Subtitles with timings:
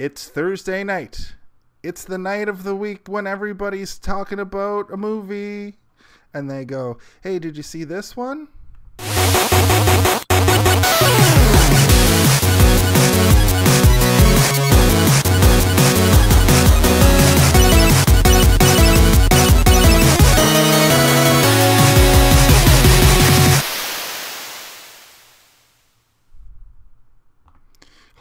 [0.00, 1.34] It's Thursday night.
[1.82, 5.76] It's the night of the week when everybody's talking about a movie
[6.32, 8.48] and they go, Hey, did you see this one?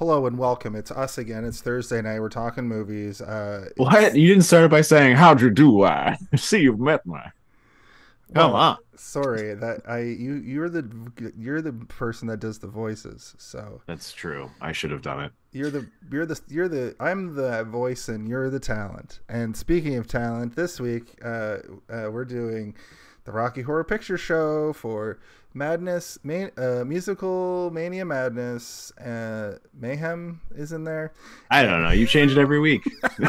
[0.09, 0.75] Hello and welcome.
[0.75, 1.45] It's us again.
[1.45, 2.19] It's Thursday night.
[2.19, 3.21] We're talking movies.
[3.21, 4.15] Uh, What?
[4.15, 5.83] You didn't start it by saying, How'd you do?
[5.83, 7.21] I see you've met my.
[8.33, 8.77] Come well, on.
[8.95, 10.83] Sorry that I you you're the
[11.37, 13.35] you're the person that does the voices.
[13.37, 14.49] So That's true.
[14.59, 15.31] I should have done it.
[15.51, 19.19] you're the you're the you're the I'm the voice and you're the talent.
[19.29, 22.73] And speaking of talent, this week uh, uh, we're doing
[23.29, 25.19] the Rocky Horror Picture Show for
[25.53, 28.91] Madness, Man, uh, musical Mania Madness.
[28.97, 31.13] Uh, Mayhem is in there.
[31.51, 31.91] I don't know.
[31.91, 32.81] You change it every week.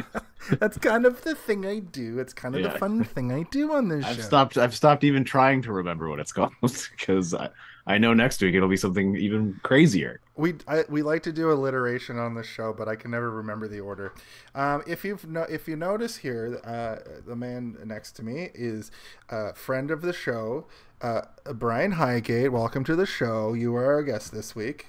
[0.59, 2.19] That's kind of the thing I do.
[2.19, 4.23] It's kind of the fun thing I do on this I've show.
[4.23, 4.57] stopped.
[4.57, 7.51] I've stopped even trying to remember what it's called because I,
[7.87, 10.21] I know next week it'll be something even crazier.
[10.37, 13.69] We I, we like to do alliteration on the show, but I can never remember
[13.69, 14.13] the order.
[14.55, 18.91] Um, if you've no, if you notice here, uh, the man next to me is
[19.29, 20.67] a friend of the show,
[21.03, 21.23] uh,
[21.55, 22.53] Brian Highgate.
[22.53, 23.55] Welcome to the show.
[23.55, 24.87] You are our guest this week.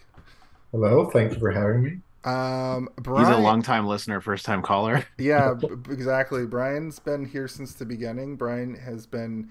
[0.72, 1.98] Hello, thank you for having me.
[2.24, 5.06] Um, He's a long time listener, first time caller.
[5.18, 6.46] yeah, b- b- exactly.
[6.46, 8.36] Brian's been here since the beginning.
[8.36, 9.50] Brian has been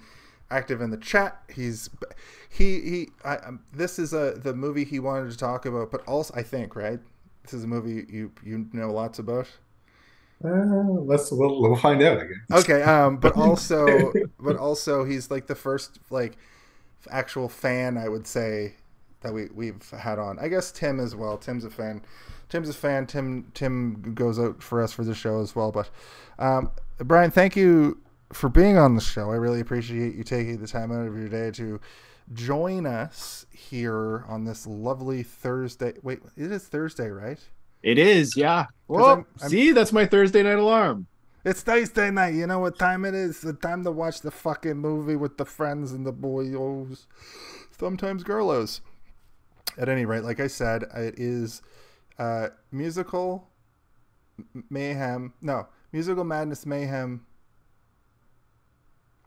[0.51, 1.41] active in the chat.
[1.53, 1.91] He's
[2.48, 3.09] he he.
[3.25, 6.43] I, um, this is a the movie he wanted to talk about, but also I
[6.43, 7.01] think right.
[7.43, 9.48] This is a movie you you know lots about.
[10.43, 12.19] Uh, let's we'll, we'll find out.
[12.19, 12.65] I guess.
[12.65, 16.37] Okay, um, but also but also he's like the first like
[17.11, 18.75] actual fan I would say
[19.21, 20.39] that we we've had on.
[20.39, 21.39] I guess Tim as well.
[21.39, 22.03] Tim's a fan.
[22.48, 23.06] Tim's a fan.
[23.06, 25.71] Tim Tim goes out for us for the show as well.
[25.71, 25.91] But
[26.39, 28.01] um, Brian, thank you
[28.33, 29.31] for being on the show.
[29.31, 31.81] I really appreciate you taking the time out of your day to
[32.32, 35.94] join us here on this lovely Thursday.
[36.03, 37.38] Wait, it is Thursday, right?
[37.82, 38.66] It is, yeah.
[38.88, 41.06] Well, I'm- I'm- see, that's my Thursday night alarm.
[41.44, 42.34] It's Thursday night.
[42.34, 43.41] You know what time it is?
[43.41, 47.06] The time to watch the fucking movie with the friends and the boyos,
[47.78, 48.81] sometimes girlos.
[49.78, 51.62] At any rate, like I said, it is
[52.19, 53.49] uh, musical
[54.69, 55.32] mayhem.
[55.41, 57.25] No, musical madness mayhem.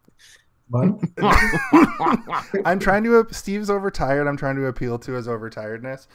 [2.65, 3.27] I'm trying to.
[3.31, 4.27] Steve's overtired.
[4.27, 6.07] I'm trying to appeal to his overtiredness.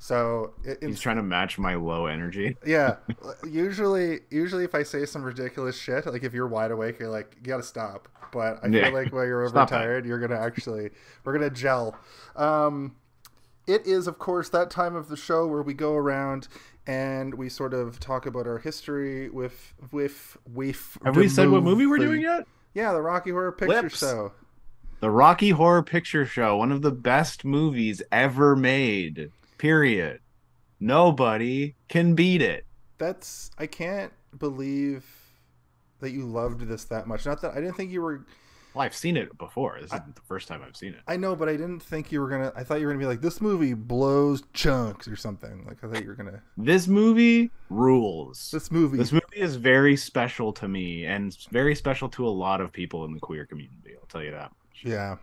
[0.00, 2.56] So it, He's trying to match my low energy.
[2.66, 2.96] yeah.
[3.48, 7.36] Usually, usually if I say some ridiculous shit, like if you're wide awake, you're like,
[7.40, 8.08] you gotta stop.
[8.32, 8.84] But I Yeah.
[8.84, 10.90] feel like while you're overtired, you're gonna actually,
[11.24, 11.96] we're gonna gel.
[12.36, 12.94] Um,
[13.66, 16.48] it is, of course, that time of the show where we go around
[16.88, 20.98] and we sort of talk about our history with with with.
[21.04, 22.48] Have we said what movie we're doing yet?
[22.74, 24.00] Yeah, the Rocky Horror Picture Lips.
[24.00, 24.32] Show.
[25.00, 29.30] The Rocky Horror Picture Show, one of the best movies ever made.
[29.58, 30.20] Period.
[30.80, 32.64] Nobody can beat it.
[32.96, 35.04] That's I can't believe
[36.00, 37.26] that you loved this that much.
[37.26, 38.26] Not that I didn't think you were.
[38.78, 39.76] Well, I've seen it before.
[39.80, 41.00] This isn't the first time I've seen it.
[41.08, 42.52] I know, but I didn't think you were gonna.
[42.54, 45.64] I thought you were gonna be like this movie blows chunks or something.
[45.66, 46.40] Like I thought you were gonna.
[46.56, 48.52] This movie rules.
[48.52, 48.96] This movie.
[48.96, 53.04] This movie is very special to me and very special to a lot of people
[53.04, 53.96] in the queer community.
[53.96, 54.52] I'll tell you that.
[54.84, 55.16] yeah.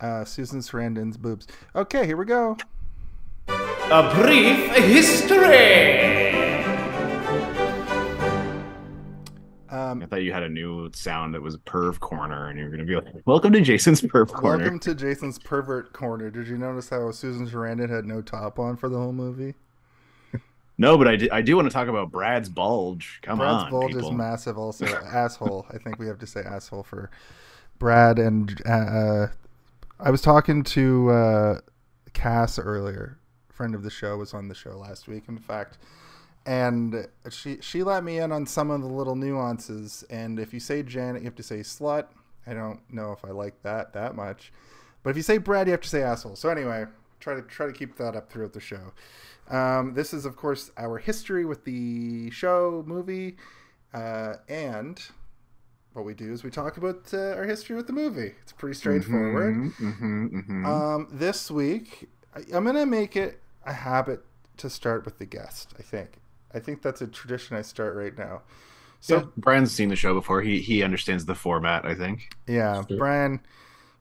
[0.00, 1.46] Uh, Susan Sarandon's boobs.
[1.76, 2.56] Okay, here we go.
[3.46, 6.41] A brief history.
[9.92, 12.70] Um, I thought you had a new sound that was perv corner, and you were
[12.70, 16.30] gonna be like, "Welcome to Jason's perv corner." welcome to Jason's pervert corner.
[16.30, 19.54] Did you notice how Susan Sarandon had no top on for the whole movie?
[20.78, 23.20] No, but I do, I do want to talk about Brad's bulge.
[23.22, 23.46] Come on.
[23.46, 24.08] Brad's on, bulge people.
[24.08, 24.58] is massive.
[24.58, 25.66] Also, asshole.
[25.70, 27.10] I think we have to say asshole for
[27.78, 28.18] Brad.
[28.18, 29.28] And uh,
[30.00, 31.60] I was talking to uh,
[32.14, 33.18] Cass earlier.
[33.50, 35.78] Friend of the show was on the show last week, in fact,
[36.46, 40.04] and she she let me in on some of the little nuances.
[40.10, 42.06] And if you say Janet, you have to say slut.
[42.46, 44.52] I don't know if I like that that much,
[45.02, 46.36] but if you say Brad, you have to say asshole.
[46.36, 46.86] So anyway,
[47.20, 48.92] try to try to keep that up throughout the show.
[49.48, 53.36] Um, this is, of course, our history with the show, movie,
[53.92, 55.02] uh, and
[55.92, 58.32] what we do is we talk about uh, our history with the movie.
[58.42, 59.54] It's pretty straightforward.
[59.54, 60.66] Mm-hmm, mm-hmm.
[60.66, 64.24] Um, this week, I, I'm gonna make it a habit
[64.58, 65.74] to start with the guest.
[65.78, 66.21] I think.
[66.54, 68.42] I think that's a tradition I start right now.
[69.00, 70.42] so So Brian's seen the show before.
[70.42, 71.84] He he understands the format.
[71.84, 72.34] I think.
[72.46, 72.98] yeah, Sure.
[72.98, 73.40] Brian,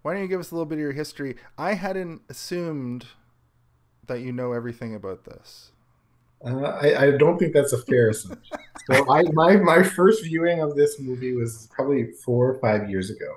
[0.02, 1.36] why don't you give us a little bit of your history?
[1.58, 3.06] I hadn't assumed
[4.08, 5.72] that you know everything about this.
[6.44, 8.58] Uh, I, I don't think that's a fair assumption.
[8.90, 13.12] So I, my my first viewing of this movie was probably four or five years
[13.12, 13.36] ago.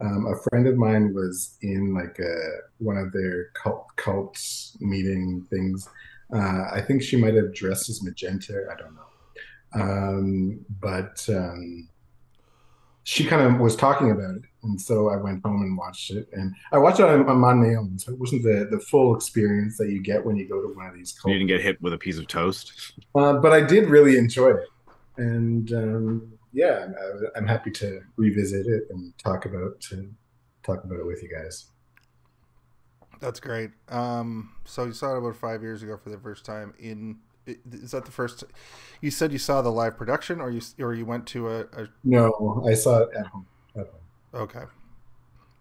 [0.00, 2.34] Um, a friend of mine was in like a,
[2.78, 5.88] one of their cult cults meeting things.
[6.34, 8.66] Uh, I think she might have dressed as magenta.
[8.70, 11.88] I don't know, um, but um,
[13.04, 16.26] she kind of was talking about it, and so I went home and watched it.
[16.32, 19.76] And I watched it on, on my own, so it wasn't the the full experience
[19.78, 21.34] that you get when you go to one of these You cults.
[21.34, 22.94] didn't get hit with a piece of toast.
[23.14, 24.66] Uh, but I did really enjoy it,
[25.18, 26.94] and um, yeah, I'm,
[27.36, 30.10] I'm happy to revisit it and talk about to
[30.62, 31.66] talk about it with you guys.
[33.24, 33.70] That's great.
[33.88, 36.74] Um, so you saw it about five years ago for the first time.
[36.78, 38.44] In is that the first?
[39.00, 41.88] You said you saw the live production, or you or you went to a, a
[42.04, 43.46] No, I saw it at home.
[43.76, 44.42] At home.
[44.42, 44.64] okay.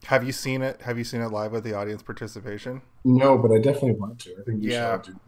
[0.05, 0.81] Have you seen it?
[0.81, 2.81] Have you seen it live with the audience participation?
[3.05, 4.31] No, but I definitely want to.
[4.31, 4.75] I think you should.
[4.75, 5.01] Yeah.
[5.01, 5.19] should.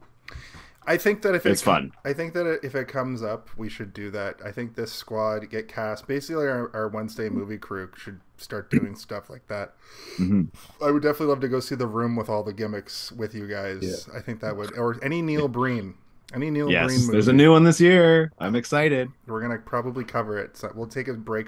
[0.87, 1.91] I think that if It's it, fun.
[2.03, 4.35] I think that if it comes up, we should do that.
[4.45, 6.07] I think this squad get cast.
[6.07, 9.73] Basically, our, our Wednesday movie crew should start doing stuff like that.
[10.17, 10.49] Mhm.
[10.81, 13.47] I would definitely love to go see the room with all the gimmicks with you
[13.47, 14.07] guys.
[14.15, 15.95] I think that would, or any Neil Breen,
[16.33, 17.11] any Neil Breen Yes, movie.
[17.13, 18.31] there's a new one this year.
[18.39, 19.09] I'm excited.
[19.27, 20.55] We're gonna probably cover it.
[20.57, 21.47] So we'll take a break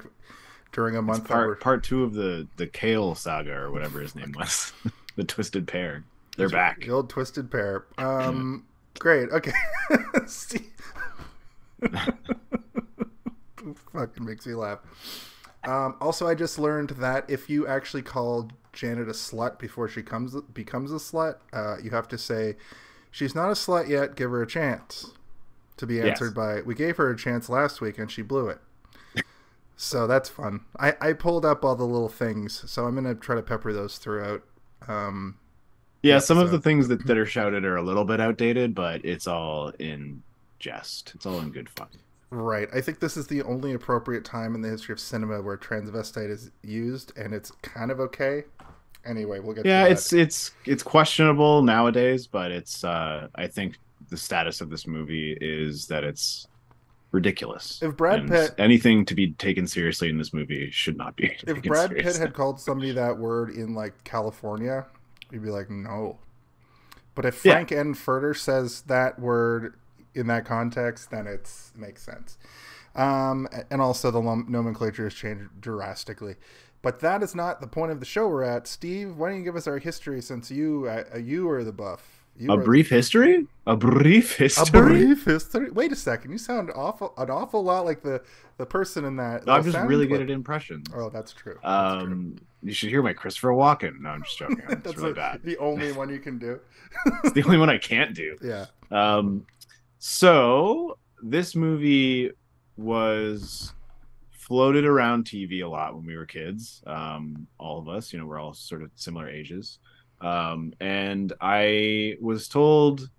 [0.72, 1.28] during a month.
[1.28, 4.74] that we're- part part two of the the Kale saga or whatever his name was,
[5.16, 6.04] the Twisted Pair.
[6.38, 6.82] They're back.
[6.82, 7.86] The old twisted pair.
[7.98, 8.66] Um,
[9.00, 9.30] great.
[9.30, 9.54] Okay.
[10.28, 10.72] Steve-
[13.94, 14.80] Fucking makes me laugh.
[15.64, 20.02] Um, also, I just learned that if you actually call Janet a slut before she
[20.04, 22.56] comes becomes a slut, uh, you have to say,
[23.12, 24.16] "She's not a slut yet.
[24.16, 25.12] Give her a chance."
[25.78, 26.08] To be Yes.
[26.08, 28.60] answered by, "We gave her a chance last week and she blew it."
[29.76, 30.62] so that's fun.
[30.80, 33.98] I, I pulled up all the little things, so I'm gonna try to pepper those
[33.98, 34.44] throughout.
[34.88, 35.38] Um,
[36.08, 39.04] Yeah, some of the things that, that are shouted are a little bit outdated, but
[39.06, 40.22] it's all in
[40.60, 41.12] jest.
[41.16, 41.88] It's all in good fun.
[42.30, 42.68] Right.
[42.74, 46.30] I think this is the only appropriate time in the history of cinema where transvestite
[46.30, 48.44] is used, and it's kind of okay.
[49.06, 49.92] Anyway, we'll get Yeah, to that.
[49.94, 53.78] it's it's it's questionable nowadays, but it's uh I think
[54.10, 56.48] the status of this movie is that it's
[57.12, 57.80] ridiculous.
[57.82, 61.28] If Brad And Pitt- anything to be taken seriously in this movie should not be
[61.48, 64.86] If Brad Pitt had called somebody that word in like California,
[65.32, 66.20] you'd be like, no.
[67.16, 67.54] But if Yeah.
[67.54, 67.94] Frank N.
[67.96, 69.76] Furter says that word
[70.14, 72.38] in that context, then it makes sense.
[72.96, 76.36] Um, and also the nom- nomenclature has changed drastically.
[76.82, 78.68] But that is not the point of the show we're at.
[78.68, 82.17] Steve, why don't you give us our history since you uh, you are the buff.
[82.40, 83.48] You a the- brief history?
[83.66, 84.80] A brief history.
[84.80, 85.72] A brief history.
[85.72, 86.32] Wait a second.
[86.32, 88.22] You sound awful, an awful lot like the
[88.58, 89.46] the person in that.
[89.46, 90.20] No, I'm just really clip.
[90.20, 90.88] good at impressions.
[90.96, 91.58] Oh, that's true.
[91.64, 92.12] That's true.
[92.14, 94.00] Um, you should hear my Christopher Walken.
[94.02, 94.62] No, I'm just joking.
[94.70, 95.42] It's That's really the, bad.
[95.44, 96.60] the only one you can do.
[97.24, 98.38] It's the only one I can't do.
[98.44, 98.66] Yeah.
[98.92, 99.46] Um,
[100.00, 102.32] so this movie
[102.78, 103.74] was
[104.32, 106.82] floated around TV a lot when we were kids.
[106.88, 109.80] Um, all of us, you know, we're all sort of similar ages.
[110.22, 113.10] Um, and I was told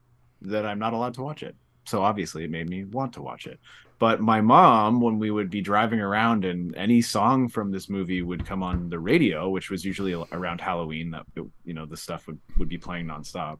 [0.42, 1.56] that I'm not allowed to watch it.
[1.84, 3.58] So obviously it made me want to watch it.
[3.98, 8.22] But my mom, when we would be driving around and any song from this movie
[8.22, 11.24] would come on the radio, which was usually around Halloween, that
[11.64, 13.58] you know the stuff would, would be playing nonstop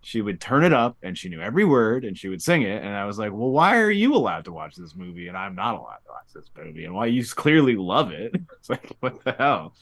[0.00, 2.82] she would turn it up and she knew every word and she would sing it
[2.82, 5.54] and i was like well why are you allowed to watch this movie and i'm
[5.54, 9.22] not allowed to watch this movie and why you clearly love it it's like what
[9.24, 9.74] the hell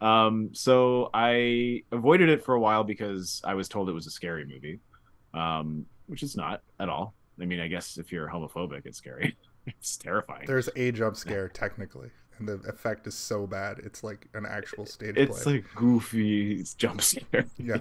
[0.00, 4.10] um so i avoided it for a while because i was told it was a
[4.10, 4.78] scary movie
[5.34, 9.36] um which it's not at all i mean i guess if you're homophobic it's scary
[9.66, 13.78] it's terrifying There's a jump scare technically, and the effect is so bad.
[13.80, 15.36] It's like an actual stage it's play.
[15.36, 17.78] It's like goofy jump scare Yeah.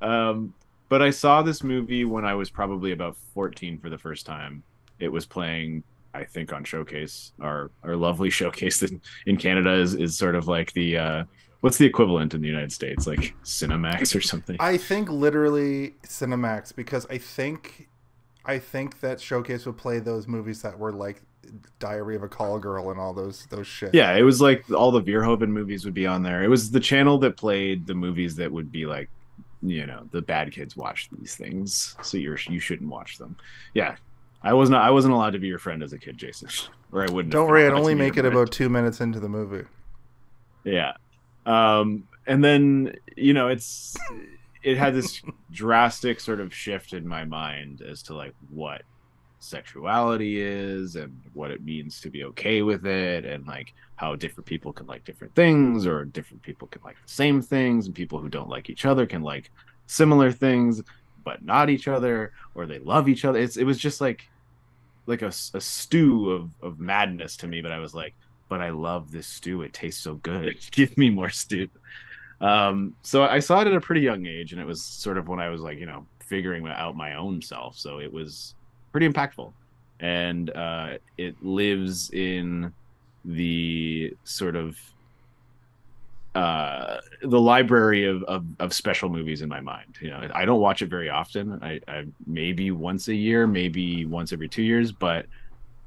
[0.00, 0.54] um
[0.88, 4.62] but i saw this movie when i was probably about 14 for the first time
[4.98, 5.82] it was playing
[6.14, 7.32] i think on showcase.
[7.40, 11.24] Our our lovely showcase in, in canada is is sort of like the uh
[11.64, 13.06] what's the equivalent in the united states?
[13.06, 14.56] Like cinemax or something?
[14.60, 17.88] I think literally Cinemax because I think
[18.44, 21.22] I think that Showcase would play those movies that were like
[21.78, 23.94] Diary of a Call Girl and all those those shit.
[23.94, 26.42] yeah it was like all the Verhoeven movies would be on there.
[26.42, 29.08] It was the channel that played the movies that would be like
[29.62, 33.36] you know the bad kids watch these things so you're you shouldn't watch them.
[33.72, 33.96] Yeah
[34.44, 36.48] i wasn't i wasn't allowed to be your friend as a kid jason
[36.92, 38.34] or i wouldn't Don't worry, I'd only make it friend.
[38.34, 39.66] about two minutes into the movie.
[40.64, 40.92] yeah
[41.46, 43.96] um and then you know it's
[44.62, 45.20] it had this
[45.50, 48.82] drastic sort of shift in my mind as to like what
[49.40, 54.46] sexuality is and what it means to be okay with it and like how different
[54.46, 58.18] people can like different things or different people can like the same things and people
[58.18, 59.50] who don't like each other can like
[59.86, 60.82] similar things
[61.24, 63.38] but not each other, or they love each other.
[63.38, 64.28] It's it was just like
[65.06, 67.60] like a, a stew of of madness to me.
[67.62, 68.14] But I was like,
[68.48, 69.62] but I love this stew.
[69.62, 70.56] It tastes so good.
[70.70, 71.68] Give me more stew.
[72.40, 75.28] Um, so I saw it at a pretty young age, and it was sort of
[75.28, 77.78] when I was like, you know, figuring out my own self.
[77.78, 78.54] So it was
[78.92, 79.52] pretty impactful,
[80.00, 82.72] and uh, it lives in
[83.24, 84.76] the sort of
[86.34, 89.96] uh, the library of, of, of special movies in my mind.
[90.00, 91.60] You know, I don't watch it very often.
[91.62, 95.26] I, I maybe once a year, maybe once every two years, but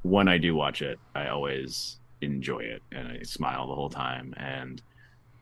[0.03, 4.33] when I do watch it, I always enjoy it and I smile the whole time.
[4.37, 4.81] And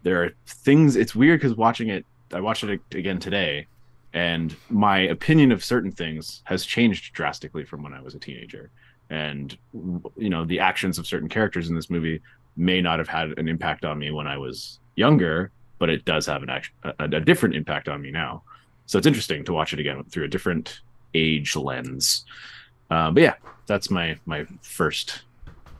[0.03, 0.95] there are things.
[0.95, 3.67] It's weird because watching it, I watched it again today,
[4.13, 8.71] and my opinion of certain things has changed drastically from when I was a teenager.
[9.09, 9.55] And
[10.17, 12.21] you know, the actions of certain characters in this movie
[12.57, 16.25] may not have had an impact on me when I was younger, but it does
[16.25, 18.43] have an action, a, a different impact on me now.
[18.85, 20.81] So it's interesting to watch it again through a different
[21.13, 22.25] age lens.
[22.89, 23.33] Uh, but yeah,
[23.67, 25.23] that's my my first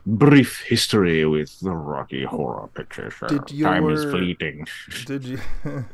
[0.06, 3.26] brief history with the Rocky Horror Picture Show.
[3.26, 4.66] Did Time is fleeting.
[5.04, 5.40] Did you?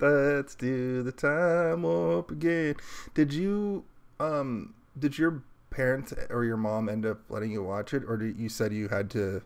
[0.00, 2.76] Let's do the time up again.
[3.14, 3.84] Did you?
[4.20, 8.38] Um, did your parents or your mom end up letting you watch it, or did
[8.38, 9.42] you said you had to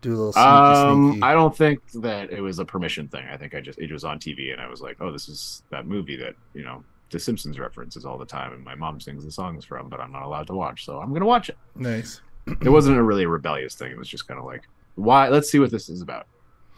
[0.00, 1.22] do a little sneaky Um, sneaky?
[1.22, 3.26] I don't think that it was a permission thing.
[3.30, 5.62] I think I just it was on TV and I was like, oh, this is
[5.70, 9.24] that movie that you know The Simpsons references all the time, and my mom sings
[9.24, 11.56] the songs from, but I'm not allowed to watch, so I'm gonna watch it.
[11.74, 12.20] nice.
[12.62, 13.90] it wasn't a really rebellious thing.
[13.92, 14.62] It was just kind of like,
[14.94, 15.28] why?
[15.28, 16.26] Let's see what this is about.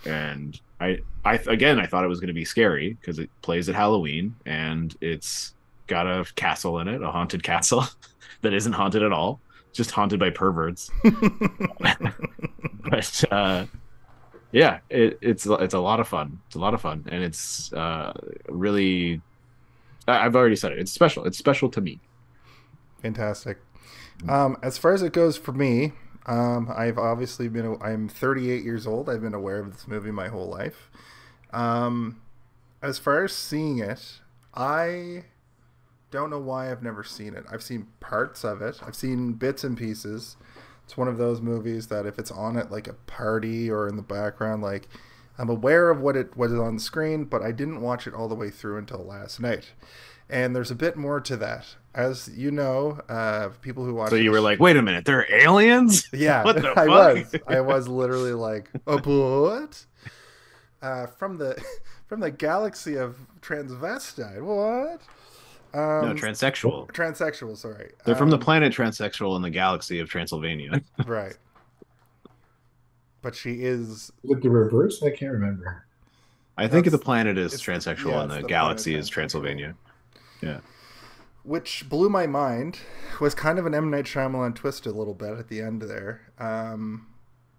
[0.06, 3.68] And I, I again, I thought it was going to be scary because it plays
[3.68, 5.54] at Halloween and it's
[5.86, 7.84] got a castle in it, a haunted castle
[8.42, 9.40] that isn't haunted at all,
[9.72, 10.90] just haunted by perverts.
[12.90, 13.66] but uh,
[14.52, 16.40] yeah, it, it's it's a lot of fun.
[16.46, 18.12] It's a lot of fun, and it's uh,
[18.48, 19.20] really.
[20.08, 20.78] I- I've already said it.
[20.78, 21.24] It's special.
[21.24, 22.00] It's special to me.
[23.02, 23.58] Fantastic.
[24.28, 25.92] Um, as far as it goes for me,
[26.26, 27.78] um, I've obviously been.
[27.80, 29.08] I'm 38 years old.
[29.08, 30.90] I've been aware of this movie my whole life.
[31.52, 32.20] Um,
[32.82, 34.20] as far as seeing it,
[34.54, 35.24] I
[36.10, 37.44] don't know why I've never seen it.
[37.50, 38.80] I've seen parts of it.
[38.84, 40.36] I've seen bits and pieces.
[40.84, 43.96] It's one of those movies that if it's on at like a party or in
[43.96, 44.88] the background, like
[45.38, 48.28] I'm aware of what it was on the screen, but I didn't watch it all
[48.28, 49.72] the way through until last night.
[50.28, 54.10] And there's a bit more to that, as you know, uh, people who watch.
[54.10, 56.08] So you were like, wait a minute, they're aliens?
[56.12, 56.88] yeah, What the I fuck?
[56.88, 57.34] was.
[57.48, 59.86] I was literally like, a what?
[60.82, 61.60] Uh, from the
[62.06, 64.42] from the galaxy of transvestite.
[64.42, 65.02] What?
[65.72, 66.88] Um, no, transsexual.
[66.92, 67.56] transsexual.
[67.56, 70.82] Sorry, They're from the Um, planet transsexual in the galaxy of Transylvania.
[71.06, 71.36] right.
[73.22, 74.10] But she is.
[74.24, 75.84] With the reverse, I can't remember.
[76.56, 79.12] I think the planet is transsexual yeah, and the, the galaxy is transsexual.
[79.12, 79.74] Transylvania.
[81.44, 82.78] which blew my mind
[83.20, 86.20] was kind of an M Night Shyamalan twist a little bit at the end there.
[86.38, 87.06] Um,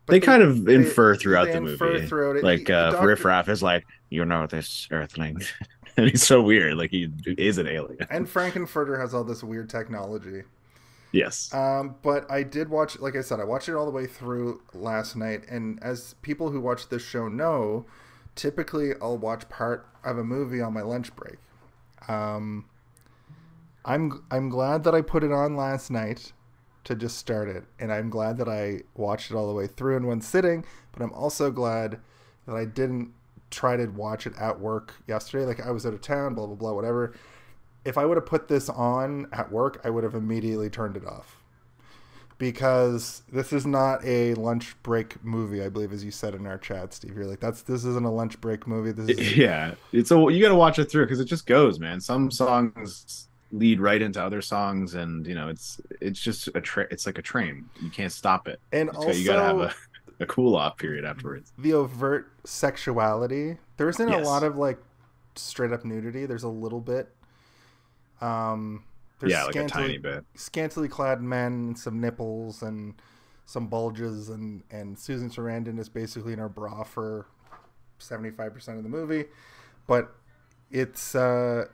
[0.06, 2.08] but They kind of they- infer throughout they the infer movie.
[2.08, 2.44] throughout it.
[2.44, 5.48] Like uh, doctor- Riff Raff is like, you know this Earthling, and
[6.10, 6.75] he's so weird.
[6.75, 8.08] Like he is an alien.
[8.10, 10.43] and Frank-N-Furter has all this weird technology.
[11.12, 11.53] Yes.
[11.53, 14.62] Um, but I did watch, like I said, I watched it all the way through
[14.74, 15.43] last night.
[15.50, 17.86] And as people who watch this show know,
[18.36, 21.38] typically I'll watch part of a movie on my lunch break.
[22.08, 22.65] Um,
[23.84, 26.34] I'm I'm glad that I put it on last night
[26.84, 29.98] to just start it, and I'm glad that I watched it all the way through
[29.98, 30.65] in one sitting.
[30.91, 32.00] But I'm also glad
[32.48, 33.13] that I didn't
[33.51, 35.46] try to watch it at work yesterday.
[35.46, 37.13] Like I was out of town, blah blah blah, whatever
[37.86, 41.05] if I would have put this on at work, I would have immediately turned it
[41.05, 41.38] off.
[42.38, 46.58] Because this is not a lunch break movie, I believe, as you said in our
[46.58, 47.15] chat, Steve.
[47.15, 48.91] You're like, that's this isn't a lunch break movie.
[48.91, 49.75] This is yeah.
[49.91, 52.01] It's a you got to watch it through because it just goes, man.
[52.01, 52.31] Some mm-hmm.
[52.31, 57.05] songs lead right into other songs, and you know it's it's just a tra- it's
[57.05, 57.70] like a train.
[57.79, 58.60] You can't stop it.
[58.72, 59.75] and It's also got- you gotta have a,
[60.22, 61.51] a cool off period afterwards.
[61.58, 63.58] the overt sexuality.
[63.78, 64.25] There isn't Yes.
[64.25, 64.78] a lot of like
[65.36, 66.25] straight up nudity.
[66.25, 67.13] There's a little bit.
[68.22, 68.84] Um,
[69.20, 70.25] there's yeah, like a scantily- tiny bit.
[70.36, 72.96] scantily clad men and some nipples and
[73.46, 77.28] some bulges and and Susan Sarandon is basically in her bra for
[78.00, 79.25] 75% of the movie
[79.88, 80.16] but
[80.72, 81.66] it's uh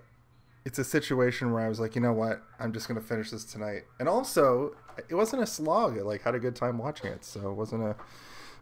[0.66, 3.30] it's a situation where I was like you know what I'm just going to finish
[3.32, 4.76] this tonight and also
[5.08, 7.84] it wasn't a slog I like had a good time watching it so it wasn't
[7.84, 7.96] a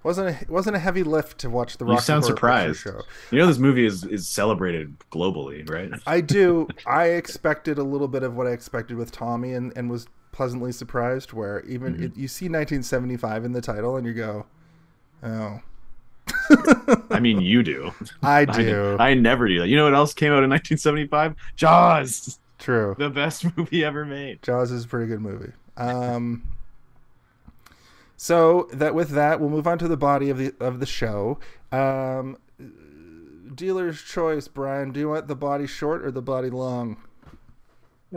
[0.06, 2.80] wasn't a, it wasn't a heavy lift to watch the You Rocky sound Horror surprised.
[2.80, 5.92] show You know this movie is is celebrated globally, right?
[6.08, 6.68] I do.
[6.86, 10.72] I expected a little bit of what I expected with Tommy, and, and was pleasantly
[10.72, 11.34] surprised.
[11.34, 12.04] Where even Mm-hmm.
[12.04, 14.46] it, you see 1975 in the title, and you go,
[15.24, 15.60] "Oh,
[17.12, 17.92] I mean, you do.
[18.24, 19.68] I I, do." I never do that.
[19.68, 21.36] You know what else came out in 1975?
[21.56, 22.40] Jaws.
[22.58, 22.96] True.
[22.98, 24.42] the best movie ever made.
[24.42, 25.52] Jaws is a pretty good movie.
[25.78, 26.55] Um,
[28.26, 31.38] so that with that, we'll move on to the body of the of the show.
[31.72, 32.38] Um,
[33.54, 34.92] dealer's choice, Brian.
[34.92, 36.98] Do you want the body short or the body long?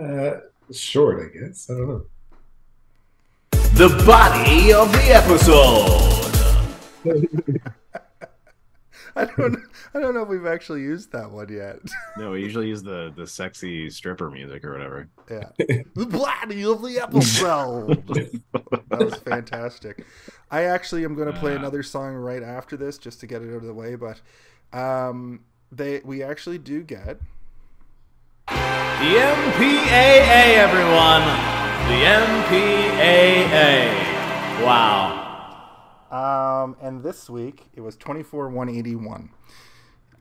[0.00, 0.38] Uh,
[0.72, 1.68] short, I guess.
[1.68, 2.06] I don't know.
[3.50, 6.08] The body of the episode.
[9.18, 9.56] I don't.
[9.94, 11.78] I don't know if we've actually used that one yet.
[12.16, 15.08] No, we usually use the the sexy stripper music or whatever.
[15.30, 15.48] Yeah.
[15.58, 18.06] the body of the episode.
[18.06, 20.04] that was fantastic.
[20.50, 21.58] I actually am going to play Uh.
[21.58, 24.20] another song right after this just to get it out of the way, but
[24.72, 25.40] um,
[25.72, 27.18] they we actually do get
[28.46, 31.22] The MPAA, everyone.
[31.88, 32.04] The
[33.28, 34.64] MPAA.
[34.64, 35.17] Wow.
[36.10, 39.30] Um, and this week it was 24 181.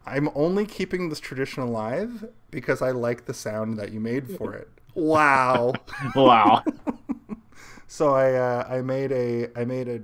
[0.05, 4.53] I'm only keeping this tradition alive because I like the sound that you made for
[4.53, 4.69] it.
[4.93, 5.73] Wow.
[6.15, 6.63] Wow.
[7.87, 10.01] so I uh, I made a I made a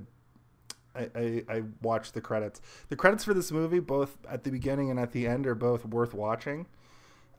[0.96, 2.60] I, I, I watched the credits.
[2.88, 5.84] The credits for this movie, both at the beginning and at the end, are both
[5.84, 6.66] worth watching.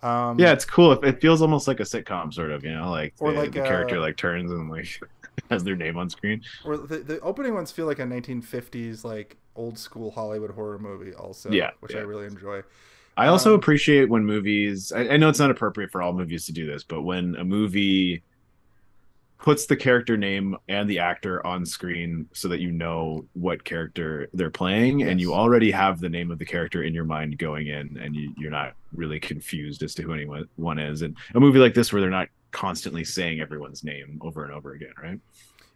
[0.03, 0.91] Um, yeah, it's cool.
[0.91, 2.63] It, it feels almost like a sitcom, sort of.
[2.65, 4.99] You know, like Or the, like the a- character like turns and like
[5.49, 6.41] has their name on screen.
[6.63, 11.13] Or the, the opening ones feel like a 1950s like old school Hollywood horror movie,
[11.13, 11.51] also.
[11.51, 12.63] Yeah, which I really enjoy.
[13.17, 14.91] I also Um, appreciate when movies.
[14.91, 17.43] I, I know it's not appropriate for all movies to do this, but when a
[17.45, 18.23] movie
[19.37, 24.27] puts the character name and the actor on screen so that you know what character
[24.33, 27.67] they're playing and you already have the name of the character in your mind going
[27.67, 31.39] in and you, you're not really confused as to who anyone one is and a
[31.39, 35.19] movie like this where they're not constantly saying everyone's name over and over again right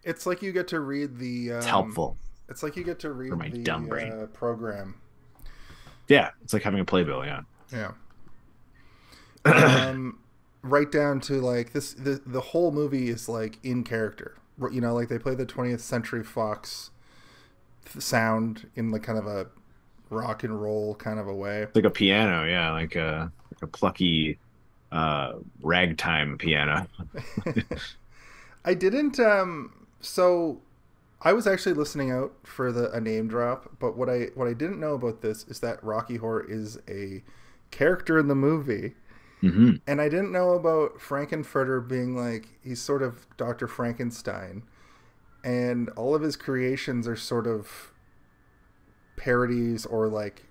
[0.04, 1.52] It's like you get to read the.
[1.52, 2.18] Um, it's helpful
[2.48, 4.12] It's like you get to read my the dumb brain.
[4.14, 4.96] Uh, program.
[6.08, 7.42] yeah it's like having a playbill yeah
[7.74, 7.92] Yeah.
[9.46, 10.20] um,
[10.62, 14.36] right down to like this, the the whole movie is like in character.
[14.72, 16.92] You know, like they play the 20th Century Fox
[17.98, 19.48] sound in like kind of a
[20.10, 21.68] rock and roll kind of a way.
[21.74, 24.38] Like a piano yeah like a like a plucky
[24.92, 26.88] uh ragtime piano
[28.66, 29.20] I didn't.
[29.20, 30.62] Um, so
[31.22, 34.54] I was actually listening out for the a name drop, but what I what I
[34.54, 37.24] didn't know about this is that Rocky Horror is a
[37.72, 38.96] character in the movie.
[39.42, 43.68] hmm And I didn't know about Frank-N-Furter being like he's sort of Dr.
[43.68, 44.64] Frankenstein,
[45.44, 47.94] and all of his creations are sort of
[49.16, 50.46] parodies or like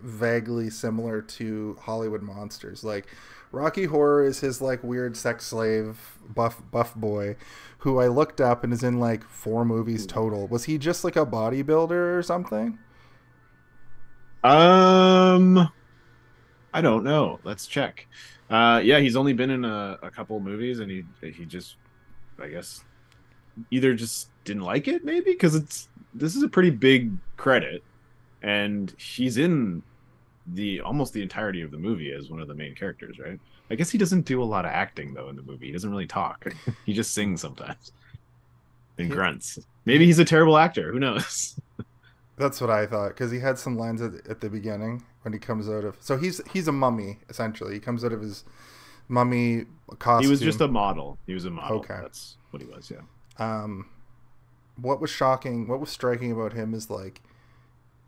[0.00, 2.84] vaguely similar to Hollywood monsters.
[2.84, 3.06] Like
[3.52, 7.36] Rocky Horror is his like weird sex slave buff buff boy,
[7.78, 10.46] who I looked up and is in like four movies total.
[10.46, 12.78] Was he just like a bodybuilder or something?
[14.44, 15.70] Um,
[16.72, 17.40] I don't know.
[17.44, 18.06] Let's check.
[18.48, 21.76] Uh, yeah, he's only been in a, a couple movies, and he he just,
[22.40, 22.84] I guess,
[23.70, 27.82] either just didn't like it, maybe because it's this is a pretty big credit,
[28.42, 29.82] and he's in
[30.54, 33.38] the almost the entirety of the movie as one of the main characters, right?
[33.70, 35.66] I guess he doesn't do a lot of acting though in the movie.
[35.66, 36.52] He doesn't really talk.
[36.86, 37.92] he just sings sometimes
[38.98, 39.58] and grunts.
[39.84, 40.92] Maybe he's a terrible actor.
[40.92, 41.58] Who knows?
[42.36, 45.38] That's what I thought because he had some lines at, at the beginning when he
[45.38, 45.96] comes out of.
[46.00, 47.74] So he's he's a mummy essentially.
[47.74, 48.44] He comes out of his
[49.08, 49.66] mummy
[49.98, 50.24] costume.
[50.24, 51.18] He was just a model.
[51.26, 51.78] He was a model.
[51.78, 51.98] Okay.
[52.00, 52.90] That's what he was.
[52.90, 53.02] Yeah.
[53.38, 53.86] um,
[54.76, 57.20] what was shocking, what was striking about him is like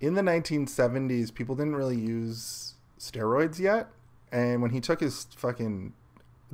[0.03, 3.89] in the 1970s, people didn't really use steroids yet,
[4.31, 5.95] and when he took his fucking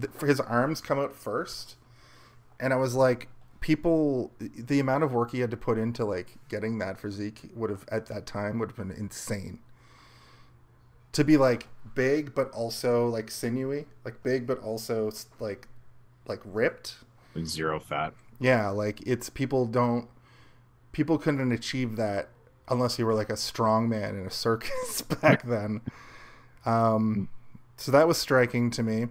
[0.00, 1.74] th- his arms come out first,
[2.60, 3.28] and I was like,
[3.60, 7.70] people, the amount of work he had to put into like getting that physique would
[7.70, 9.58] have at that time would have been insane.
[11.12, 15.66] To be like big but also like sinewy, like big but also like
[16.26, 16.96] like ripped
[17.34, 18.12] Like zero fat.
[18.38, 20.08] yeah, like it's people don't
[20.92, 22.28] people couldn't achieve that
[22.70, 25.80] unless you were like a strong man in a circus back then.
[26.66, 27.28] Um
[27.76, 29.08] so that was striking to me.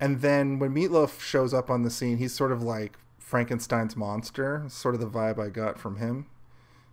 [0.00, 4.64] And then when Meatloaf shows up on the scene, he's sort of like Frankenstein's monster,
[4.68, 6.26] sort of the vibe I got from him.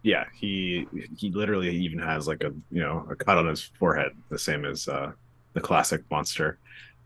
[0.04, 4.12] Yeah, he he literally even has like a you know a cut on his forehead,
[4.30, 5.14] the same as uh,
[5.54, 6.60] the classic monster.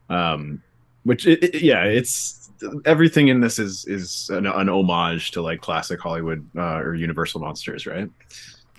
[0.10, 0.64] Um,
[1.04, 2.52] which it, it- yeah, it's
[2.86, 7.42] everything in this is is an, an homage to like classic Hollywood uh, or Universal
[7.42, 8.10] monsters, right?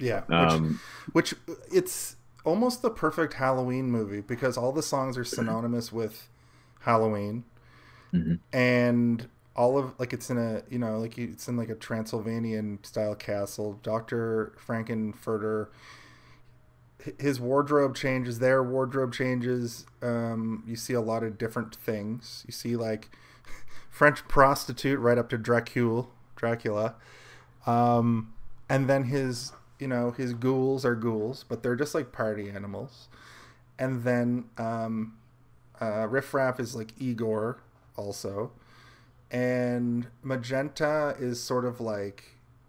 [0.00, 0.20] Yeah.
[0.22, 0.80] Which, Um,
[1.12, 1.34] which
[1.72, 6.28] it's almost the perfect Halloween movie because all the songs are synonymous with
[6.80, 7.44] Halloween,
[8.12, 8.40] Mhm.
[8.52, 12.82] and all of like it's in a you know like it's in like a Transylvanian
[12.82, 13.78] style castle.
[13.82, 15.68] Doctor Frank-N-Furter
[17.18, 19.86] his wardrobe changes, their wardrobe changes.
[20.02, 22.44] Um, you see a lot of different things.
[22.46, 23.08] You see like
[23.90, 26.96] French prostitute right up to Dracula, Dracula,
[27.66, 28.34] um,
[28.68, 33.08] and then his you know his ghouls are ghouls, but they're just like party animals.
[33.78, 35.16] And then um,
[35.80, 37.58] uh, Riff Raff is like Igor
[37.96, 38.52] also,
[39.30, 42.24] and Magenta is sort of like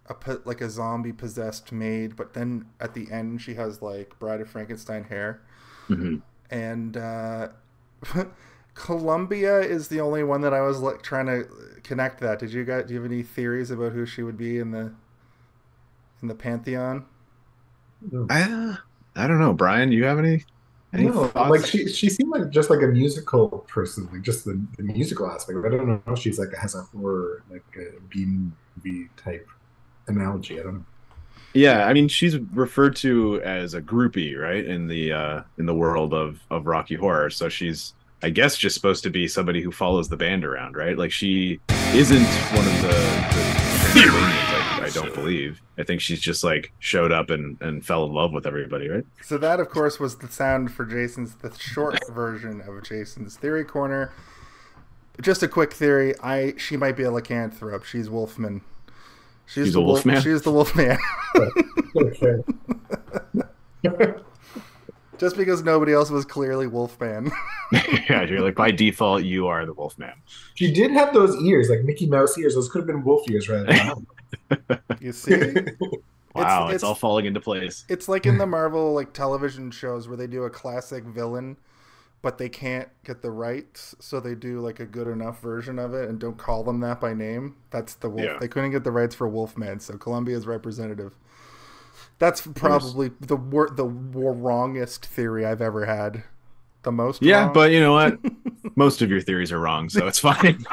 [0.08, 4.41] a like a zombie possessed maid, but then at the end she has like Bride
[4.41, 5.41] of Frankenstein hair,
[5.89, 6.21] Mhm.
[6.50, 7.50] and uh,
[8.74, 11.45] Columbia is the only one that I was like trying to
[11.84, 12.39] connect that.
[12.39, 14.93] Did you guys do you have any theories about who she would be in the
[16.21, 17.05] in the pantheon?
[18.29, 18.77] I,
[19.15, 19.91] I don't know, Brian.
[19.91, 20.43] You have any?
[20.93, 21.49] Any No, thoughts?
[21.49, 25.29] like she she seemed like just like a musical person, like just the, the musical
[25.29, 25.60] aspect.
[25.65, 29.47] I don't know if she's like has a horror like a B movie type
[30.07, 30.60] analogy.
[30.60, 30.86] I don't know.
[31.53, 34.65] Yeah, I mean she's referred to as a groupie, right?
[34.65, 37.29] In the uh in the world of of Rocky Horror.
[37.29, 40.97] So she's I guess just supposed to be somebody who follows the band around, right?
[40.97, 41.62] Like she
[41.93, 42.89] isn't one of the,
[43.93, 44.01] the
[44.91, 45.62] Transylvanians, I, I don't believe.
[45.77, 49.06] I think she's just like showed up and and fell in love with everybody, right?
[49.23, 53.65] So that, of course, was the sound for Jason's the short version of Jason's theory
[53.65, 54.13] corner.
[55.21, 57.84] Just a quick theory: I she might be a lycanthrope.
[57.84, 58.62] She's Wolfman.
[59.45, 60.21] She's the a wolf- Wolfman?
[60.21, 60.97] She's the Wolfman.
[61.95, 62.38] Okay.
[65.17, 67.32] Just because nobody else was clearly Wolfman.
[68.10, 70.13] yeah, you're like by default you are the Wolfman.
[70.56, 72.56] She did have those ears, like Mickey Mouse ears.
[72.56, 73.93] Those could have been wolf ears, right?
[75.00, 75.32] you see,
[76.36, 77.84] Wow, it's, it's- all falling into place.
[77.89, 81.58] it's like in the Marvel like television shows where they do a classic villain,
[82.22, 85.94] but they can't get the rights, so they do like a good enough version of
[85.94, 87.56] it and don't call them that by name.
[87.70, 88.24] That's the wolf.
[88.24, 88.38] Yeah.
[88.39, 91.13] They couldn't get the rights for Wolfman, so Columbia's representative.
[92.20, 96.24] That's probably the wor- the wor- wrongest theory I've ever had.
[96.84, 97.22] The most.
[97.22, 97.54] Yeah, wrong.
[97.54, 98.20] but you know what?
[98.76, 100.63] Most of your theories are wrong, so it's fine.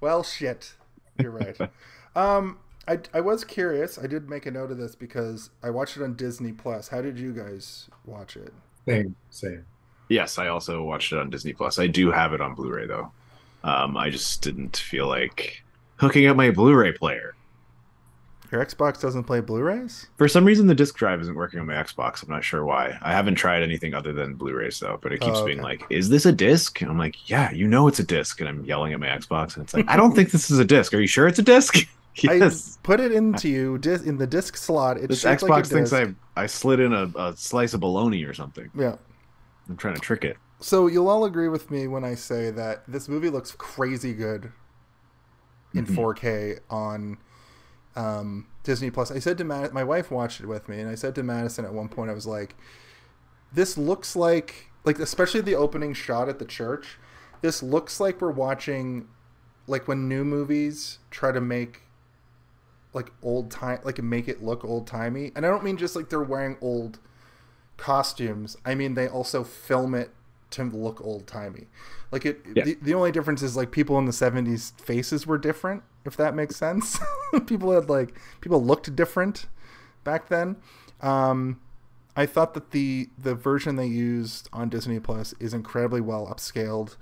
[0.00, 0.74] Well, shit.
[1.18, 1.56] You're right.
[2.16, 3.98] um, I, I was curious.
[3.98, 6.88] I did make a note of this because I watched it on Disney Plus.
[6.88, 8.52] How did you guys watch it?
[8.86, 9.64] same, same.
[10.10, 11.78] yes, I also watched it on Disney Plus.
[11.78, 13.10] I do have it on Blu-ray though.
[13.62, 15.62] Um, I just didn't feel like
[15.96, 17.34] hooking up my Blu-ray player.
[18.52, 20.06] Your Xbox doesn't play Blu-rays?
[20.16, 22.22] For some reason, the disc drive isn't working on my Xbox.
[22.22, 22.96] I'm not sure why.
[23.02, 26.08] I haven't tried anything other than Blu-rays though, but it keeps Oh, being like, "Is
[26.08, 28.92] this a disc?" And I'm like, "Yeah, you know it's a disc." And I'm yelling
[28.92, 30.94] at my Xbox, and it's like, "I don't think this is a disc.
[30.94, 31.74] Are you sure it's a disc?"
[32.16, 32.78] yes.
[32.80, 34.98] I put it into you dis- in the disc slot.
[34.98, 35.92] It's This Xbox like a thinks.
[35.92, 38.70] I I slid in a, a slice of bologna or something.
[38.78, 38.96] Yeah.
[39.68, 40.36] I'm trying to trick it.
[40.60, 44.52] So you'll all agree with me when I say that this movie looks crazy good
[45.74, 45.94] in Mhm.
[45.96, 47.16] 4K on
[47.96, 49.10] um, Disney Plus.
[49.10, 51.64] I said to Mad- my wife watched it with me, and I said to Madison
[51.64, 52.54] at one point, I was like,
[53.52, 56.98] "This looks like like especially the opening shot at the church.
[57.40, 59.08] This looks like we're watching
[59.66, 61.82] like when new movies try to make
[62.92, 66.08] like old time like make it look old timey, and I don't mean just like
[66.10, 66.98] they're wearing old."
[67.76, 70.10] costumes i mean they also film it
[70.54, 71.66] to look old timey
[72.10, 75.82] like it the, the only difference is like people in the 70s faces were different
[76.04, 76.98] if that makes sense.
[77.46, 79.46] People had like people looked different
[80.04, 80.56] back then.
[81.00, 81.60] Um
[82.16, 86.96] i thought that the the version they used on disney plus is incredibly well upscaled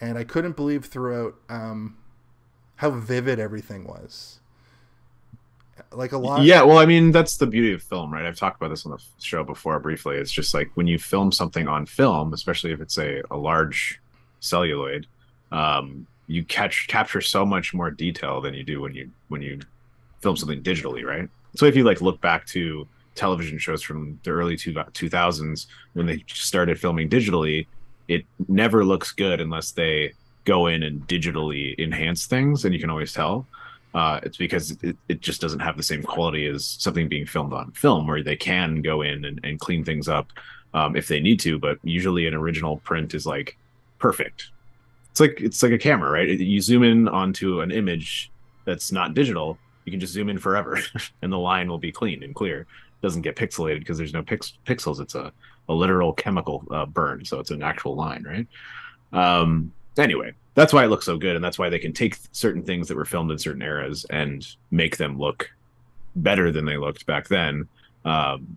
[0.00, 1.94] and i couldn't believe throughout um
[2.76, 4.40] how vivid everything was
[5.92, 8.24] like a lot Yeah, well, I mean, that's the beauty of film, right?
[8.24, 10.16] I've talked about this on the show before briefly.
[10.16, 14.00] It's just like when you film something on film, especially if it's a, a large
[14.40, 15.06] celluloid,
[15.52, 19.60] um, you catch capture so much more detail than you do when you when you
[20.20, 21.28] film something digitally, right?
[21.54, 25.68] So if you like look back to television shows from the early two two thousands
[25.94, 27.66] when they started filming digitally,
[28.08, 30.12] it never looks good unless they
[30.44, 33.46] go in and digitally enhance things, and you can always tell
[33.94, 37.52] uh, it's because it, it just doesn't have the same quality as something being filmed
[37.52, 40.28] on film where they can go in and, and clean things up
[40.74, 43.56] um, if they need to but usually an original print is like
[43.98, 44.50] perfect.
[45.10, 46.28] It's like it's like a camera right?
[46.28, 48.30] You zoom in onto an image
[48.64, 50.80] that's not digital you can just zoom in forever
[51.22, 52.60] and the line will be clean and clear.
[52.60, 55.00] It doesn't get pixelated because there's no pix- pixels.
[55.00, 55.32] It's a,
[55.68, 58.46] a literal chemical uh, burn so it's an actual line right?
[59.12, 62.62] Um anyway that's why it looks so good and that's why they can take certain
[62.62, 65.50] things that were filmed in certain eras and make them look
[66.16, 67.68] better than they looked back then
[68.04, 68.56] um,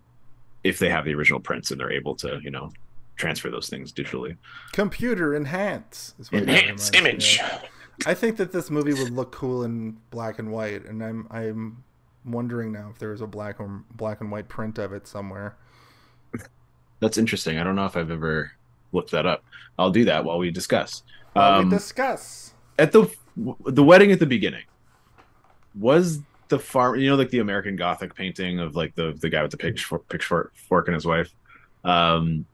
[0.63, 2.71] if they have the original prints and they're able to you know
[3.15, 4.37] transfer those things digitally
[4.71, 7.63] computer enhance is what enhance image of.
[8.05, 11.83] I think that this movie would look cool in black and white, and I'm I'm
[12.25, 15.57] wondering now if there is a black and black and white print of it somewhere.
[16.99, 17.57] That's interesting.
[17.57, 18.51] I don't know if I've ever
[18.91, 19.43] looked that up.
[19.77, 21.03] I'll do that while we discuss.
[21.33, 22.53] While Um, we discuss.
[22.77, 23.07] at the
[23.65, 24.63] the wedding at the beginning
[25.77, 29.41] was the farm you know like the american gothic painting of like the the guy
[29.41, 31.31] with the pitchfork, pitchfork fork and his wife
[31.83, 32.45] um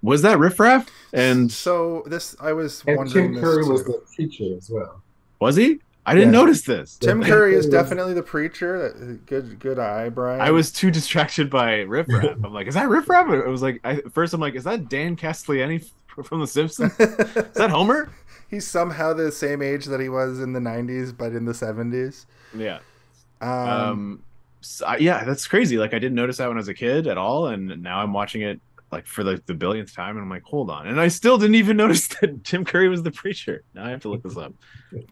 [0.00, 4.02] was that riffraff and So this, I was And wondering Tim this Curry was the
[4.16, 5.02] preacher as well.
[5.40, 6.40] was he i didn't Yeah.
[6.40, 9.18] notice this Tim Curry is definitely the preacher.
[9.26, 10.40] Good, good eye, Brian.
[10.40, 14.00] i was too distracted by riffraff i'm like is that riffraff i was like I,
[14.12, 15.82] first i'm like is that dan castellani
[16.24, 18.10] from the simpsons is that homer
[18.48, 22.26] He's somehow the same age that he was in the '90s, but in the '70s.
[22.54, 22.80] yeah
[23.40, 24.22] Um, um
[24.60, 27.06] so, I- yeah that's crazy like i didn't notice that when i was a kid
[27.06, 28.60] at all and now i'm watching it
[28.92, 31.54] like for like the billionth time and i'm like hold on and i still didn't
[31.56, 34.52] even notice that tim curry was the preacher now i have to look this up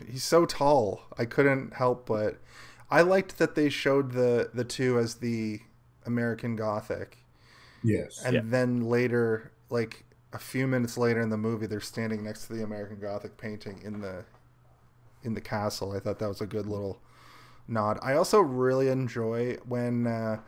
[0.06, 1.02] he's so tall.
[1.18, 2.36] I couldn't help but
[2.90, 5.60] I liked that they showed the the two as the
[6.06, 7.18] American Gothic,
[7.84, 8.20] Yes.
[8.24, 8.40] and Yeah.
[8.44, 12.62] then later, like a few minutes later in the movie, they're standing next to the
[12.62, 14.24] American Gothic painting in the
[15.22, 15.92] in the castle.
[15.92, 17.00] I thought that was a good little
[17.68, 17.98] nod.
[18.02, 20.40] I also really enjoy when uh,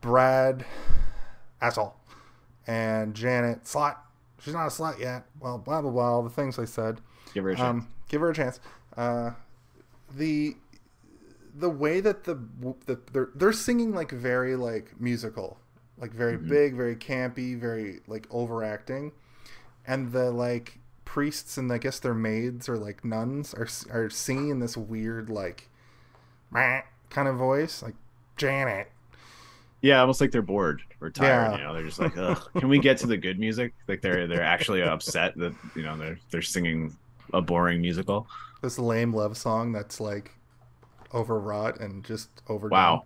[0.00, 0.64] Brad
[1.60, 1.94] asshole
[2.66, 3.96] and Janet slut.
[4.40, 5.24] She's not a slut yet.
[5.40, 6.12] Well, blah blah blah.
[6.16, 7.00] All the things I said.
[7.34, 8.60] give her a chance Um, give her a chance.
[8.96, 9.30] Uh,
[10.14, 10.56] the
[11.54, 12.38] the way that the,
[12.86, 15.58] the they're they're singing like very like musical,
[16.02, 16.48] like very Mhm.
[16.50, 19.12] big, very campy, very like overacting,
[19.86, 24.50] and the like priests and I guess their maids or like nuns are are singing
[24.50, 25.68] in this weird like
[27.10, 27.94] kind of voice, like
[28.36, 28.90] Janet.
[29.82, 31.56] yeah almost like they're bored or tired Yeah.
[31.58, 34.26] you know they're just like Ugh, can we get to the good music like they're
[34.28, 36.96] they're actually upset that you know they're they're singing
[37.32, 38.26] a boring musical
[38.62, 40.30] This lame love song that's like
[41.12, 42.78] overwrought and just overdone.
[42.78, 43.04] wow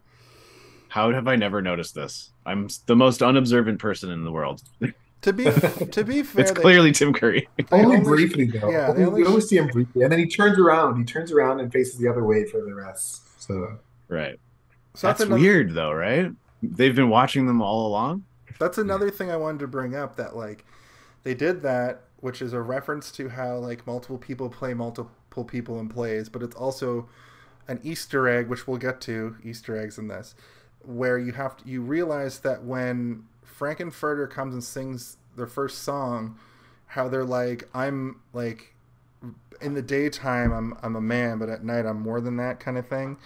[0.96, 2.30] how have i never noticed this?
[2.46, 4.62] I'm the most unobservant person in the world.
[5.22, 7.48] To be to be fair, it's they- clearly tim curry.
[7.72, 8.70] Only, only- briefly though.
[8.70, 10.98] yeah, they we, only we always sh- see him briefly, and then he turns around.
[10.98, 13.22] He turns around and faces the other way for the rest.
[13.42, 13.78] So.
[14.08, 14.38] Right.
[14.94, 16.30] So that's another- weird though right?
[16.62, 18.24] They've been watching them all along?
[18.60, 20.64] That's another thing I wanted to bring up that like
[21.24, 25.80] they did that, which is a reference to how like multiple people play multiple people
[25.80, 27.08] in plays, but it's also
[27.68, 30.34] an Easter egg, which we'll get to Easter eggs in this,
[30.86, 36.38] where you have to you realize that when Frank-N-Furter comes and sings their first song,
[36.86, 38.74] how they're like, I'm like
[39.60, 42.78] in the daytime I'm I'm a man, but at night I'm more than that kind
[42.78, 43.16] of thing.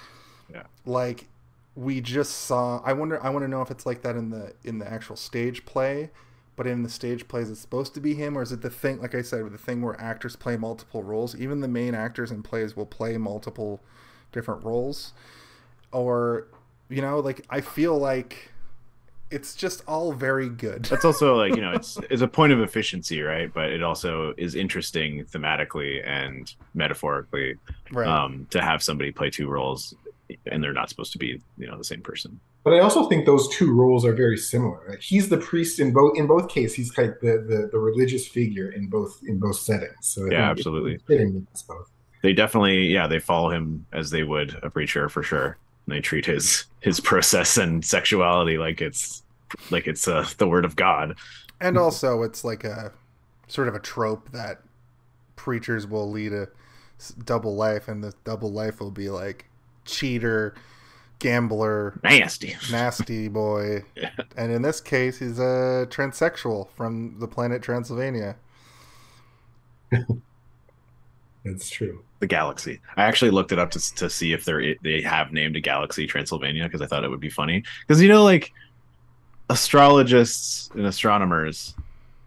[0.53, 0.65] Yeah.
[0.87, 1.27] Like
[1.75, 4.55] we just saw I wonder I want to know if it's like that in the
[4.65, 6.11] in the actual stage play,
[6.57, 9.01] but in the stage plays it's supposed to be him or is it the thing
[9.01, 11.35] like I said with the thing where actors play multiple roles?
[11.37, 13.81] Even the main actors in plays will play multiple
[14.33, 15.13] different roles.
[15.93, 16.47] Or
[16.91, 18.51] you know, like I feel like
[19.31, 20.85] it's just all very good.
[20.87, 24.35] that's also like you know it's it's a point of efficiency right but it also
[24.37, 27.55] is interesting thematically and metaphorically
[27.93, 28.09] right.
[28.09, 29.95] um to have somebody play two roles
[30.47, 33.25] and they're not supposed to be you know the same person But I also think
[33.25, 34.81] those two roles are very similar.
[34.89, 36.75] Like he's the priest in both in both cases.
[36.77, 40.03] He's kind of the, the, the religious figure in both in both settings.
[40.03, 40.95] So I Yeah, absolutely.
[40.95, 41.89] it's fitting with us both.
[42.23, 45.57] they definitely yeah they follow him as they would a preacher for sure
[45.91, 49.23] and they treat his his process and sexuality like it's
[49.71, 51.17] like it's uh, the word of god
[51.61, 52.93] And also, it's like a
[53.49, 54.63] sort of a trope that
[55.37, 56.49] preachers will lead a
[57.25, 59.47] double life, and the double life will be like
[59.85, 60.55] cheater,
[61.21, 63.85] gambler, nasty nasty boy.
[63.97, 64.11] Yeah.
[64.37, 68.37] And in this case, he's a transsexual from the planet Transylvania.
[71.45, 72.05] That's true.
[72.21, 72.81] The galaxy.
[72.97, 76.07] I actually looked it up to, to see if they're they have named a galaxy
[76.07, 77.65] transylvania because i thought it would be funny.
[77.81, 78.53] Because you know like
[79.49, 81.75] astrologists and astronomers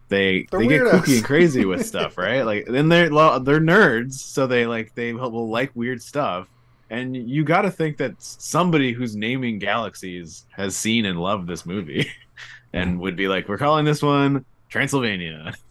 [0.10, 2.42] they They're they get kooky and crazy with stuff right?
[2.42, 6.48] Like and they're they're nerds so they like they will, will like weird stuff.
[6.90, 11.66] And you got to think that somebody who's naming galaxies has seen and loved this
[11.66, 12.12] movie
[12.74, 15.54] and would be like we're calling this one transylvania.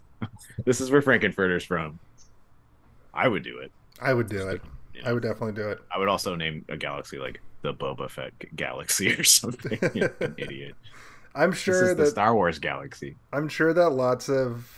[0.65, 1.99] This is where Frank-N-Furter's from.
[3.13, 4.61] I would do it I would do it.
[4.95, 5.09] Yeah.
[5.09, 5.79] I would definitely do it.
[5.95, 9.79] I would also name a galaxy like the Boba Fett galaxy or something.
[9.95, 10.75] You're an idiot.
[11.35, 13.17] I'm This sure is the Star Wars galaxy.
[13.33, 14.69] I'm sure that lots of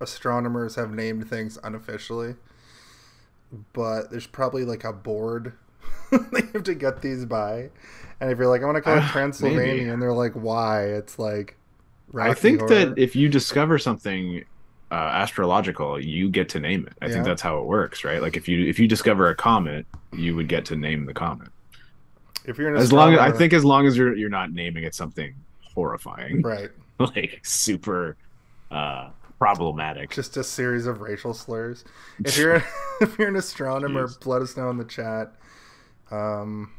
[0.00, 2.34] astronomers have named things unofficially,
[3.72, 5.52] but there's probably like a board
[6.32, 7.70] they have to get these by.
[8.20, 9.88] And if you're like, I want to call it Ah, Transylvania, maybe.
[9.88, 10.84] and they're like, why?
[10.86, 11.56] It's like,
[12.18, 12.68] I think Horror.
[12.86, 14.44] that if you discover something
[14.90, 16.94] uh, astrological, you get to name it.
[17.02, 17.12] I Yeah.
[17.14, 18.22] think that's how it works, right?
[18.22, 21.48] Like if you if you discover a comet, you would get to name the comet.
[22.44, 24.84] If you're an As long as I think as long as you're you're not naming
[24.84, 25.34] it something
[25.74, 28.16] horrifying, right, like super
[28.70, 30.10] uh problematic.
[30.10, 31.84] just a series of racial slurs.
[32.24, 32.64] If you're
[33.00, 34.26] if you're an astronomer, Jeez.
[34.26, 35.34] let us know in the chat.
[36.10, 36.72] Um,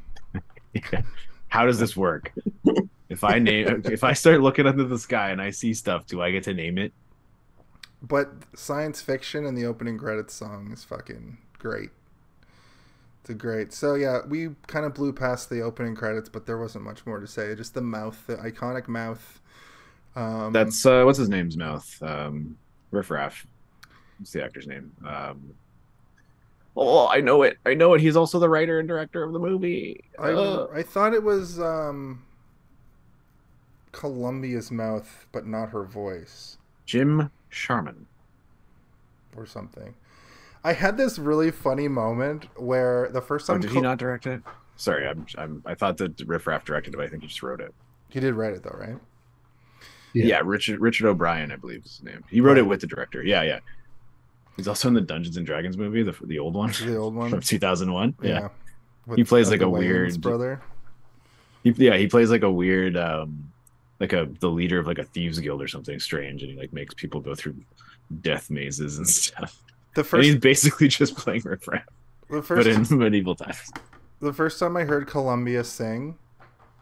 [1.49, 2.33] How does this work?
[3.09, 6.21] if I name if I start looking under the sky and I see stuff, do
[6.21, 6.93] I get to name it?
[8.01, 11.91] But science fiction and the opening credits song is fucking great.
[13.21, 13.73] It's a great.
[13.73, 17.19] So yeah, we kind of blew past the opening credits, but there wasn't much more
[17.19, 17.53] to say.
[17.55, 19.41] Just the mouth, the iconic mouth.
[20.15, 21.87] Um, That's uh what's his name's mouth?
[22.01, 22.57] Um
[22.91, 23.45] Riff Raff.
[24.17, 24.91] What's the actor's name?
[25.05, 25.53] Um
[26.75, 27.57] Oh, I know it.
[27.65, 28.01] I know it.
[28.01, 30.03] He's also the writer and director of the movie.
[30.17, 32.23] I, Uh, I thought it was um,
[33.91, 38.05] Columbia's mouth, but not her voice Jim Sharman.
[39.35, 39.93] or something.
[40.63, 44.27] I had this really funny moment where the first Oh, time did he not direct
[44.27, 44.41] it?
[44.75, 47.43] Sorry, I'm, I'm I thought that Riff Raff directed it, but I think he just
[47.43, 47.73] wrote it.
[48.09, 48.97] he did write it though, right?
[50.13, 50.25] Yeah.
[50.25, 52.23] Yeah, Richard Richard O'Brien, I believe is his name.
[52.29, 53.23] He wrote it with the director.
[53.23, 53.59] Yeah, yeah.
[54.57, 57.29] He's also in the Dungeons and Dragons movie, the the old one The old one.
[57.31, 58.15] from 2001.
[58.21, 58.49] Yeah.
[59.05, 60.61] With, He plays like a Wayans weird- brother.
[61.63, 63.51] He, yeah, he plays like a weird um
[63.99, 66.71] like a the leader of like a thieves guild or something strange and he like
[66.73, 67.55] makes people go through
[68.21, 69.61] death mazes and stuff.
[69.95, 71.83] The first, and he's basically just playing Riff Raff,
[72.29, 73.71] the but in medieval times.
[74.19, 76.17] the first time I heard Columbia sing,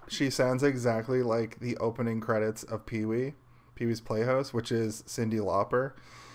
[0.10, 3.34] she sounds exactly like the opening credits of Pee Wee,
[3.75, 5.93] Pee Wee's Playhouse, which is Cyndi Lauper.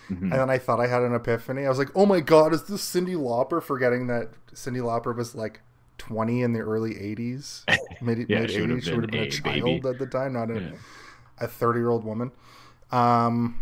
[0.09, 0.23] Mhm.
[0.23, 1.65] And then I thought I had an epiphany.
[1.65, 5.33] I was like, "Oh my god, is this Cyndi Lauper?" Forgetting that Cyndi Lauper was
[5.35, 5.61] like
[5.97, 7.65] 20 in the early 80s,
[8.01, 8.83] mid Yeah, mid she would have 80s.
[8.83, 9.85] She would have been been a, a child baby.
[9.85, 10.77] at the time, not a Yeah.
[11.39, 12.31] a 30 year old woman.
[12.91, 13.61] Um,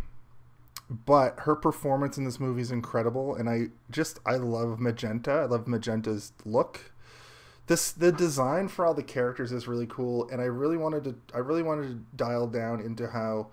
[0.89, 5.31] but her performance in this movie is incredible, and I just I love Magenta.
[5.31, 6.91] I love Magenta's look.
[7.67, 11.15] This the design for all the characters is really cool, and I really wanted to
[11.33, 13.47] I really wanted to dial down into how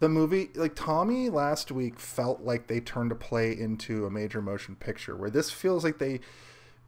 [0.00, 4.42] the movie like Tommy last week felt like they turned a play into a major
[4.42, 6.20] motion picture, where this feels like they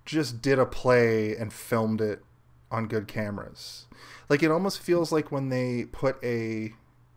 [0.09, 2.25] just did a play and filmed it
[2.71, 3.87] on good cameras.
[4.31, 6.73] Like it almost feels like when they put a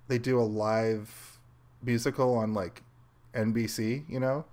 [0.09, 1.39] they do a live
[1.81, 2.83] musical on like
[3.33, 4.43] NBC, you know?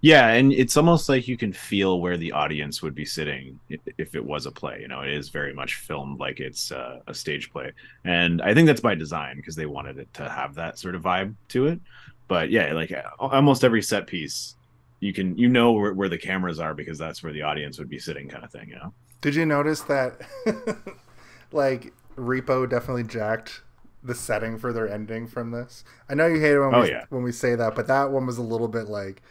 [0.00, 4.14] Yeah, and it's almost like you can feel where the audience would be sitting if
[4.14, 4.80] it was a play.
[4.80, 7.72] You know, it is very much filmed like it's uh, a stage play,
[8.04, 11.02] and I think that's by design because they wanted it to have that sort of
[11.02, 11.80] vibe to it.
[12.28, 14.55] But yeah, like almost every set piece,
[15.00, 17.88] you can you know where, where the cameras are because that's where the audience would
[17.88, 18.68] be sitting, kind of thing.
[18.68, 18.94] You know.
[19.20, 20.20] Did you notice that
[21.52, 23.62] like Repo definitely jacked
[24.02, 25.84] the setting for their ending from this?
[26.08, 27.04] I know you hate it when Oh, we yeah.
[27.10, 29.22] when we say that, but that one was a little bit like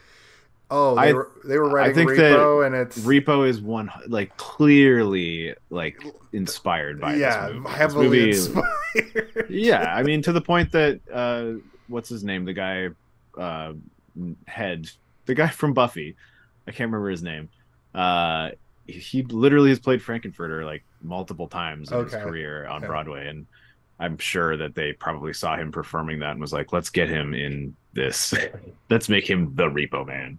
[0.72, 5.54] oh, they I- were they were writing Repo and it's Repo is one like clearly
[5.70, 7.64] like inspired by yeah, this movie.
[7.68, 9.46] This heavily movie- inspired.
[9.50, 12.88] yeah i mean to the point that uh what's his name the guy
[13.38, 13.74] uh
[14.48, 14.90] head
[15.26, 16.16] the guy from buffy
[16.68, 17.50] i can't remember his name
[17.94, 18.50] uh
[18.88, 22.86] he literally has played Frank-N-Furter like multiple times in his career on Okay.
[22.86, 23.48] broadway and
[24.00, 27.34] i'm sure that they probably saw him performing that and was like let's get him
[27.34, 28.34] in this
[28.90, 30.38] let's make him the repo man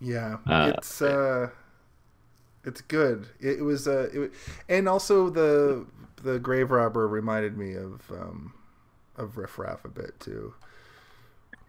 [0.00, 1.50] Yeah, Uh, it's uh,
[2.64, 3.28] it's good.
[3.40, 4.32] It, was uh, it,
[4.68, 5.86] and also the
[6.22, 8.54] the grave robber reminded me of um,
[9.16, 10.54] of Riff Raff a bit too.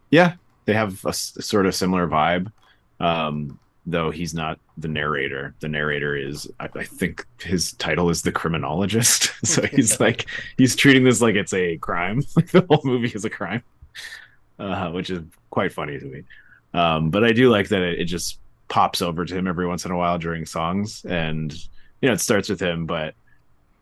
[0.09, 2.51] yeah they have a sort of similar vibe
[2.99, 5.53] um though he's not the narrator.
[5.59, 9.31] The narrator is i, I think his title is the criminologist.
[9.45, 10.25] So he's like
[10.57, 12.23] he's treating this like it's a crime.
[12.35, 13.63] Like the whole movie is a crime
[14.57, 16.23] uh which is quite funny to me.
[16.73, 19.85] Um but i do like that it, it just pops over to him every once
[19.85, 21.05] in a while during songs.
[21.05, 21.53] And
[22.01, 23.13] you know it starts with him but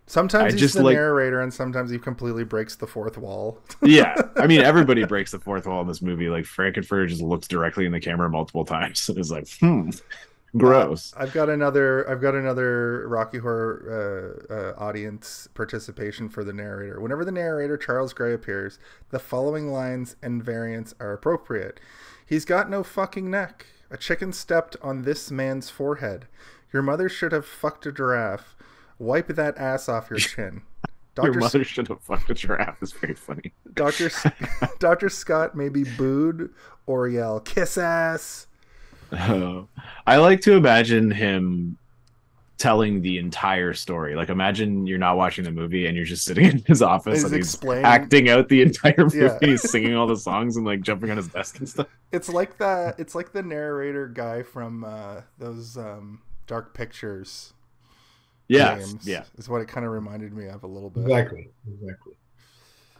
[0.05, 3.59] Sometimes I he's the like- narrator, and sometimes he completely breaks the fourth wall.
[3.81, 7.47] yeah i mean everybody breaks the fourth wall in this movie like Frank-N-Furter just looks
[7.47, 9.89] directly in the camera multiple times and is like hmm
[10.55, 12.07] gross I've got another.
[12.09, 16.99] I've got another Rocky Horror uh, uh, audience participation for the narrator.
[17.01, 18.77] Whenever the narrator Charles Gray appears,
[19.09, 21.79] the following lines and variants are appropriate.
[22.25, 23.65] He's got no fucking neck.
[23.89, 26.27] A chicken stepped on this man's forehead.
[26.71, 28.55] Your mother should have fucked a giraffe.
[29.03, 30.61] Wipe that ass off your chin.
[31.17, 31.39] Your Dr.
[31.39, 32.81] mother should have fucked a giraffe.
[32.81, 33.53] Is very funny.
[33.73, 34.05] Dr.
[34.07, 34.25] S-
[34.79, 35.09] Dr.
[35.09, 36.49] Scott may be booed
[36.87, 38.47] or yell, kiss ass.
[39.11, 39.67] Oh.
[40.07, 41.77] I like to imagine him
[42.57, 44.15] telling the entire story.
[44.15, 47.23] Like, imagine you're not watching the movie and you're just sitting in his office He's
[47.25, 47.85] and he's explaining.
[47.85, 49.19] acting out the entire movie.
[49.19, 49.37] Yeah.
[49.39, 51.87] He's singing all the songs and like jumping on his desk and stuff.
[52.11, 52.99] It's like that.
[52.99, 57.53] It's like the narrator guy from uh, those um, Dark Pictures.
[58.53, 59.07] Yeah, games.
[59.07, 59.23] yeah.
[59.37, 61.03] is what it kind of reminded me of a little bit.
[61.03, 61.49] Exactly.
[61.67, 62.13] Exactly.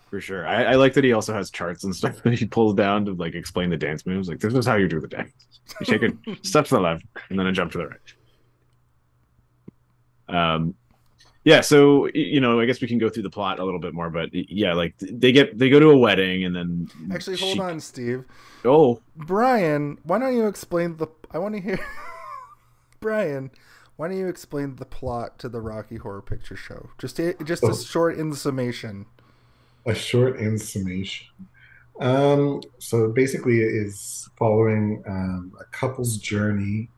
[0.10, 0.46] for sure.
[0.48, 3.14] I, I like that he also has charts and stuff that he pulls down to
[3.14, 4.28] like explain the dance moves.
[4.30, 5.32] Like this is how you do the dance.
[5.80, 6.12] You take a
[6.48, 8.14] step to the left and then a jump to the right.
[10.54, 10.76] Um,
[11.44, 11.62] yeah.
[11.62, 14.10] So you know, I guess we can go through the plot a little bit more,
[14.10, 17.60] but yeah, like they get they go to a wedding and then Actually, hold she-
[17.60, 18.24] on, Steve.
[18.66, 21.08] Oh, Brian, why don't you explain the?
[21.32, 21.80] I want to hear.
[23.02, 23.52] Brian,
[23.96, 26.90] why don't you explain the plot to the Rocky Horror Picture Show?
[26.98, 27.74] Just a, just a Oh.
[27.76, 29.06] short in summation.
[29.86, 31.28] a short in summation.
[32.00, 36.90] Um, so basically, it is following um, a couple's journey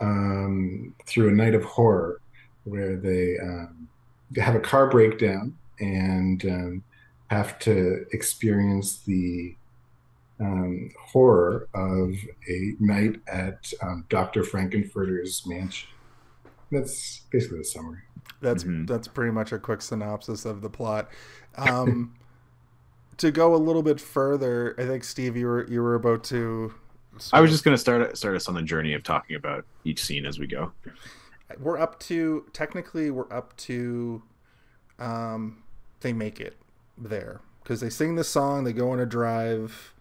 [0.00, 2.20] um, through a night of horror,
[2.64, 3.88] where they, um,
[4.36, 6.84] have a car breakdown and um,
[7.28, 9.54] have to experience the
[10.40, 12.14] um, horror of
[12.48, 14.42] a night at um, Dr.
[14.42, 15.88] Frank-N-Furter's mansion.
[16.72, 18.00] That's basically the summary.
[18.40, 18.88] That's Mhm.
[18.88, 21.08] that's pretty much a quick synopsis of the plot.
[21.56, 22.14] Um,
[23.18, 26.74] to go a little bit further, I think Steve, you were you were about to.
[27.32, 30.24] I was just gonna start start us on the journey of talking about each scene
[30.26, 30.72] as we go.
[31.60, 34.22] We're up to technically we're up to,
[34.98, 35.62] um,
[36.00, 36.56] they make it
[36.96, 39.91] there because they sing the song, they go on a drive,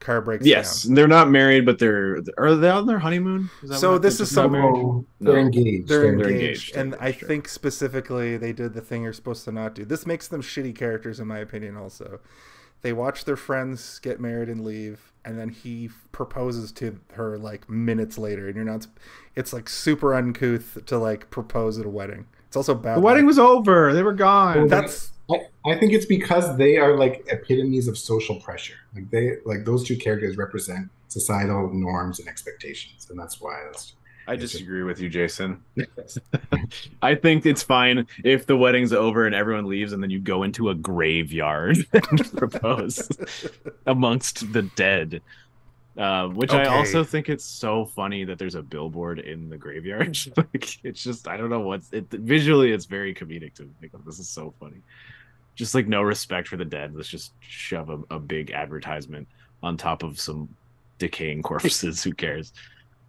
[0.00, 0.94] car breaks Yes, down.
[0.94, 3.50] they're not married, but they're are they on their honeymoon?
[3.62, 4.74] Is that So this is just some- married?
[4.74, 5.88] Oh, they're engaged.
[5.88, 6.32] They're, They're engaged,
[6.74, 9.84] engaged, and I engaged, think specifically they did the thing you're supposed to not do.
[9.84, 11.76] This makes them shitty characters, in my opinion.
[11.76, 12.20] Also,
[12.82, 17.68] they watch their friends get married and leave, and then he proposes to her like
[17.68, 18.86] minutes later, and you're not.
[19.36, 22.26] It's like super uncouth to like propose at a wedding.
[22.48, 22.96] It's also bad.
[22.96, 23.28] The wedding luck.
[23.28, 23.92] was over.
[23.92, 24.66] They were gone.
[24.68, 28.76] That's I, I think it's because they are like epitomes of social pressure.
[28.94, 33.94] Like they like those two characters represent societal norms and expectations, and that's why that's
[34.26, 35.62] I disagree with you, Jason.
[37.02, 40.44] I think it's fine if the wedding's over and everyone leaves, and then you go
[40.44, 43.08] into a graveyard and propose
[43.86, 45.20] amongst the dead.
[45.98, 50.16] Uh, which I also think it's so funny that there's a billboard in the graveyard.
[50.36, 53.70] like it's just I don't know what's it visually it's very comedic to me.
[53.82, 54.80] Like, this is so funny.
[55.54, 56.94] Just like no respect for the dead.
[56.94, 59.28] Let's just shove a, a big advertisement
[59.62, 60.48] on top of some
[60.98, 62.02] decaying corpses.
[62.04, 62.52] Who cares?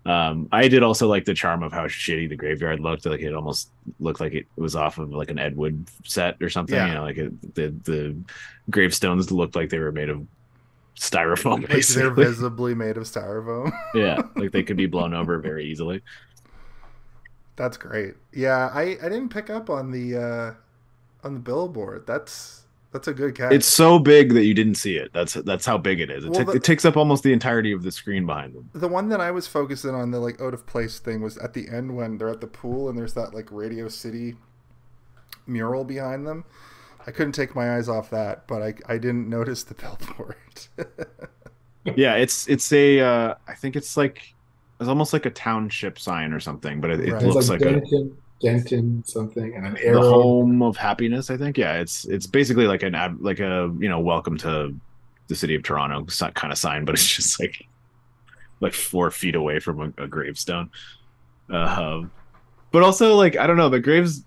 [0.06, 3.06] Um, I did also like the charm of how shitty the graveyard looked.
[3.06, 3.70] Like it almost
[4.00, 6.76] looked like it was off of like an Ed Wood set or something.
[6.76, 6.88] Yeah.
[6.88, 8.18] You know, like it, the the
[8.70, 10.26] gravestones looked like they were made of
[10.96, 11.70] styrofoam.
[11.70, 13.72] like they're visibly made of styrofoam.
[13.94, 16.02] yeah, like they could be blown over very easily.
[17.56, 18.16] That's great.
[18.34, 20.54] Yeah, I I didn't pick up on the uh
[21.24, 22.06] on the billboard.
[22.08, 23.54] That's that's a good catch.
[23.54, 25.12] It's so big that you didn't see it.
[25.14, 26.26] That's that's how big it is.
[26.26, 28.70] It, Well, ta- the- it takes up almost the entirety of the screen behind them.
[28.74, 31.54] the one that I was focusing on the like out of place thing was at
[31.54, 34.36] the end when they're at the pool and there's that like Radio City
[35.48, 36.44] mural behind them.
[37.08, 40.36] I couldn't take my eyes off that, but I I didn't notice the billboard.
[41.96, 44.34] yeah, it's it's a uh, I think it's like
[44.80, 47.24] it's almost like a township sign or something, but it, it Right.
[47.24, 48.10] It's looks like, like, a
[48.42, 50.02] Denton, something, and an arrow.
[50.02, 51.30] the home of happiness.
[51.30, 54.76] I think yeah, it's it's basically like an ad, like a you know welcome to
[55.28, 57.66] the city of Toronto kind of sign, but it's just like
[58.60, 60.70] like four feet away from a, a gravestone.
[61.50, 62.12] Um,
[62.72, 64.24] but also like I don't know the graves.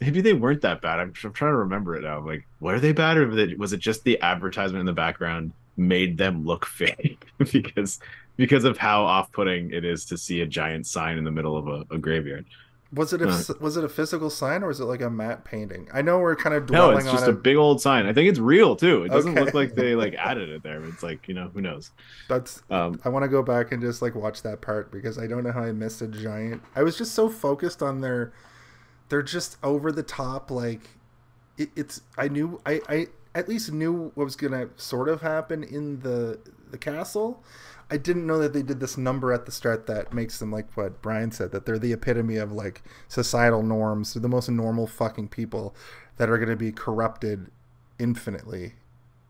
[0.00, 0.98] Maybe they weren't that bad.
[0.98, 2.18] I'm, I'm trying to remember it now.
[2.18, 4.94] I'm like, were they bad, or was it, was it just the advertisement in the
[4.94, 8.00] background made them look fake because
[8.36, 11.68] because of how off-putting it is to see a giant sign in the middle of
[11.68, 12.46] a, a graveyard?
[12.92, 15.88] Was it a was it a physical sign or was it like a matte painting?
[15.92, 17.30] I know we're kind of No, it's on just it.
[17.30, 18.06] a big old sign.
[18.06, 19.04] I think it's real too.
[19.04, 19.44] It doesn't Okay.
[19.44, 20.82] look like they like added it there.
[20.84, 21.92] It's like you know who knows.
[22.28, 25.28] That's Um, I want to go back and just like watch that part because I
[25.28, 26.62] don't know how I missed a giant.
[26.74, 28.32] I was just so focused on their,
[29.08, 30.50] they're just over the top.
[30.50, 30.80] Like,
[31.56, 35.62] it, it's I knew I I at least knew what was gonna sort of happen
[35.62, 36.40] in the
[36.72, 37.44] the castle.
[37.90, 40.76] I didn't know that they did this number at the start that makes them like
[40.76, 44.14] what Brian said that they're the epitome of like societal norms.
[44.14, 45.74] They're the most normal fucking people
[46.16, 47.50] that are gonna be corrupted
[47.98, 48.74] infinitely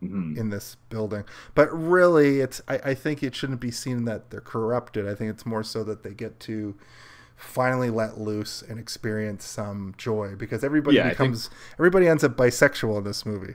[0.03, 0.37] mhm.
[0.37, 1.25] in this building.
[1.55, 5.09] But really, it's I, I think it shouldn't be seen that they're corrupted.
[5.09, 6.77] I think it's more so that they get to
[7.41, 12.22] finally let loose and experience some joy because everybody Yeah, I think- becomes everybody ends
[12.22, 13.55] up bisexual in this movie.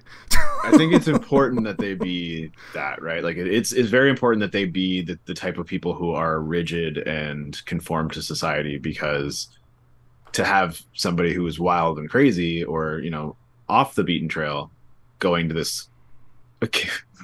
[0.63, 3.23] I think it's important that they be that, right?
[3.23, 6.11] Like it- it's it's very important that they be the, the type of people who
[6.11, 9.49] are rigid and conform to society because
[10.33, 13.35] to have somebody who is wild and crazy or, you know,
[13.69, 14.71] off the beaten trail
[15.19, 15.87] going to this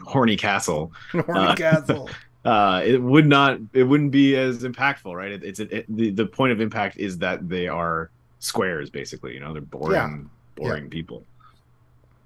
[0.06, 2.10] horny castle Horny Uh, castle.
[2.44, 6.26] uh it would not it wouldn't be as impactful right it, it's it, the, the
[6.26, 8.10] point of impact is that they are
[8.42, 9.34] squares, basically.
[9.34, 11.24] You know, they're boring, boring people.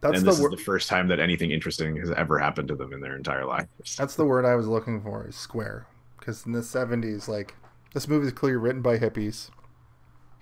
[0.01, 2.75] That's and the this is the first time that anything interesting has ever happened to
[2.75, 3.95] them in their entire lives.
[3.95, 5.27] That's the word I was looking for.
[5.27, 5.87] Is square.
[6.17, 7.55] Because in the '70s, like
[7.93, 9.49] this movie is clearly written by hippies.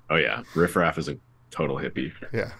[0.09, 1.17] Oh yeah, Riff Raff is a
[1.51, 2.11] total hippie.
[2.31, 2.51] Yeah.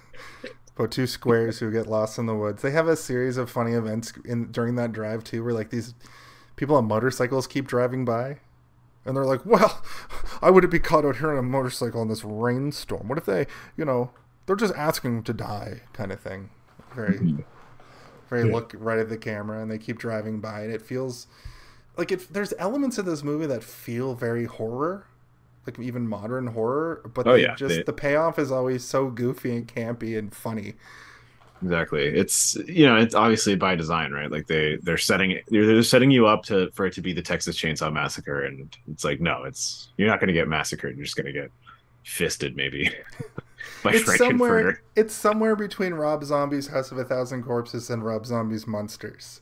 [0.75, 2.63] But two squares who get lost in the woods.
[2.63, 5.93] They have a series of funny events in during that drive too, where like these
[6.55, 8.37] people on motorcycles keep driving by,
[9.05, 9.81] and they're like, "Well,
[10.41, 13.07] I wouldn't be caught out here on a motorcycle in this rainstorm.
[13.07, 13.47] What if they,
[13.77, 14.11] you know,
[14.45, 16.49] they're just asking to die, kind of thing."
[16.93, 17.41] Very, mm-hmm.
[18.29, 18.53] very Yeah.
[18.53, 21.27] look right at the camera, and they keep driving by, and it feels
[21.97, 22.31] like it.
[22.33, 25.07] There's elements of this movie that feel very horror,
[25.65, 29.55] like even modern horror, but Oh, yeah, just they- the payoff is always so goofy
[29.55, 30.75] and campy and funny.
[31.63, 32.03] Exactly.
[32.03, 34.29] It's you know it's obviously by design, right?
[34.29, 37.21] Like they they're setting they're, they're setting you up to for it to be the
[37.21, 40.97] Texas Chainsaw Massacre, and it's like no, it's you're not going to get massacred.
[40.97, 41.51] You're just going to get
[42.03, 42.91] fisted maybe
[43.83, 48.25] by it's somewhere it's somewhere between Rob Zombie's House of a Thousand Corpses and Rob
[48.25, 49.39] Zombie's Monsters.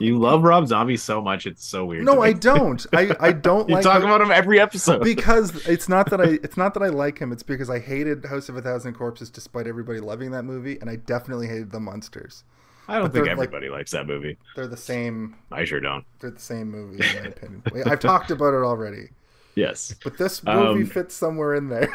[0.00, 2.04] You love Rob Zombie so much, it's so weird.
[2.04, 2.84] no, I don't.
[2.92, 5.02] I, I don't like You like talk it about him every episode.
[5.02, 7.32] because it's not that I it's not that I like him.
[7.32, 10.90] It's because I hated House of a Thousand Corpses despite everybody loving that movie, and
[10.90, 12.44] I definitely hated the Monsters.
[12.88, 14.36] I don't but think they're, like- everybody likes that movie.
[14.56, 15.36] They're the same.
[15.50, 16.04] I sure don't.
[16.20, 17.62] They're the same movie in my opinion.
[17.86, 19.08] I've talked about it already,
[19.54, 19.94] Yes.
[20.04, 21.88] but this movie Um, fits somewhere in there.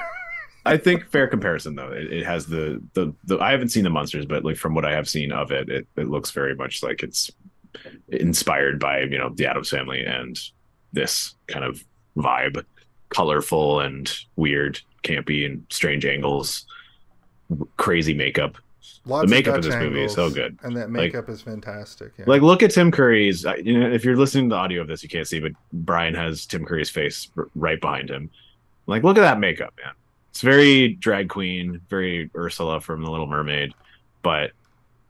[0.66, 1.91] I think fair comparison though.
[1.91, 4.86] It, it has the, the the I haven't seen the monsters, but like from what
[4.86, 7.32] I have seen of it, it, it looks very much like it's
[8.10, 10.39] inspired by you know the Addams Family and
[10.93, 11.84] this kind of
[12.18, 12.64] vibe,
[13.10, 16.66] colorful and weird, campy and strange angles,
[17.78, 18.55] crazy makeup.
[19.05, 20.57] Lots of makeup in Dutch this movie is so good.
[20.64, 22.12] and that Like- makeup is fantastic.
[22.18, 22.26] Yeah.
[22.28, 23.43] Like look at Tim Curry's.
[23.64, 26.14] You know, if you're listening to the audio of this, you can't see, but Brian
[26.16, 28.30] has Tim Curry's face right behind him.
[28.88, 29.93] Like, look at that makeup, man.
[30.30, 33.73] It's very drag queen, very Ursula from The Little Mermaid,
[34.21, 34.51] but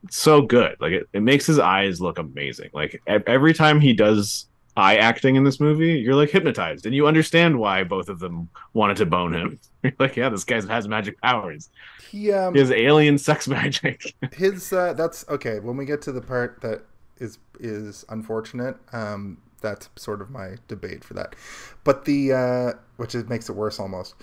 [0.04, 0.76] it's so good.
[0.80, 2.70] Like it, it makes his eyes look amazing.
[2.72, 4.46] Like every time he does
[4.76, 8.48] eye acting in this movie, you're like hypnotized, and you understand why both of them
[8.72, 9.60] wanted to bone him.
[9.82, 11.70] You're like, yeah, this guy has magic powers.
[12.10, 14.14] he um, He has alien sex magic.
[14.34, 16.82] his uh, that's okay when we get to the part that
[17.18, 21.36] is is unfortunate um that's sort of my debate for that
[21.84, 24.14] but the uh which is, makes it worse almost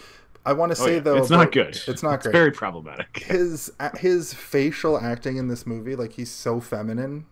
[0.48, 1.00] i want to Oh, say yeah.
[1.02, 1.80] though it's not good.
[1.88, 3.18] it's not It's great very problematic.
[3.26, 7.26] his his facial acting in this movie like he's so feminine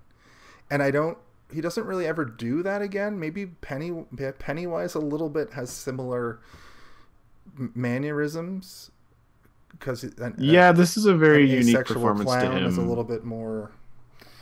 [0.69, 1.17] and i don't
[1.53, 3.91] he doesn't really ever do that again maybe penny
[4.39, 6.39] pennywise a little bit has similar
[7.73, 8.91] mannerisms
[9.71, 10.05] because
[10.37, 13.71] Yeah, this is a very unique performance to clown is a little bit more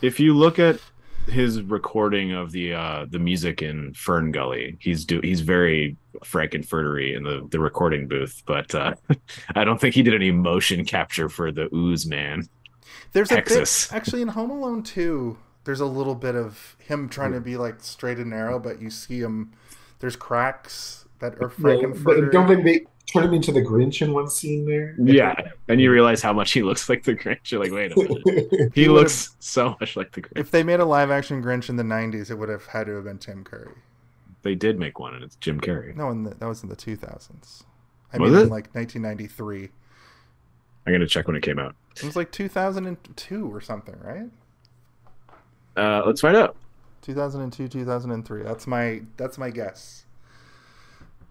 [0.00, 0.78] If you look at
[1.26, 7.16] his recording of the uh the music in Fern Gully, he's do he's very Frankenfurtery
[7.16, 8.94] in the the recording booth, but uh
[9.54, 12.48] I don't think he did any motion capture for the ooze man.
[13.12, 15.36] There's a bit actually in Home Alone 2.
[15.64, 18.90] There's a little bit of him trying to be like straight and narrow, but you
[18.90, 19.52] see him.
[20.00, 22.32] There's cracks that are Right, but Frank-N-Furter.
[22.32, 24.94] don't think they turn him into the Grinch in one scene there?
[24.98, 25.34] Yeah,
[25.68, 27.50] and you realize how much he looks like the Grinch.
[27.50, 27.96] You're like, wait a
[28.26, 30.36] minute, he, He looks so much like the Grinch.
[30.38, 32.92] If they made a live action Grinch in the '90s, it would have had to
[32.96, 33.72] have been Tim Curry.
[34.42, 35.96] They did make one, and it's Jim Carrey.
[35.96, 37.62] No, in the, that was in the 2000s.
[38.12, 38.50] I Was mean, in it?
[38.50, 39.70] like 1993.
[40.86, 41.74] I'm gonna check when it came out.
[41.96, 44.30] It was like 2002 or something, right?
[45.76, 46.56] Uh, let's find out.
[47.02, 48.42] 2002, 2003.
[48.42, 50.03] That's my that's my guess.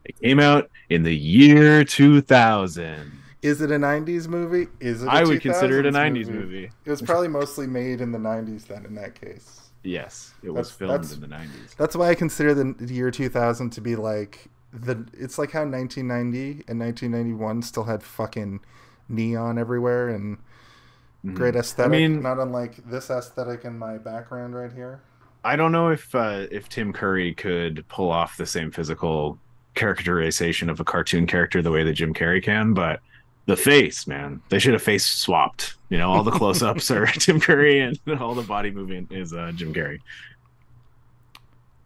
[0.06, 3.12] It came out in the year 2000.
[3.42, 4.68] Is it a 90s movie?
[4.80, 5.08] Is it?
[5.08, 6.70] I I would consider it a 90s movie.
[6.86, 8.86] It was probably mostly made in the 90s then.
[8.86, 9.60] In that case.
[9.84, 11.76] Yes, it was filmed that's- in the 90s.
[11.78, 15.06] That's why I consider the the year 2000 to be like the.
[15.14, 18.62] It's like how 1990 and 1991 still had fucking
[19.10, 20.38] neon everywhere and
[21.34, 21.92] great aesthetic.
[21.92, 25.02] I mean- not unlike this aesthetic in my background right here.
[25.44, 29.38] I don't know if uh, if Tim Curry could pull off the same physical
[29.76, 33.02] characterization of a cartoon character the way that Jim Carrey can, but
[33.46, 35.76] the face, man, they should have face swapped.
[35.90, 39.52] You know, all the close-ups are Jim Curry, and all the body movement is uh,
[39.56, 40.00] Jim Carrey.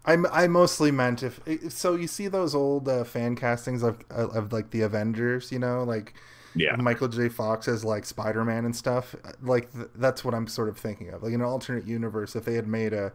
[0.06, 4.00] I, I mostly meant if, if so you see those old uh, fan castings of,
[4.10, 6.14] of of like the Avengers, you know, like
[6.56, 7.30] Yeah, Michael J.
[7.30, 9.16] Fox as like Spider Man and stuff.
[9.42, 12.36] Like th- that's what I'm sort of thinking of, like an alternate universe.
[12.36, 13.14] If they had made a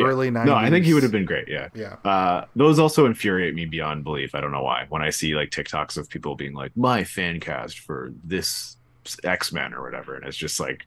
[0.00, 0.06] Yeah.
[0.06, 1.48] early '90s, no, I think he would have been great.
[1.48, 1.68] Yeah.
[1.74, 4.34] Yeah, Uh, those also infuriate me beyond belief.
[4.34, 4.86] I don't know why.
[4.88, 8.76] When I see like TikToks of people being like, "My fan cast for this
[9.24, 10.86] X Men" or whatever, and it's just like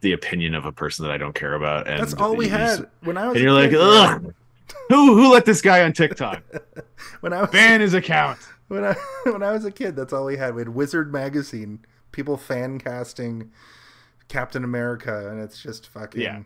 [0.00, 1.88] the opinion of a person that I don't care about.
[1.88, 3.34] And that's all we had when I was.
[3.36, 4.34] And you're like, ugh.
[4.90, 6.42] Who who let this guy on TikTok?
[7.20, 8.38] when I was Ban his account.
[8.68, 10.54] when I when I was a kid, that's all we had.
[10.54, 11.80] We had Wizard magazine,
[12.12, 13.50] people fan casting
[14.28, 16.20] Captain America, and it's just fucking.
[16.20, 16.40] Yeah.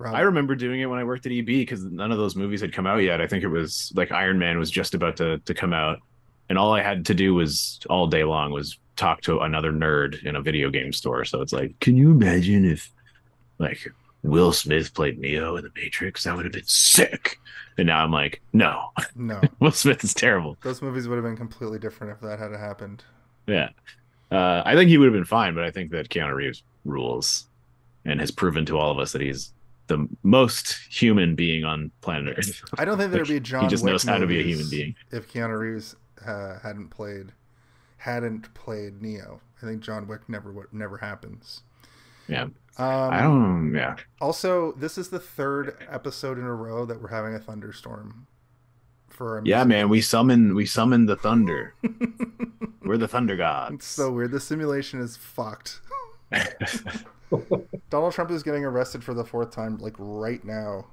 [0.00, 2.72] I remember doing it when I worked at EB because none of those movies had
[2.72, 3.20] come out yet.
[3.20, 6.00] I think it was like Iron Man was just about to to come out,
[6.48, 10.24] and all I had to do was all day long was talk to another nerd
[10.24, 11.24] in a video game store.
[11.24, 12.92] So it's like, can you imagine if
[13.58, 13.92] like
[14.22, 16.24] Will Smith played Neo in the Matrix?
[16.24, 17.38] That would have been sick.
[17.76, 20.56] And now I'm like, no, no, Will Smith is terrible.
[20.62, 23.02] those movies would have been completely different if that had happened.
[23.46, 23.70] Yeah.
[24.30, 27.46] Uh, I think he would have been fine, but I think that Keanu Reeves rules
[28.04, 29.52] and has proven to all of us that he's
[29.86, 32.62] the most human being on planet Earth.
[32.78, 33.64] I don't think there'd be John.
[33.64, 34.94] he just Wick knows how to be a human being.
[35.10, 37.32] If Keanu Reeves uh, hadn't played,
[37.98, 41.62] hadn't played Neo, I think John Wick never would never happens.
[42.28, 42.44] Yeah.
[42.44, 43.96] Um, I don't, yeah.
[44.20, 48.26] Also, this is the third episode in a row that we're having a thunderstorm.
[49.10, 49.68] For Yeah, music.
[49.68, 51.74] man, we summon we summon the thunder.
[52.82, 53.84] We're the thunder It's gods.
[53.86, 54.32] so weird.
[54.32, 55.80] The simulation is fucked.
[57.90, 60.86] Donald Trump is getting arrested for the fourth time, like right now.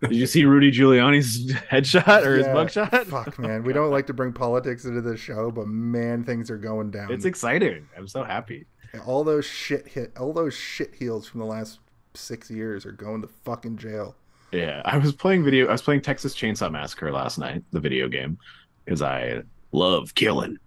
[0.00, 3.06] Did you see Rudy Giuliani's headshot or his mugshot?
[3.06, 3.64] Fuck, man.
[3.64, 7.10] We don't like to bring politics into the show, but man, things are going down.
[7.12, 7.88] It's exciting.
[7.96, 8.66] I'm so happy.
[9.06, 11.80] all those shit hit, all those shit heels from the last
[12.14, 14.14] six years are going to fucking jail.
[14.52, 15.66] Yeah, I was playing video.
[15.66, 18.38] I was playing Texas Chainsaw Massacre last night, the video game,
[18.84, 19.42] because I
[19.72, 20.58] love killing.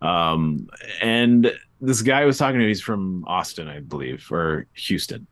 [0.00, 0.68] Um,
[1.00, 2.68] and this guy was talking to me.
[2.68, 5.26] He's from Austin, I believe, or Houston,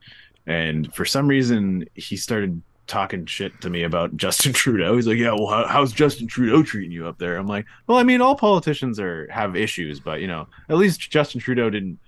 [0.46, 4.96] and for some reason he started talking shit to me about Justin Trudeau.
[4.96, 7.98] He's like, "Yeah, well, how, how's Justin Trudeau treating you up there?" I'm like, "Well,
[7.98, 11.98] I mean, all politicians are have issues, but you know, at least Justin Trudeau didn't."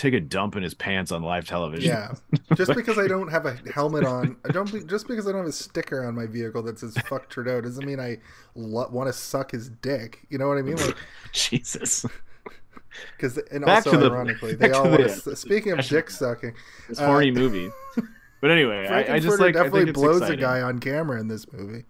[0.00, 1.90] Take a dump in his pants on live television.
[1.90, 2.14] Yeah,
[2.54, 4.72] just because I don't have a helmet on, I don't.
[4.72, 7.60] be- Just because I don't have a sticker on my vehicle that says "fuck Trudeau"
[7.60, 8.16] doesn't mean I
[8.54, 10.20] lo- want to suck his dick.
[10.30, 10.76] You know what I mean?
[10.76, 10.96] Like,
[11.32, 12.06] Jesus.
[13.16, 15.36] because and Back also the- ironically, they all the- to.
[15.36, 16.54] Speaking of dick sucking,
[16.88, 17.70] this Uh, horny movie.
[18.40, 20.38] But anyway, I, I just like I definitely think it's blows exciting.
[20.38, 21.84] a guy on camera in this movie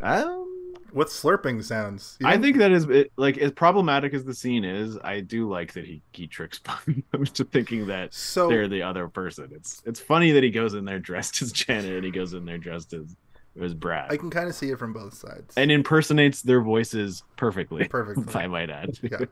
[0.00, 0.49] Um,
[0.92, 2.18] with slurping sounds.
[2.24, 4.98] I think that is it, like as problematic as the scene is.
[5.02, 8.48] I do like that he he tricks them to thinking that so.
[8.48, 9.50] they're the other person.
[9.52, 12.44] It's it's funny that he goes in there dressed as Janet and he goes in
[12.44, 13.16] there dressed as
[13.60, 15.54] as Brad I can kind of see it from both sides.
[15.56, 17.88] and impersonates their voices perfectly.
[17.88, 18.24] Perfectly.
[18.28, 18.98] if I might add.
[19.02, 19.24] Yeah.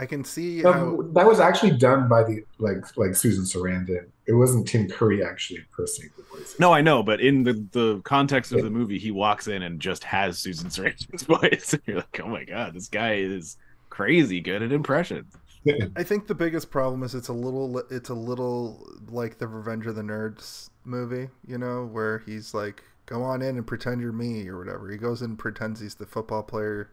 [0.00, 0.72] I can see how.
[0.72, 4.06] Um, that was actually done by the like like Susan Sarandon.
[4.26, 6.58] It wasn't Tim Curry actually impersonating the voices.
[6.58, 9.78] No, I know, but in the, the context of the movie, he walks in and
[9.78, 11.74] just has Susan Sarandon's voice.
[11.74, 13.58] And you're like, oh my god, this guy is
[13.90, 15.36] crazy good at impressions.
[15.94, 19.86] I think the biggest problem is it's a little it's a little like the Revenge
[19.86, 24.12] of the Nerds movie, you know, where he's like, "Go on in and pretend you're
[24.12, 24.90] me" or whatever.
[24.90, 26.90] He goes in and pretends he's the football player,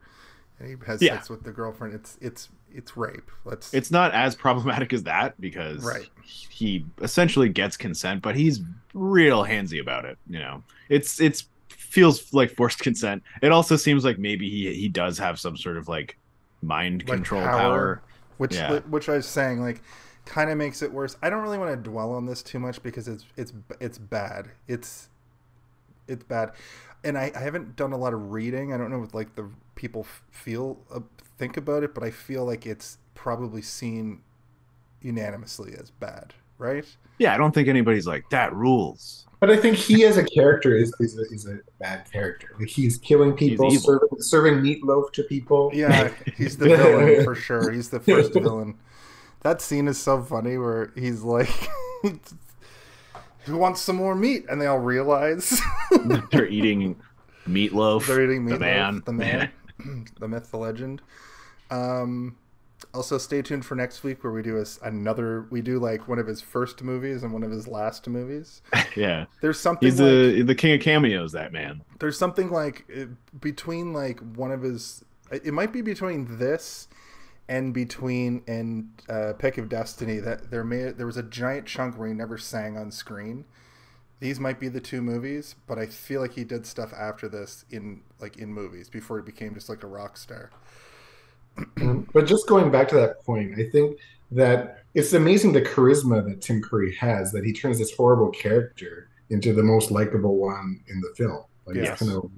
[0.59, 1.15] and he has Yeah.
[1.15, 1.93] sex with the girlfriend.
[1.93, 3.31] It's it's it's rape.
[3.45, 6.09] Let's It's not as problematic as that because Right.
[6.23, 8.61] he essentially gets consent, but he's
[8.93, 10.17] real handsy about it.
[10.27, 13.23] You know, it's it's feels like forced consent.
[13.41, 16.17] It also seems like maybe he he does have some sort of like
[16.61, 17.57] mind Like control power.
[17.59, 18.01] power.
[18.37, 18.79] which Yeah.
[18.89, 19.81] which I was saying like
[20.25, 21.15] kind of makes it worse.
[21.21, 24.49] I don't really want to dwell on this too much because it's it's it's bad.
[24.67, 25.09] It's
[26.07, 26.51] it's bad,
[27.03, 28.73] and I, I haven't done a lot of reading.
[28.73, 30.99] I don't know what like the people feel uh,
[31.37, 34.21] think about it, but I feel like it's probably seen
[35.01, 36.85] unanimously as bad, right?
[37.19, 39.25] Yeah, I don't think anybody's like that rules.
[39.39, 42.49] But I think he as a character is is a, is a bad character.
[42.59, 43.79] Like he's killing people, evil.
[43.79, 45.69] serving serving meatloaf to people.
[45.73, 47.71] Yeah, he's the villain for sure.
[47.71, 48.77] He's the first villain.
[49.41, 51.49] That scene is so funny where he's like,
[53.45, 55.61] "Who wants some more meat?" And they all realize
[56.31, 56.95] They're eating
[57.47, 58.07] meatloaf.
[58.07, 58.49] they're eating meatloaf.
[58.53, 59.03] the man.
[59.05, 59.51] the man,
[60.19, 61.01] the myth, the legend.
[61.69, 62.37] Um,
[62.93, 65.47] also, stay tuned for next week where we do a another.
[65.49, 68.61] We do like one of his first movies and one of his last movies.
[68.95, 71.31] yeah, There's something he's like, the the king of cameos.
[71.31, 71.83] That man.
[71.99, 73.05] there's something like uh,
[73.39, 76.87] between like one of his it might be between this
[77.49, 81.97] and between and uh, Pick of Destiny that there may there was a giant chunk
[81.97, 83.45] where he never sang on screen.
[84.19, 87.65] These might be the two movies, but I feel like he did stuff after this
[87.69, 90.49] in like in movies before he became just like a rock star.
[91.81, 93.97] Um, But just going back to that point, I think
[94.31, 99.09] that it's amazing the charisma that Tim Curry has that he turns this horrible character
[99.29, 101.43] into the most likable one in the film.
[101.65, 101.99] Like Yes.
[101.99, 102.29] kind of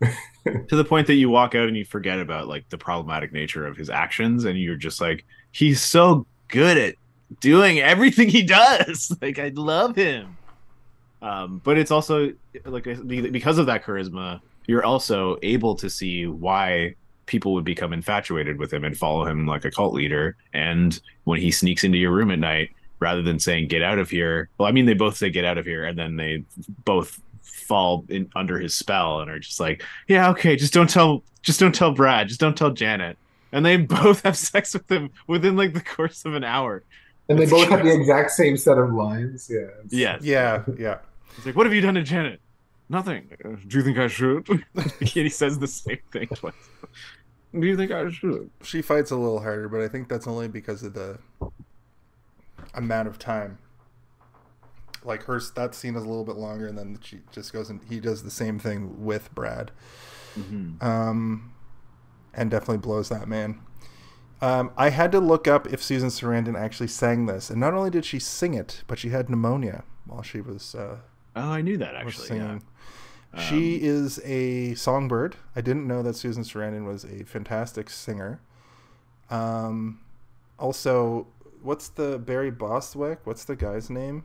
[0.68, 3.66] to the point that you walk out and you forget about like the problematic nature
[3.66, 6.94] of his actions and you're just like he's so good at
[7.40, 10.36] doing everything he does like i love him
[11.24, 12.32] Um, but it's also
[12.66, 16.96] like because of that charisma, you're also able to see why
[17.26, 20.36] people would become infatuated with him and follow him like a cult leader.
[20.52, 22.70] And when he sneaks into your room at night,
[23.00, 25.56] rather than saying "get out of here," well, I mean they both say "get out
[25.56, 26.44] of here," and then they
[26.84, 31.22] both fall in under his spell and are just like, "Yeah, okay, just don't tell,
[31.40, 33.16] just don't tell Brad, just don't tell Janet."
[33.52, 36.82] And they both have sex with him within like the course of an hour.
[37.30, 39.48] And they It's both have the exact same set of lines.
[39.50, 39.60] Yeah.
[39.60, 40.22] it's- Yes.
[40.22, 40.98] Yeah, yeah.
[41.36, 42.40] It's like, what have you done to Janet?
[42.88, 43.28] Nothing.
[43.66, 44.48] Do you think I should?
[44.74, 46.52] and he says the same thing twice.
[47.52, 48.50] Do you think I should?
[48.62, 51.18] She fights a little harder, but I think that's only because of the
[52.74, 53.58] amount of time.
[55.04, 57.80] Like her, that scene is a little bit longer, and then she just goes and
[57.88, 59.70] he does the same thing with Brad,
[60.80, 61.52] um,
[62.32, 63.60] and definitely blows that man.
[64.40, 67.90] Um, I had to look up if Susan Sarandon actually sang this, and not only
[67.90, 70.96] did she sing it, but she had pneumonia while she was uh,
[71.36, 72.36] Oh, I knew that actually.
[72.38, 72.58] Yeah.
[73.36, 73.48] singing.
[73.48, 75.36] she is a songbird.
[75.56, 78.40] I didn't know that Susan Sarandon was a fantastic singer.
[79.30, 80.00] Um,
[80.58, 81.26] also,
[81.62, 83.20] what's the Barry Bostwick?
[83.24, 84.24] What's the guy's name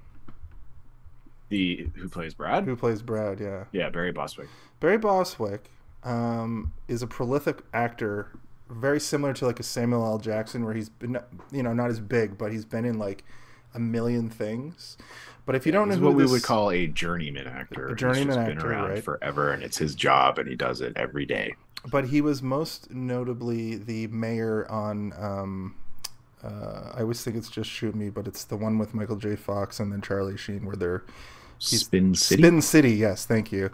[1.50, 2.66] The who plays Brad?
[2.66, 3.40] who plays Brad?
[3.40, 4.48] Yeah, Yeah, Barry Bostwick.
[4.80, 5.72] Barry Bostwick
[6.04, 8.32] um, is a prolific actor,
[8.70, 10.20] very similar to like a Samuel L.
[10.20, 11.18] Jackson, where he's been,
[11.52, 13.24] you know, not as big, but he's been in like
[13.74, 14.98] a million things.
[15.46, 17.88] But if you don't know what we would call a journeyman actor.
[17.88, 19.04] A He's journeyman just been actor, around right.
[19.04, 21.56] forever, and it's his job, and he does it every day.
[21.90, 25.14] but he was most notably the mayor on.
[25.18, 25.76] Um,
[26.44, 29.36] uh, I always think it's just shoot me, but it's the one with Michael J.
[29.36, 31.04] Fox and then Charlie Sheen, where they're
[31.58, 32.42] Spin City.
[32.42, 32.92] Spin City.
[32.92, 33.72] Yes, thank you.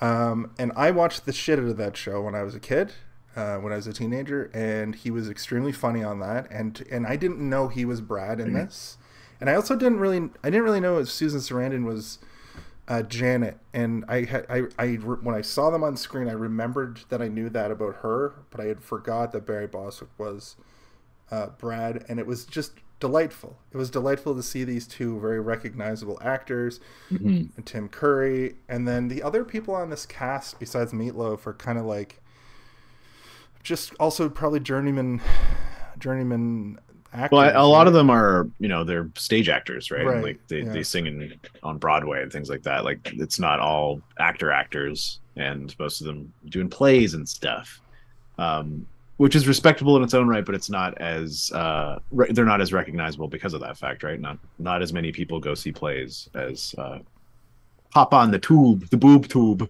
[0.00, 2.92] Um, and I watched the shit out of that show when I was a kid,
[3.36, 6.50] uh, when I was a teenager, and he was extremely funny on that.
[6.50, 8.98] And and I didn't know he was Brad in this,
[9.42, 12.20] and I also didn't really I didn't really know if Susan Sarandon was
[12.86, 13.58] uh, Janet.
[13.72, 17.26] And I had I, I when I saw them on screen, I remembered that I
[17.26, 20.54] knew that about her, but I had forgot that Barry Bostwick was
[21.32, 23.58] uh, Brad, and it was just delightful.
[23.72, 26.78] It was delightful to see these two very recognizable actors,
[27.56, 31.78] and Tim Curry, and then the other people on this cast besides Meatloaf are kind
[31.78, 32.20] of like
[33.64, 35.20] just also probably journeyman,
[35.98, 36.78] journeyman
[37.12, 37.36] actors.
[37.36, 37.86] Well, a lot right?
[37.88, 40.04] of them are, you know, they're stage actors, right?
[40.04, 40.72] Right, Like they, yeah.
[40.72, 42.84] they sing in, on Broadway and things like that.
[42.84, 47.80] Like it's not all actor actors, and most of them doing plays and stuff,
[48.38, 48.86] um,
[49.18, 50.44] which is respectable in its own right.
[50.44, 54.20] But it's not as uh, re- they're not as recognizable because of that fact, right?
[54.20, 56.98] Not not as many people go see plays as uh,
[57.94, 59.68] hop on the tube, the boob tube.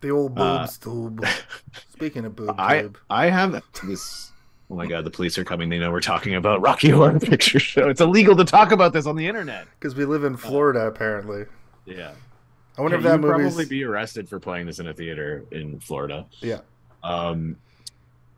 [0.00, 1.24] the old uh, tube.
[1.92, 4.32] Speaking of boob I tube, I have this.
[4.74, 5.68] Oh my god, the police are coming.
[5.68, 7.88] They know we're talking about Rocky Horror Picture Show.
[7.88, 9.68] It's illegal to talk about this on the internet.
[9.78, 11.44] because we live in Florida, apparently.
[11.86, 12.10] Yeah.
[12.76, 15.44] I wonder you if that would probably be arrested for playing this in a theater
[15.52, 16.26] in Florida.
[16.40, 16.58] yeah.
[17.04, 17.54] Um,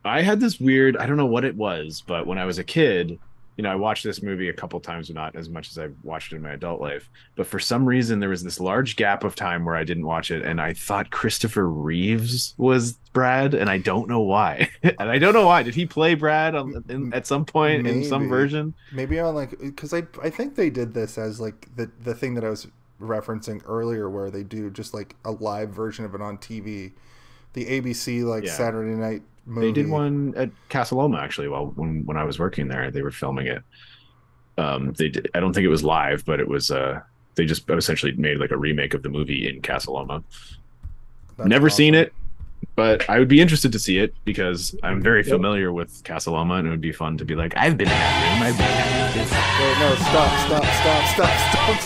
[0.05, 0.99] I had this weird.
[0.99, 3.18] I don't know what it was, but when I was a kid,
[3.57, 6.33] you know, I watched this movie a couple times, not as much as I've watched
[6.33, 7.09] it in my adult life.
[7.37, 10.31] But for some reason, there was this large gap of time where I didn't watch
[10.31, 14.69] it, and I thought Christopher Reeves was Brad, and I don't know why.
[14.83, 15.63] and I don't know why.
[15.63, 18.75] Did he play Brad on, in, at some point in some version?
[18.91, 22.35] maybe on like because I I think they did this as like the the thing
[22.35, 22.67] that I was
[23.01, 26.93] referencing earlier, where they do just like a live version of it on TV,
[27.55, 28.53] the ABC like Yeah.
[28.53, 29.67] Saturday night movie.
[29.69, 31.49] They did one at Casa Loma actually.
[31.49, 33.63] While when when I was working there, they were filming it.
[34.59, 35.31] Um, they did.
[35.35, 36.71] I don't think it was live, but it was.
[36.71, 37.01] Uh,
[37.35, 40.25] they just essentially made like a remake of the movie in Casa Loma.
[41.37, 42.15] That's Never seen it,
[42.75, 46.55] but I would be interested to see it because I'm very familiar with Casa Loma,
[46.55, 48.43] and it would be fun to be like, I've been in that room.
[48.43, 51.81] I've been in that Wait, no, stop, stop, stop, stop,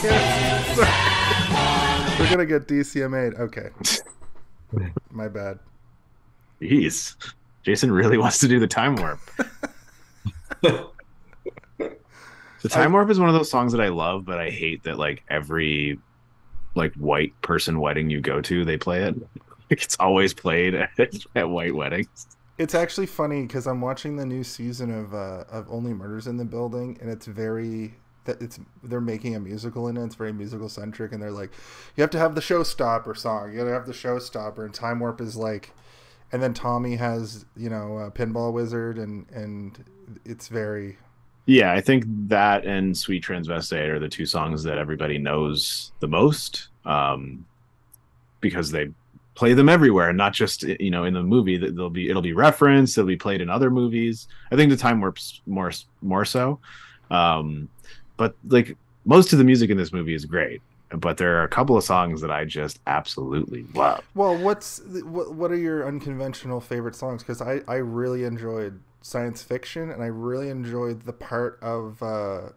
[0.75, 3.35] stop, We're gonna get DCMA'd.
[3.35, 3.71] Okay.
[5.11, 5.59] My bad.
[6.61, 7.17] Jeez,
[7.63, 9.21] Jason really wants to do the time warp.
[12.63, 14.99] The time warp is one of those songs that I love, but I hate that
[14.99, 15.99] like every
[16.75, 19.17] like white person wedding you go to, they play it.
[19.71, 20.91] Like, it's always played at,
[21.37, 22.27] at white weddings.
[22.59, 26.39] It's actually funny because I'm watching the new season of uh, of Only Murders in
[26.39, 27.95] the Building, and it's very
[28.25, 30.05] that it's they're making a musical in it.
[30.05, 31.53] It's very musical centric, and they're like,
[31.95, 33.53] you have to have the showstopper song.
[33.53, 35.71] You gotta have the showstopper, and Time Warp is like,
[36.33, 39.85] and then Tommy has you know uh, Pinball Wizard, and and
[40.25, 40.99] it's very
[41.47, 46.09] Yeah, I think that and Sweet Transvestite are the two songs that everybody knows the
[46.09, 47.47] most, um,
[48.41, 48.91] because they
[49.35, 51.57] play them everywhere, and not just you know in the movie.
[51.57, 54.29] That they'll be it'll be referenced, it'll be played in other movies.
[54.53, 55.73] I think the time warps more
[56.03, 56.61] more so,
[57.11, 57.69] um,
[58.17, 60.63] but like most of the music in this movie is great.
[60.97, 64.05] But there are a couple of songs that I just absolutely love.
[64.15, 65.35] Well, what's what?
[65.35, 67.23] What are your unconventional favorite songs?
[67.23, 72.51] Because I I really enjoyed science fiction, and I really enjoyed the part of uh,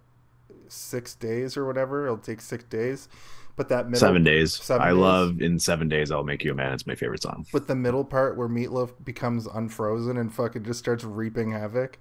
[0.68, 2.06] six days or whatever.
[2.06, 3.08] It'll take six days,
[3.56, 4.56] but that middle, Seven days.
[4.56, 4.98] Seven I Days.
[4.98, 6.74] love in seven days I'll make you a man.
[6.74, 7.46] It's my favorite song.
[7.52, 12.00] But the middle part where Meatloaf becomes unfrozen and fucking just starts reaping havoc.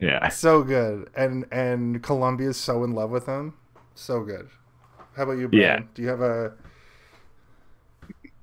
[0.00, 0.28] Yeah.
[0.28, 3.54] So good, and and Columbia's so in love with him.
[3.94, 4.48] So good.
[5.16, 5.80] How about you, Yeah.
[5.94, 6.52] Do you have a?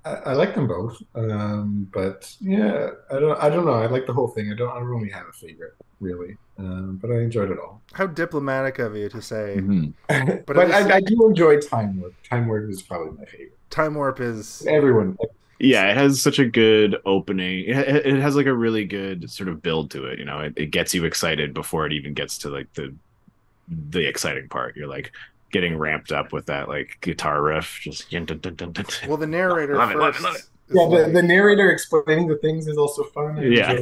[0.03, 3.37] I, I like them both, um, but yeah, I don't.
[3.39, 3.73] I don't know.
[3.73, 4.51] I like the whole thing.
[4.51, 4.69] I don't.
[4.71, 7.81] I don't really have a favorite, really, um, but I enjoyed it all.
[7.93, 9.93] How diplomatic of you to say Mhm.
[10.07, 12.15] but But it is- I, I do enjoy Time Warp.
[12.27, 13.57] Time Warp is probably my favorite.
[13.69, 15.17] Time Warp is Everyone,
[15.59, 17.65] Yeah, it has such a good opening.
[17.67, 20.17] It, it it has like a really good sort of build to it.
[20.17, 22.95] You know, it, it gets you excited before it even gets to like the
[23.91, 24.75] the exciting part.
[24.75, 25.11] You're like
[25.51, 27.79] getting ramped up with that like guitar riff.
[27.81, 28.85] Just dun, dun, dun, dun, dun.
[29.07, 30.23] well the narrator Love it, love it, first.
[30.23, 30.39] love it.
[30.39, 33.37] is yeah, the, like- the narrator explaining the things is also fun.
[33.39, 33.79] I Yeah.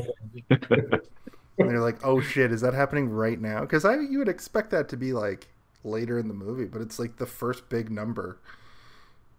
[0.49, 4.72] and they're like, "Oh shit, is that happening right now?" Because I you would expect
[4.72, 5.47] that to be like
[5.84, 8.39] later in the movie, but it's like the first big number.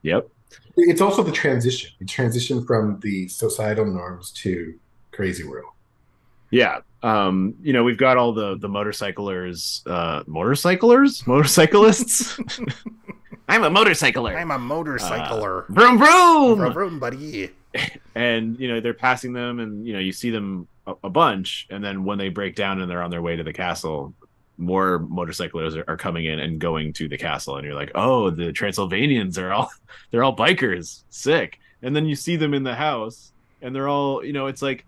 [0.03, 0.29] Yep.
[0.77, 1.91] It's also the transition.
[1.99, 4.75] The transition from the societal norms to
[5.13, 5.73] crazy world.
[6.51, 6.81] Yeah.
[7.03, 11.27] Um, you know, we've got all the the motorcyclers, uh motorcyclers?
[11.27, 12.39] Motorcyclists?
[13.49, 14.37] I'm a motorcycler.
[14.37, 15.67] I'm a motorcycler.
[15.69, 16.59] Vroom vroom.
[16.59, 17.51] Vroom, vroom, buddy.
[18.15, 21.67] and you know they're passing them and you know you see them a, a bunch
[21.71, 24.13] and then when they break down and they're on their way to the castle
[24.59, 28.29] more motorcyclers are, are coming in and going to the castle and you're like oh
[28.29, 29.71] the transylvanians are all
[30.11, 33.33] they're all bikers sick and then you see them in the house
[33.63, 34.85] and they're all you know it's like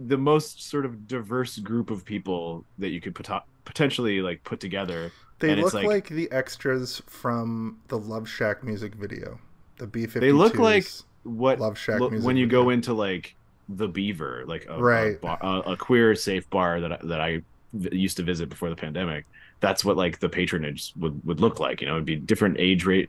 [0.00, 4.60] the most sort of diverse group of people that you could pot- potentially like put
[4.60, 6.08] together They And it's look like- like...
[6.08, 9.38] the extras from the Love Shack music video.
[9.78, 10.86] The B 52s They look like
[11.24, 12.62] what Love Shack music when you video.
[12.64, 13.34] go into like
[13.68, 15.16] the Beaver, like a, Right.
[15.16, 17.42] a, bar, a, a queer safe bar that I, that I
[17.72, 19.24] v- used to visit before the pandemic.
[19.60, 21.80] That's what like the patronage would, would look like.
[21.80, 23.08] You know, it'd be different age rate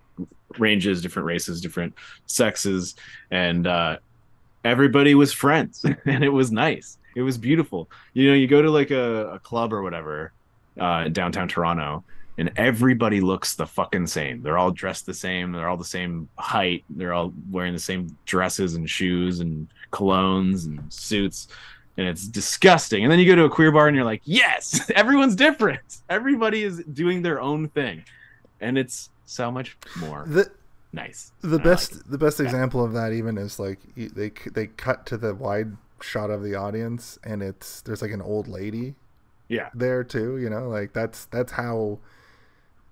[0.57, 1.93] ranges, different races, different
[2.27, 2.95] sexes,
[3.31, 3.97] and uh,
[4.65, 6.97] everybody was friends, and it was nice.
[7.15, 7.89] It was beautiful.
[8.13, 10.33] You know, you go to like a, a club or whatever
[10.79, 12.03] uh, in downtown Toronto,
[12.37, 14.41] and everybody looks the fucking same.
[14.41, 15.53] They're all dressed the same.
[15.53, 16.83] They're all the same height.
[16.89, 21.47] They're all wearing the same dresses and shoes and colognes and suits.
[21.97, 23.03] And it's disgusting.
[23.03, 25.99] And then you go to a queer bar and you're like, yes, everyone's different.
[26.09, 28.03] Everybody is doing their own thing.
[28.59, 30.51] And it's so much more the
[30.95, 31.31] nice.
[31.41, 32.09] the I best it.
[32.09, 32.45] the best Yeah.
[32.45, 36.55] example of that even is like they they cut to the wide shot of the
[36.55, 38.95] audience and it's there's like an old lady
[39.47, 39.69] Yeah.
[39.73, 41.99] there too you know like that's that's how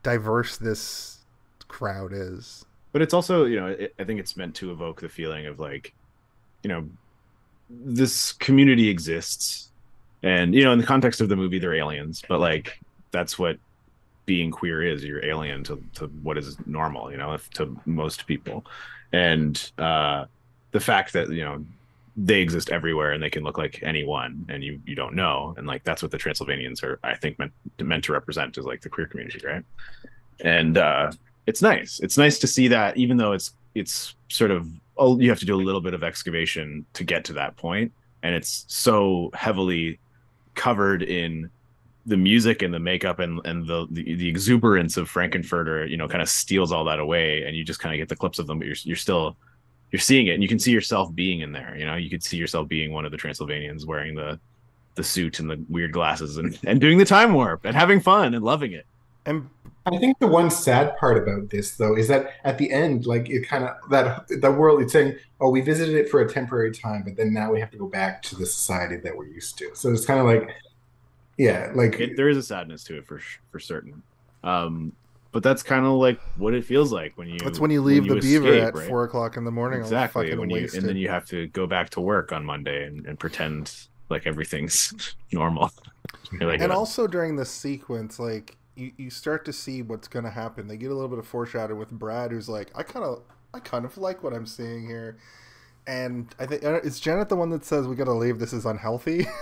[0.03, 1.19] diverse this
[1.67, 5.09] crowd is but it's also you know it, i think it's meant to evoke the
[5.09, 5.93] feeling of like
[6.63, 6.87] you know
[7.69, 9.69] this community exists
[10.21, 12.79] and you know in the context of the movie they're aliens but like
[13.11, 13.57] that's what
[14.25, 18.25] being queer is you're alien to, to what is normal you know if, to most
[18.25, 18.65] people
[19.11, 20.25] and uh
[20.71, 21.63] the fact that you know
[22.15, 25.65] they exist everywhere and they can look like anyone and you you don't know and
[25.65, 27.51] like that's what the transylvanians are i think meant
[27.81, 29.65] meant to represent is like the queer community right
[30.41, 31.11] and uh
[31.45, 31.99] it's nice.
[31.99, 34.67] It's nice to see that, even though it's it's sort of
[34.97, 37.91] oh, you have to do a little bit of excavation to get to that point,
[38.21, 39.99] and it's so heavily
[40.55, 41.49] covered in
[42.05, 46.07] the music and the makeup and and the the, the exuberance of Frank-N-Furter, you know,
[46.07, 48.47] kind of steals all that away, and you just kind of get the clips of
[48.47, 49.37] them, but you're you're still
[49.91, 51.75] you're seeing it, and you can see yourself being in there.
[51.77, 54.39] You know, you could see yourself being one of the Transylvanians wearing the
[54.95, 58.33] the suit and the weird glasses and, and doing the time warp and having fun
[58.33, 58.85] and loving it.
[59.25, 59.49] and
[59.85, 63.29] I think the one sad part about this, though, is that at the end, like
[63.29, 64.81] it kind of that the world.
[64.81, 67.71] It's saying, "Oh, we visited it for a temporary time, but then now we have
[67.71, 70.49] to go back to the society that we're used to." So it's kind of like,
[71.37, 73.19] yeah, like it, there is a sadness to it for
[73.51, 74.01] for certain.
[74.43, 74.93] Um,
[75.31, 77.39] but that's kind of like what it feels like when you.
[77.39, 78.87] that's when you leave the beaver at right?
[78.87, 80.25] four o'clock in the morning Exactly.
[80.27, 80.81] fucking When you wasted.
[80.81, 83.73] and then you have to go back to work on Monday and, and pretend
[84.09, 85.71] like everything's normal.
[86.41, 90.25] Like, and "Oh, also during this sequence like you, you start to see what's going
[90.25, 93.05] to happen they get a little bit of foreshadow with brad who's like i kind
[93.05, 93.21] of
[93.53, 95.17] i kind of like what i'm seeing here
[95.87, 98.65] and i think uh, is janet the one that says we gotta leave this is
[98.65, 99.27] unhealthy?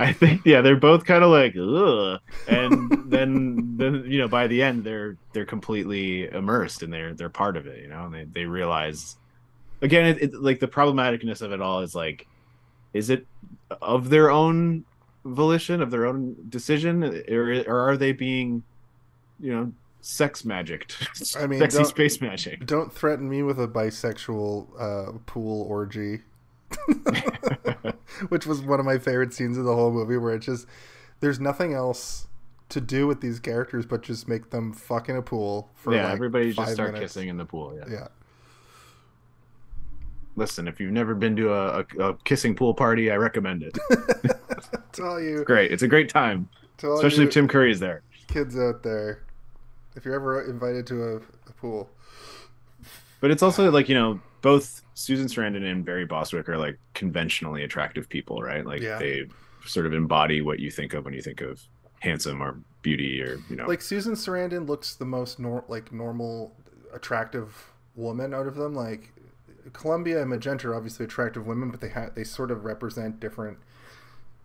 [0.00, 4.46] I think yeah, they're both kind of like ugh, and then then you know by
[4.46, 8.14] the end they're they're completely immersed and they're they're part of it, you know, and
[8.14, 9.16] they they realize
[9.82, 12.26] again it, it like the problematicness of it all is like
[12.94, 13.26] is it
[13.82, 14.84] of their own
[15.24, 18.62] volition of their own decision or, or are they being
[19.38, 20.90] you know sex magic.
[21.38, 22.66] I mean, sexy space magic.
[22.66, 26.20] Don't threaten me with a bisexual uh, pool orgy,
[28.28, 30.66] which was one of my favorite scenes of the whole movie, where it's just
[31.20, 32.26] there's nothing else
[32.70, 36.04] to do with these characters but just make them fuck in a pool for yeah,
[36.04, 37.14] like everybody just start minutes.
[37.14, 37.74] kissing in the pool.
[37.76, 37.84] Yeah.
[37.92, 38.08] Yeah,
[40.36, 43.76] Listen, if you've never been to a, a, a kissing pool party, I recommend it.
[44.92, 46.48] Tell you, Great, it's a great time,
[46.82, 48.02] especially if Tim Curry is there.
[48.28, 49.24] kids out there,
[49.96, 51.88] if you're ever invited to a, a pool,
[53.20, 57.62] But it's also like you know both Susan Sarandon and Barry Bostwick are like conventionally
[57.64, 58.64] attractive people, right?
[58.64, 58.98] Like Yeah.
[58.98, 59.26] they
[59.66, 61.62] sort of embody what you think of when you think of
[62.00, 63.66] handsome or beauty or you know.
[63.66, 66.54] like Susan Sarandon looks the most nor- like normal,
[66.94, 68.74] attractive woman out of them.
[68.74, 69.12] Like
[69.74, 73.58] Columbia and Magenta are obviously attractive women, but they ha- they sort of represent different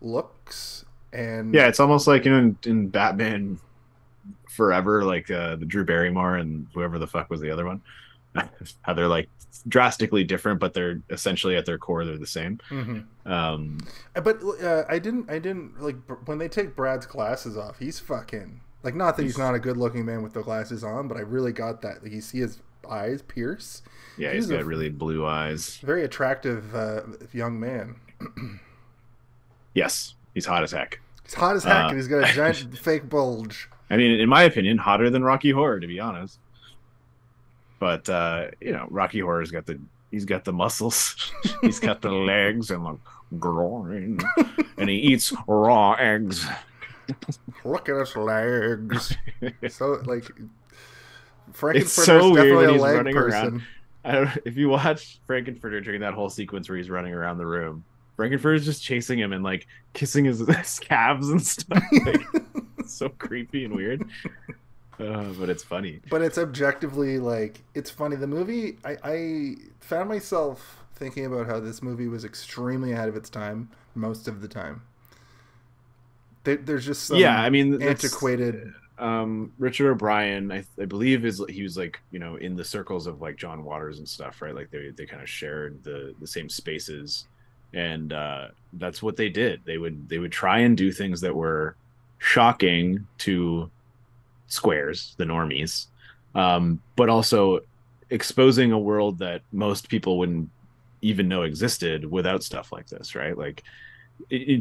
[0.01, 0.83] looks.
[1.13, 3.59] And yeah, it's almost like you know in, in Batman
[4.55, 7.81] Forever, like uh, the Drew Barrymore and whoever the fuck was the other one.
[8.81, 9.29] How they're like
[9.67, 12.59] drastically different, but they're essentially at their core they're the same.
[12.69, 13.05] Mhm.
[13.25, 13.77] Um,
[14.13, 15.95] But uh, I didn't I didn't like
[16.25, 17.79] when they take Brad's glasses off.
[17.79, 20.83] He's fucking like not that he's, He's- not a good looking man with the glasses
[20.83, 22.03] on, but I really got that.
[22.03, 23.81] Like you see his eyes pierce.
[24.17, 25.77] yeah, He's he's a- got really blue eyes.
[25.77, 27.01] Very attractive uh,
[27.33, 27.95] young man.
[29.73, 30.99] Yes, he's hot as heck.
[31.23, 33.69] He's hot as heck, Uh, and he's got a giant fake bulge.
[33.89, 36.39] I mean, in my opinion, hotter than Rocky Horror, to be honest.
[37.79, 39.79] But uh, you know, Rocky Horror's got the
[40.11, 41.31] he's got the muscles,
[41.61, 42.97] he's got the legs and the
[43.37, 44.19] groin,
[44.77, 46.47] and he eats raw eggs.
[47.63, 49.15] Look at his legs.
[49.69, 50.23] so like
[51.53, 53.39] Frank-N-Furter's It's so weird definitely a leg running person.
[53.39, 53.63] around.
[54.03, 57.45] I don't, if you watch Frank-N-Furter during that whole sequence where he's running around the
[57.45, 57.83] room,
[58.17, 61.83] Frank-N-Furter's just chasing him and like kissing his, his calves and stuff.
[62.05, 62.21] Like,
[62.85, 64.05] it's so creepy and weird.
[64.97, 65.99] Uh, but it's funny.
[66.09, 68.15] but it's objectively like it's funny.
[68.15, 73.17] The movie I, I found myself thinking about how this movie was extremely ahead of
[73.17, 74.83] its time most of the time.
[76.45, 78.71] There, there's just some yeah, I mean, antiquated.
[78.97, 83.05] um richard o'brien I, I believe is he was like you know in the circles
[83.07, 86.27] of like john waters and stuff right like they, they kind of shared the the
[86.27, 87.25] same spaces
[87.73, 91.35] and uh that's what they did they would they would try and do things that
[91.35, 91.75] were
[92.17, 93.69] shocking to
[94.47, 95.87] squares the normies
[96.35, 97.59] um but also
[98.09, 100.49] exposing a world that most people wouldn't
[101.01, 103.63] even know existed without stuff like this right like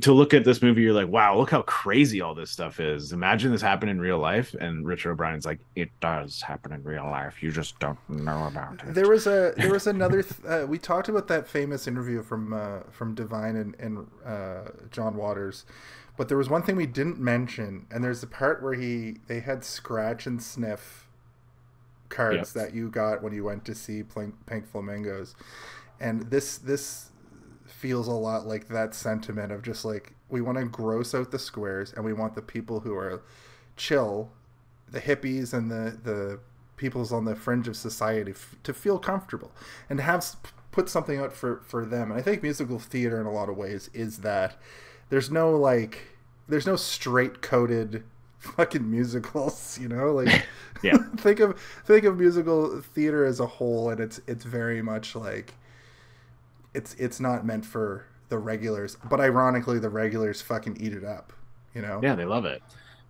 [0.00, 3.12] to look at this movie, you're like, wow, look how crazy all this stuff is.
[3.12, 4.54] Imagine this happened in real life.
[4.54, 7.42] And Richard O'Brien's like, it does happen in real life.
[7.42, 8.94] You just don't know about it.
[8.94, 10.22] There was a there was another.
[10.22, 14.70] Th- uh, we talked about that famous interview from uh, from Divine and, and uh,
[14.90, 15.64] John Waters,
[16.16, 19.40] but there was one thing we didn't mention, and there's the part where he they
[19.40, 21.08] had scratch and sniff
[22.08, 22.64] cards Yep.
[22.66, 25.34] that you got when you went to see Pink, Pink Flamingos,
[26.00, 27.10] and this this
[27.66, 31.38] feels a lot like that sentiment of just like we want to gross out the
[31.38, 33.22] squares and we want the people who are
[33.76, 34.30] chill
[34.90, 36.38] the hippies and the the
[36.76, 39.50] peoples on the fringe of society f- to feel comfortable
[39.88, 40.24] and to have
[40.72, 42.10] put something out for for them.
[42.10, 44.56] And i think musical theater in a lot of ways is that
[45.10, 46.16] there's no like
[46.48, 48.04] there's no straight coded
[48.38, 50.46] fucking musicals you know like
[50.82, 50.98] Yeah.
[51.16, 55.54] think of think of musical theater as a whole and it's it's very much like
[56.74, 61.32] it's it's not meant for the regulars but ironically the regulars fucking eat it up
[61.74, 62.62] you know yeah, they love it.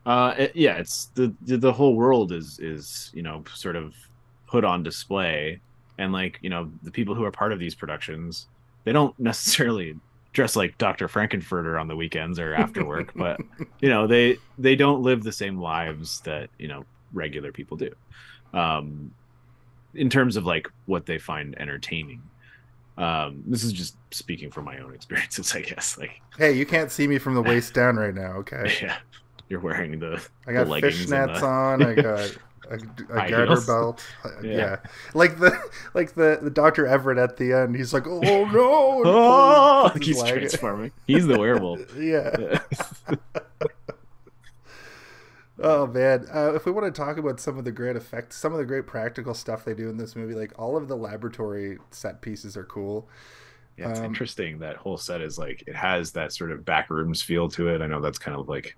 [0.07, 3.95] Uh, it- yeah, it's the, the the whole world is is you know sort of
[4.47, 5.61] put on display,
[5.99, 8.47] and like you know the people who are part of these productions,
[8.85, 9.97] they don't necessarily
[10.35, 11.09] dress like Dr.
[11.09, 13.41] Frank-N-Furter on the weekends or after work, but
[13.81, 17.91] you know they they don't live the same lives that you know regular people do,
[18.53, 19.11] um,
[19.95, 22.21] in terms of like what they find entertaining.
[22.97, 25.97] Um, this is just speaking from my own experiences, I guess.
[25.99, 28.99] Like, hey you can't see me from the waist down right now okay yeah,
[29.49, 31.83] you're wearing the I got the fishnets the- on.
[31.83, 32.37] I got
[32.71, 34.05] a, a garter belt.
[34.43, 34.51] Yeah.
[34.57, 34.77] Yeah.
[35.15, 35.57] like the
[35.95, 37.77] like the the Doctor Everett at the end.
[37.77, 40.93] He's like, "Oh no!" Oh, his he's transforming.
[41.07, 41.95] He's the werewolf.
[41.97, 42.59] Yeah.
[45.63, 48.53] Oh man, uh, if we want to talk about some of the great effects, some
[48.53, 51.79] of the great practical stuff they do in this movie, like all of the laboratory
[51.93, 53.09] set pieces are cool.
[53.77, 54.59] Yeah, it's Um, interesting.
[54.59, 57.83] That whole set is like it has that sort of back rooms feel to it.
[57.83, 58.77] I know that's kind of like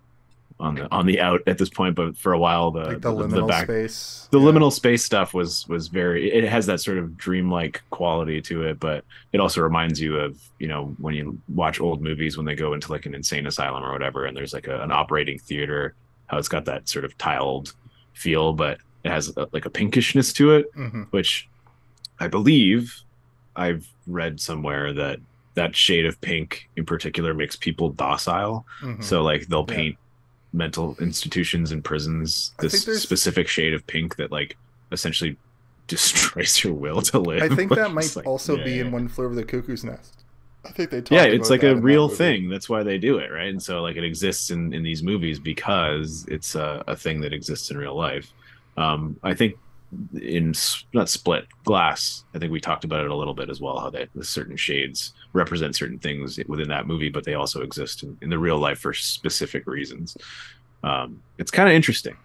[0.59, 3.12] on the on the out at this point, but for a while the Like the,
[3.12, 4.26] liminal back space.
[4.32, 4.46] the Yeah.
[4.46, 8.80] liminal space stuff was was very it has that sort of dreamlike quality to it
[8.80, 12.54] but it also reminds you of you know when you watch old movies when they
[12.54, 15.94] go into like an insane asylum or whatever and there's like a, an operating theater
[16.26, 17.74] how it's got that sort of tiled
[18.14, 21.48] feel but it has a, like a pinkishness to it, hmm which
[22.18, 23.02] I believe
[23.54, 25.18] I've read somewhere that
[25.54, 28.64] that shade of pink in particular makes people docile.
[28.80, 29.96] hmm So like they'll Yeah.
[30.57, 34.57] Mental institutions and prisons this specific shade of pink that like
[34.90, 35.36] essentially
[35.86, 37.42] destroys your will to live.
[37.42, 38.90] I think that might like, also yeah, be in.
[38.90, 40.24] One Flew Over the Cuckoo's Nest.
[40.64, 42.82] I think they talked yeah it's like that a in that real thing that's why
[42.82, 46.57] they do it right and so like it exists in in these movies because it's
[46.57, 48.32] a, a thing that exists in real life
[48.76, 49.54] um i think
[50.20, 50.52] in
[50.92, 53.90] not split glass i think we talked about it a little bit as well how
[53.90, 58.30] the certain shades represent certain things within that movie but they also exist in, in
[58.30, 60.16] the real life for specific reasons
[60.84, 62.16] um it's kind of interesting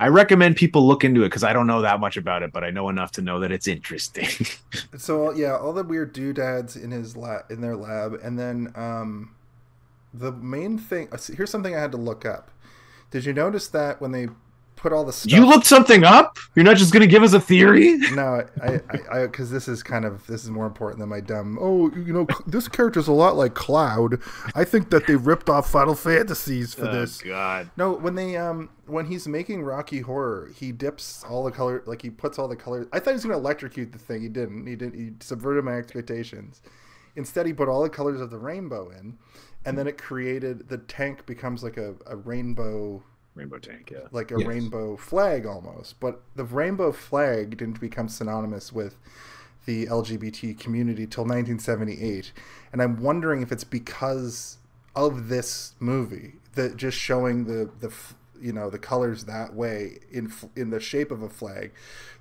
[0.00, 2.64] i recommend people look into it because i don't know that much about it but
[2.64, 4.28] i know enough to know that it's interesting
[4.96, 9.34] So yeah, all the weird doodads in his lab, in their lab, and then um,
[10.14, 11.08] the main thing.
[11.12, 12.50] uh, Here's something I had to look up.
[13.10, 14.28] Did you notice that when they
[14.82, 15.32] put all the stuff?
[15.32, 18.80] you looked something up you're not just gonna give us a theory No, I,
[19.10, 21.56] I, because this is kind of this is more important than my dumb.
[21.60, 24.20] Oh, you know, this character's a lot like Cloud.
[24.54, 27.22] I think that they ripped off Final Fantasies for Oh, this.
[27.22, 27.70] God.
[27.76, 32.02] No, when they um when he's making Rocky Horror, he dips all the color like
[32.02, 32.86] he puts all the colors.
[32.92, 34.20] I thought he was gonna electrocute the thing.
[34.22, 34.66] He didn't.
[34.66, 34.98] He didn't.
[34.98, 36.60] He subverted my expectations.
[37.16, 39.16] Instead, he put all the colors of the rainbow in,
[39.64, 43.02] and then it created the tank becomes like a, a rainbow
[43.34, 44.08] Rainbow Tank, yeah.
[44.10, 44.46] like a Yes.
[44.48, 45.98] rainbow flag almost.
[46.00, 48.96] But the rainbow flag didn't become synonymous with
[49.64, 52.32] the LGBT community till 1978,
[52.72, 54.58] and I'm wondering if it's because
[54.94, 57.92] of this movie that just showing the the
[58.40, 61.72] you know the colors that way in in the shape of a flag,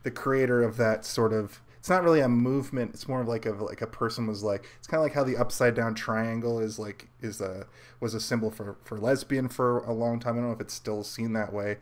[0.04, 1.62] the creator of that sort of.
[1.82, 2.92] It's not really a movement.
[2.94, 4.68] It's more of like a like a person was like.
[4.78, 7.66] It's kind of like how the upside down triangle is like is a
[8.00, 10.34] was a symbol for for lesbian for a long time.
[10.34, 11.78] I don't know if it's still seen that way.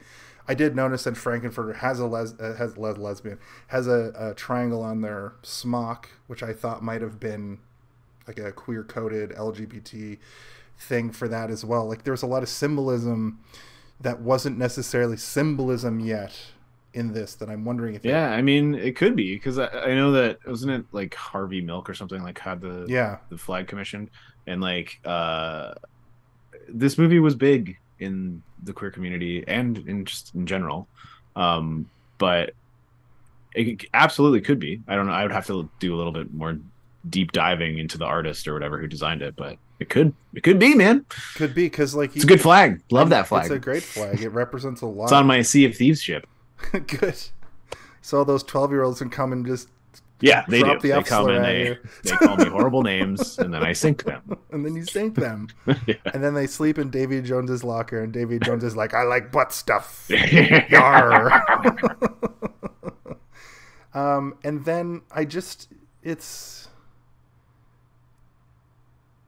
[0.48, 4.34] I did notice that Frank-N-Furter has a les, uh, has les, lesbian has a, a
[4.36, 7.60] triangle on their smock, which I thought might have been
[8.26, 10.18] like a queer coded LGBT
[10.78, 11.86] thing for that as well.
[11.86, 13.42] Like there's a lot of symbolism
[14.00, 16.40] that wasn't necessarily symbolism yet
[16.94, 19.68] in this that I'm wondering if it- Yeah, I mean, it could be because I,
[19.68, 23.38] I know that wasn't it like Harvey Milk or something like had the yeah the
[23.38, 24.10] flag commissioned,
[24.48, 25.74] and like uh,
[26.68, 30.88] this movie was big in the queer community and in just in general,
[31.36, 32.54] um, but
[33.56, 34.82] it absolutely could be.
[34.88, 35.12] I don't know.
[35.14, 36.58] I would have to do a little bit more
[37.10, 40.60] deep diving into the artist or whatever who designed it, but it could it could
[40.60, 41.06] be, man.
[41.36, 42.82] could be because like It's a good flag.
[42.92, 43.46] Love that flag.
[43.46, 44.22] It's a great flag.
[44.22, 45.06] It represents a lot.
[45.06, 46.28] It's on my Sea of Thieves ship.
[46.88, 47.16] good.
[48.02, 49.70] So those twelve year olds can come and just
[50.22, 50.88] Yeah, they Drop do.
[50.90, 54.38] the They come and they they call me horrible names, and then I sink them.
[54.52, 55.48] and then you sink them.
[55.88, 55.96] Yeah.
[56.14, 59.32] And then they sleep in Davy Jones's locker, and Davy Jones is like, "I like
[59.32, 61.44] butt stuff." Yar.
[63.94, 65.70] um, and then I just
[66.04, 66.68] it's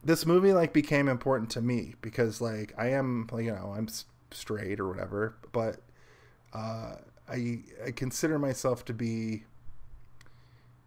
[0.04, 3.88] this movie like became important to me because like I am like you know I'm
[4.32, 5.78] straight or whatever, but
[6.54, 6.96] uh,
[7.32, 9.44] I I consider myself to be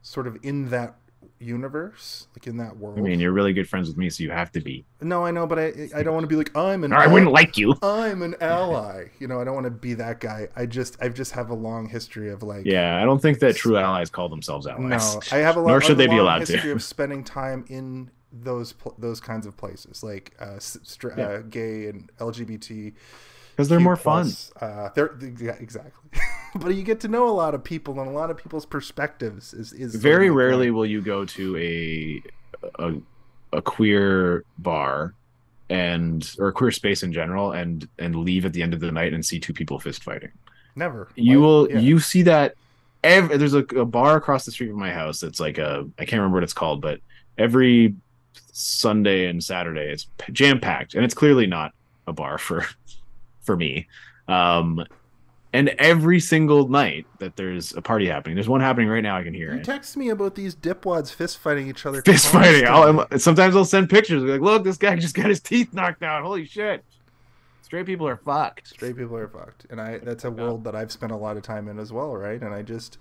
[0.03, 0.97] sort of in that
[1.41, 2.99] universe, like in that world.
[2.99, 4.85] I mean, you're really good friends with me, so you have to be.
[5.01, 6.93] No, I know, but I I don't want to be like I'm an.
[6.93, 7.75] Or I wouldn't like you.
[7.83, 9.07] I'm an ally.
[9.19, 10.49] You know, I don't want to be that guy.
[10.57, 12.67] I just I just have a long history of like.
[12.67, 15.15] Yeah, I don't think that true allies call themselves allies.
[15.15, 15.69] No, I have a lot.
[15.69, 16.73] Nor should they be long allowed history to.
[16.73, 21.25] of spending time in those those kinds of places, like uh, stra- Yeah.
[21.27, 22.95] uh, gay and LGBT.
[23.55, 24.31] Because they're Q more fun.
[24.61, 25.93] Uh, they're yeah, exactly.
[26.57, 29.55] but you get to know a lot of people and a lot of people's perspectives.
[29.55, 30.75] Is is Very rarely point.
[30.75, 32.23] will you go to a
[32.79, 32.95] a,
[33.53, 35.15] a queer bar
[35.71, 38.91] and or a queer space in general and and leave at the end of the
[38.91, 40.33] night and see two people fist fighting.
[40.75, 41.09] Never.
[41.15, 41.79] You Why- will yeah.
[41.79, 42.55] you see that
[43.05, 46.05] every there's a, a bar across the street from my house that's like a I
[46.05, 46.99] can't remember what it's called, but
[47.39, 47.95] every
[48.53, 51.73] Sunday and Saturday it's jam packed and it's clearly not
[52.07, 52.67] a bar for
[53.45, 53.87] for me.
[54.29, 54.85] Um
[55.53, 59.17] and every single night that there's a party happening, there's one happening right now.
[59.17, 59.65] I can hear You it.
[59.65, 62.03] text me about these dipwads fist fighting each other.
[62.03, 62.67] Fist fighting.
[62.67, 64.25] I'll, sometimes I'll send pictures.
[64.25, 66.25] Like, look, this guy just got his teeth knocked out.
[66.25, 66.85] Holy shit!
[67.63, 68.67] Straight people are fucked.
[68.69, 71.43] straight people are fucked and i that's a world that i've spent a lot of
[71.43, 72.99] time in as well right and i just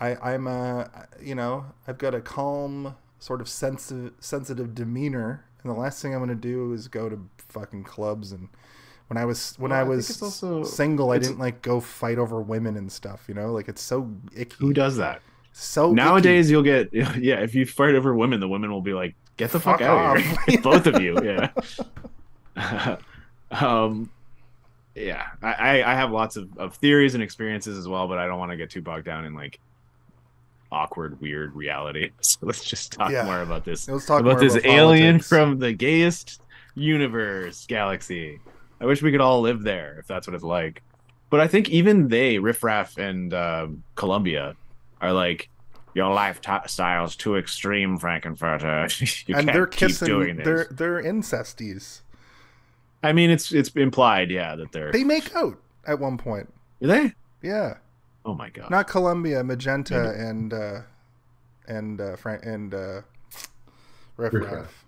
[0.00, 5.70] i i'm a you know i've got a calm sort of sensitive sensitive demeanor and
[5.70, 8.48] the last thing i'm going to do is go to fucking clubs and
[9.12, 11.80] when i was when Well, i I was it's also- single i didn't like go
[11.80, 15.20] fight over women and stuff you know like it's so icky Who does that?
[15.52, 15.96] so icky.
[15.96, 17.40] Nowadays, you'll get yeah.
[17.40, 20.16] If you fight over women, the women will be like, "Get the fuck, Fuck out
[20.16, 21.50] of here, both of you." Yeah.
[23.50, 24.10] um,
[24.94, 28.26] yeah, I, I I have lots of, of theories and experiences as well, but I
[28.26, 29.60] don't want to get too bogged down in like
[30.70, 32.12] awkward, weird reality.
[32.22, 33.24] So let's just talk Yeah.
[33.26, 35.28] more about this Let's talk about this about alien politics.
[35.28, 36.40] from the gayest
[36.74, 38.40] universe galaxy.
[38.82, 40.82] I wish we could all live there if that's what it's like.
[41.30, 44.54] But I think even they, Riff Raff and um, Columbia,
[45.00, 45.48] are like,
[45.94, 49.26] your lifestyle's too extreme, Frank-N-Furter.
[49.28, 50.44] you and can't they're keep doing this.
[50.44, 52.00] They're they're incesties.
[53.02, 54.90] I mean, it's it's implied, yeah, that they're.
[54.92, 56.52] They make out at one point.
[56.82, 57.12] Are they?
[57.42, 57.74] Yeah,
[58.24, 58.70] Oh my god!
[58.70, 60.28] not Columbia, Magenta, Maybe.
[60.28, 60.80] and uh,
[61.66, 63.02] and uh, Frank and uh,
[64.16, 64.52] Riff Riff Raff.
[64.54, 64.84] Raff.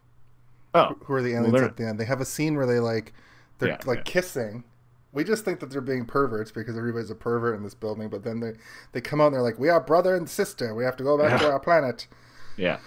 [0.75, 1.99] oh, who are the aliens they're- at the end.
[1.99, 3.13] They have a scene where they like
[3.59, 4.03] they're Yeah, like yeah.
[4.05, 4.65] kissing.
[5.13, 8.25] We just think that they're being perverts because everybody's a pervert in this building, but
[8.25, 8.53] then they
[8.93, 10.75] they come out and they're like, "We are brother and sister.
[10.75, 12.09] We have to go back to our planet."
[12.57, 12.79] yeah.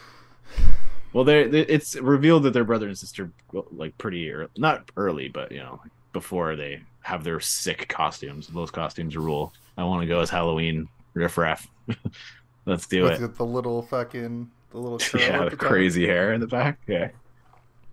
[1.14, 3.32] Well, they're, it's revealed that they're brother and sister,
[3.72, 5.82] like pretty early, not early, but you know,
[6.14, 8.48] before they have their sick costumes.
[8.48, 9.54] Those costumes rule.
[9.78, 11.68] I want to go as Halloween riff raff.
[12.66, 13.36] Let's do With it.
[13.36, 16.80] the little fucking the little Yeah, the crazy hair in the back.
[16.88, 17.10] Yeah,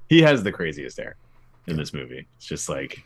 [0.09, 1.17] he has the craziest hair
[1.67, 2.27] in this movie.
[2.37, 3.05] It's just like,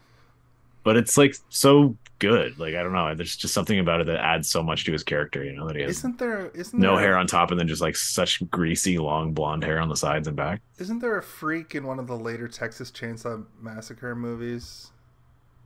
[0.84, 2.58] but it's like so good.
[2.58, 3.14] Like I don't know.
[3.14, 5.44] There's just something about it that adds so much to his character.
[5.44, 7.68] You know that he has Isn't there isn't no there, hair on top and then
[7.68, 10.60] just like such greasy long blonde hair on the sides and back.
[10.78, 14.90] Isn't there a freak in one of the later Texas Chainsaw Massacre movies?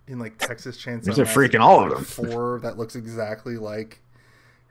[0.09, 2.05] In like Texas Chainsaw, There's a freak in all of them.
[2.05, 4.01] Four that looks exactly like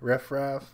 [0.01, 0.69] Riff Raff.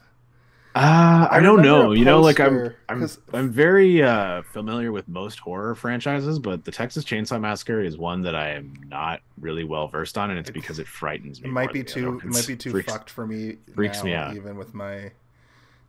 [0.77, 1.91] Uh, I, don't know.
[1.91, 6.71] You know, like I'm I'm I'm very uh familiar with most horror franchises, but the
[6.71, 10.49] Texas Chainsaw Massacre is one that I am not really well versed on, and it's
[10.49, 11.49] It's- because it frightens me.
[11.49, 12.19] It might be too.
[12.23, 13.57] It might be too Freaks- fucked for me.
[13.73, 14.35] freaks now, me out.
[14.35, 15.11] even with my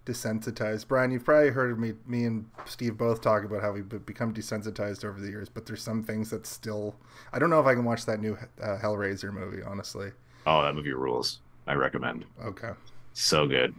[0.06, 0.88] desensitized.
[0.88, 5.04] Brian, you've probably heard me, me and Steve both talk about how we've become desensitized
[5.04, 5.48] over the years.
[5.50, 6.94] But there's some things that still.
[7.32, 9.62] I don't know if I can watch that new uh, Hellraiser movie.
[9.62, 10.12] Honestly.
[10.46, 11.40] Oh, that movie rules.
[11.66, 12.24] I recommend.
[12.42, 12.70] Okay.
[13.12, 13.74] So good.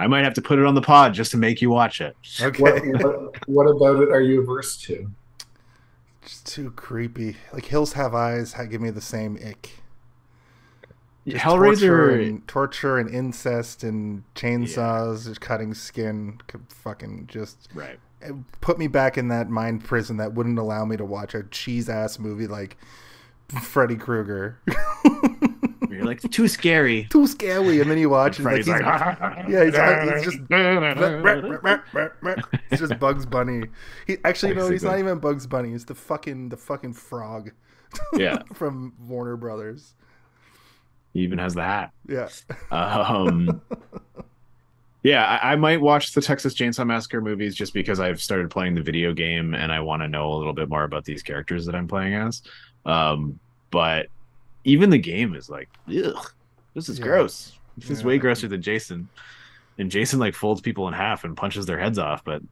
[0.00, 2.16] I might have to put it on the pod just to make you watch it.
[2.40, 2.62] Okay.
[2.62, 5.10] What, what, what about it are you averse to?
[6.24, 7.36] Just too creepy.
[7.52, 9.70] Like Hills Have Eyes give me the same ick.
[11.28, 12.28] Just torture Hellraiser.
[12.28, 18.00] and, torture and incest and chainsaws, just cutting skin, could fucking just Right.
[18.22, 18.32] it
[18.62, 21.90] put me back in that mind prison that wouldn't allow me to watch a cheese
[21.90, 22.78] ass movie like
[23.48, 24.58] Freddy Krueger.
[26.00, 27.04] You're like too scary.
[27.10, 28.80] Too scary, and then you watch and like, like,
[29.50, 30.38] yeah, he's, he's just
[32.70, 33.66] it's just Bugs Bunny.
[34.06, 35.72] He actually no, he's not even Bugs Bunny.
[35.72, 37.50] He's the fucking the fucking frog
[38.14, 38.42] yeah.
[38.54, 39.92] from Warner Brothers.
[41.12, 41.90] He even has the hat.
[42.08, 42.28] Yeah,
[42.70, 43.60] Um,
[45.02, 48.74] yeah, I, I might watch the Texas Chainsaw Massacre movies just because I've started playing
[48.74, 51.66] the video game and I want to know a little bit more about these characters
[51.66, 52.42] that I'm playing as.
[52.86, 53.38] Um,
[53.70, 54.06] but
[54.64, 56.32] even the game is like, ugh,
[56.74, 57.04] this is Yeah.
[57.06, 57.52] gross.
[57.76, 59.08] This is way grosser than Jason.
[59.78, 62.42] And Jason like folds people in half and punches their heads off, but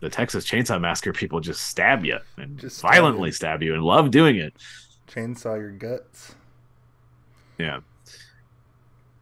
[0.00, 3.32] the Texas Chainsaw Massacre people just stab you and Just stab violently you.
[3.32, 4.54] stab you and love doing it.
[5.06, 6.34] chainsaw your guts.
[7.58, 7.80] Yeah.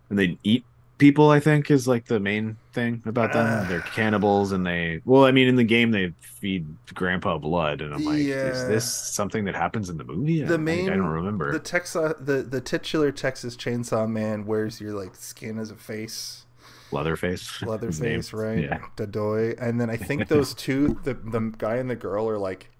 [0.08, 0.64] And they eat
[0.98, 3.46] people, I think, is like the main thing about them.
[3.46, 3.66] Ah.
[3.68, 7.94] They're cannibals and they well, I mean in the game they feed grandpa blood and
[7.94, 10.42] I'm like, is this something that happens in the movie?
[10.42, 11.52] The I, main I don't remember.
[11.52, 16.44] The Texas the the titular Texas Chainsaw Man wears your like skin as a face.
[16.90, 17.62] Leatherface.
[17.66, 18.64] Leatherface, right?
[18.64, 18.78] Yeah.
[18.96, 19.60] Dadoy.
[19.60, 22.70] And then I think those two, the the guy and the girl, are like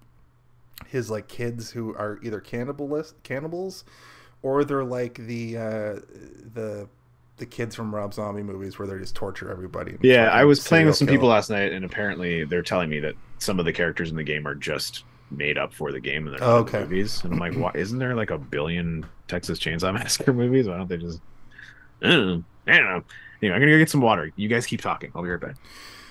[0.87, 3.83] his like kids who are either cannibalist cannibals,
[4.41, 5.95] or they're like the uh,
[6.53, 6.87] the
[7.39, 9.97] the kids from Rob Zombie movies where they just torture everybody.
[10.01, 13.15] Yeah, I was playing with some people last night and apparently they're telling me that
[13.39, 16.35] some of the characters in the game are just made up for the game and
[16.35, 16.79] they're Oh, the okay.
[16.81, 17.23] movies.
[17.23, 20.67] And I'm like, why isn't there like a billion Texas Chainsaw Massacre movies?
[20.67, 21.21] Why don't they just
[22.01, 22.43] I don't know.
[22.67, 23.03] I don't know.
[23.41, 24.31] Anyway, I'm gonna go get some water.
[24.35, 25.11] You guys keep talking.
[25.15, 25.55] I'll be right back.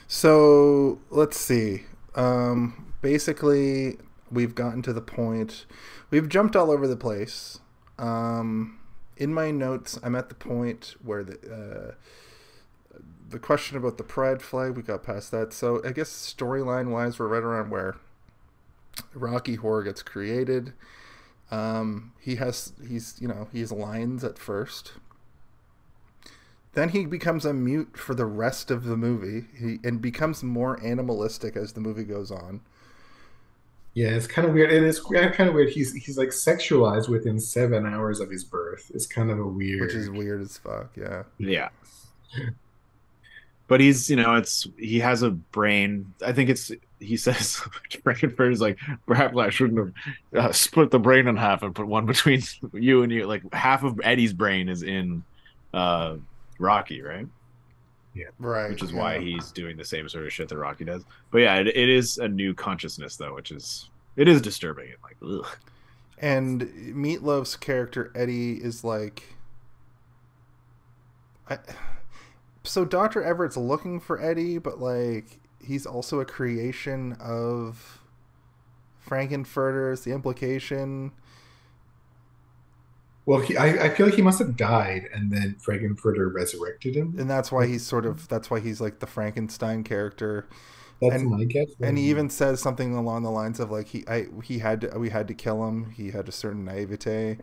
[0.06, 1.84] So let's see.
[2.14, 3.98] Um, basically,
[4.30, 5.66] we've gotten to the point.
[6.10, 7.60] We've jumped all over the place.
[7.98, 8.77] Um,
[9.18, 14.40] in my notes, I'm at the point where the uh, the question about the pride
[14.40, 14.76] flag.
[14.76, 15.52] We got past that.
[15.52, 17.96] So I guess storyline wise, we're right around where
[19.12, 20.72] Rocky Horror gets created.
[21.50, 24.92] Um, he has he's you know he's lines at first.
[26.74, 30.78] Then he becomes a mute for the rest of the movie, he, and becomes more
[30.84, 32.60] animalistic as the movie goes on.
[33.98, 34.70] Yeah, it's kind of weird.
[34.70, 35.70] It is kind of weird.
[35.70, 38.92] He's he's like sexualized within seven hours of his birth.
[38.94, 39.80] It's kind of a weird.
[39.80, 40.96] which is weird as fuck.
[40.96, 41.70] Yeah, Yeah.
[43.66, 46.14] But he's, you know, it's he has a brain.
[46.24, 46.70] I think it's
[47.00, 47.56] he says
[48.04, 49.92] Frank-N-Furter's like perhaps I shouldn't
[50.32, 52.40] have uh, split the brain in half and put one between
[52.72, 53.26] you and you.
[53.26, 55.24] Like half of Eddie's brain is in
[55.74, 56.18] uh,
[56.60, 57.26] Rocky, right?
[58.38, 58.70] Right.
[58.70, 58.98] Which is yeah.
[58.98, 61.04] why he's doing the same sort of shit that Rocky does.
[61.30, 64.88] But yeah, it, it is a new consciousness though, which is it is disturbing.
[64.88, 65.46] It Like, ugh.
[66.20, 69.22] And Meat Loaf's character Eddie is like,
[71.48, 71.58] I,
[72.64, 78.00] so Doctor Everett's looking for Eddie, but like he's also a creation of
[78.98, 79.92] Frank-N-Furter.
[79.92, 81.12] Is the implication?
[83.28, 87.14] Well, he, I, I feel like he must have died, and then Frank-N-Furter resurrected him.
[87.18, 90.48] and that's why he's sort of that's why he's like the Frankenstein character.
[91.02, 91.68] That's and- my guess.
[91.82, 94.98] And he even says something along the lines of like he I he had to
[94.98, 95.90] we had to kill him.
[95.90, 97.36] He had a certain naivete,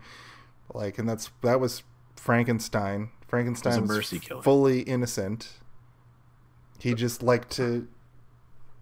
[0.73, 1.83] like, and that's that was
[2.15, 3.11] Frankenstein.
[3.27, 4.41] Frankenstein was mercy killer.
[4.41, 5.59] fully innocent.
[6.79, 7.87] He just liked to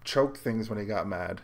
[0.06, 1.42] choke things when he got mad.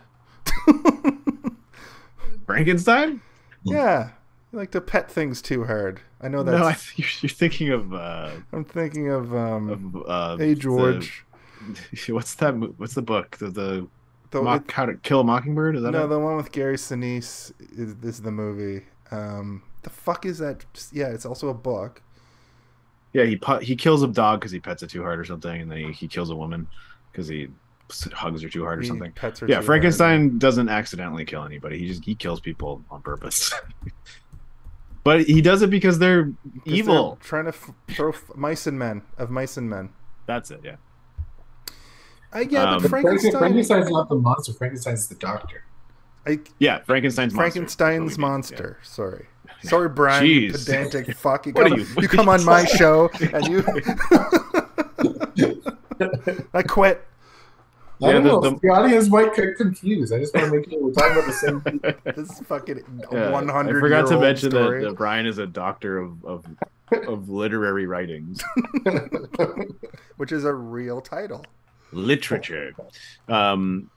[2.46, 3.20] Frankenstein?
[3.62, 4.12] yeah,
[4.50, 6.00] he liked to pet things too hard.
[6.20, 6.52] I know that.
[6.58, 9.70] No, I think you're, you're thinking of uh, I'm thinking of um.
[9.94, 11.24] of uh, hey the- George.
[12.08, 12.52] what's that?
[12.78, 13.36] What's the book?
[13.38, 13.86] The the
[14.30, 15.76] The, Mock, How to Kill a Mockingbird?
[15.76, 16.08] Is that no, it?
[16.08, 18.86] the one with Gary Sinise is, is the movie.
[19.10, 20.64] Um, the fuck is that?
[20.92, 22.00] Yeah, it's also a book.
[23.12, 25.70] Yeah, he he kills a dog because he pets it too hard or something, and
[25.70, 26.66] then he, he kills a woman
[27.10, 27.48] because he
[28.12, 29.10] hugs her too hard or He something.
[29.12, 29.66] pets her Yeah, too hard.
[29.66, 31.76] Frankenstein doesn't accidentally kill anybody.
[31.78, 33.52] He just he kills people on purpose.
[35.04, 36.32] but he does it because they're 'Cause
[36.66, 37.18] they're evil.
[37.22, 39.90] trying to f- throw f- mice and men of mice and men.
[40.26, 40.60] That's it.
[40.62, 40.76] Yeah.
[42.32, 43.32] Uh, yeah, Um, but But Frankenstein.
[43.32, 44.52] Frankenstein's not the monster.
[44.52, 45.64] Frankenstein's the doctor.
[46.26, 47.52] I, Yeah, Frankenstein's monster.
[47.60, 48.78] Frankenstein's That's what we monster.
[48.82, 49.26] Sorry,
[49.62, 50.24] sorry, Brian.
[50.26, 50.66] you Jeez.
[50.66, 51.46] pedantic fuck.
[51.46, 53.64] You What come, you- you, what are come you on my show and you.
[56.54, 57.04] I quit.
[58.02, 58.40] I Yeah, don't the- know.
[58.40, 60.12] the- The, audience might get confused.
[60.12, 61.92] I just want to make sure we're talking about the same people.
[62.16, 62.82] This is fucking
[63.12, 63.76] Yeah, one hundred.
[63.78, 66.46] I forgot to year old mention that, that Brian is a doctor of of,
[67.08, 68.42] of literary writings,
[70.16, 71.44] which is a real title.
[71.92, 72.72] literature.
[73.28, 73.90] Um,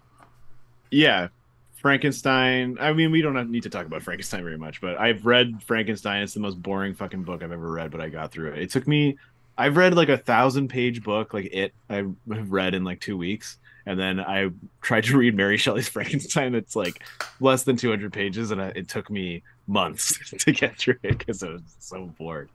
[0.91, 1.27] yeah,
[1.75, 2.77] Frankenstein.
[2.79, 6.21] I mean, we don't need to talk about Frankenstein very much, but I've read Frankenstein.
[6.23, 8.59] It's the most boring fucking book I've ever read, but I got through it.
[8.59, 9.17] It took me.
[9.57, 11.73] I've read like a thousand page book, like it.
[11.89, 14.49] I've read in like two weeks, and then I
[14.81, 16.55] tried to read Mary Shelley's Frankenstein.
[16.55, 17.03] It's like
[17.39, 21.17] less than two hundred pages, and I, it took me months to get through it
[21.17, 22.49] because I was so bored.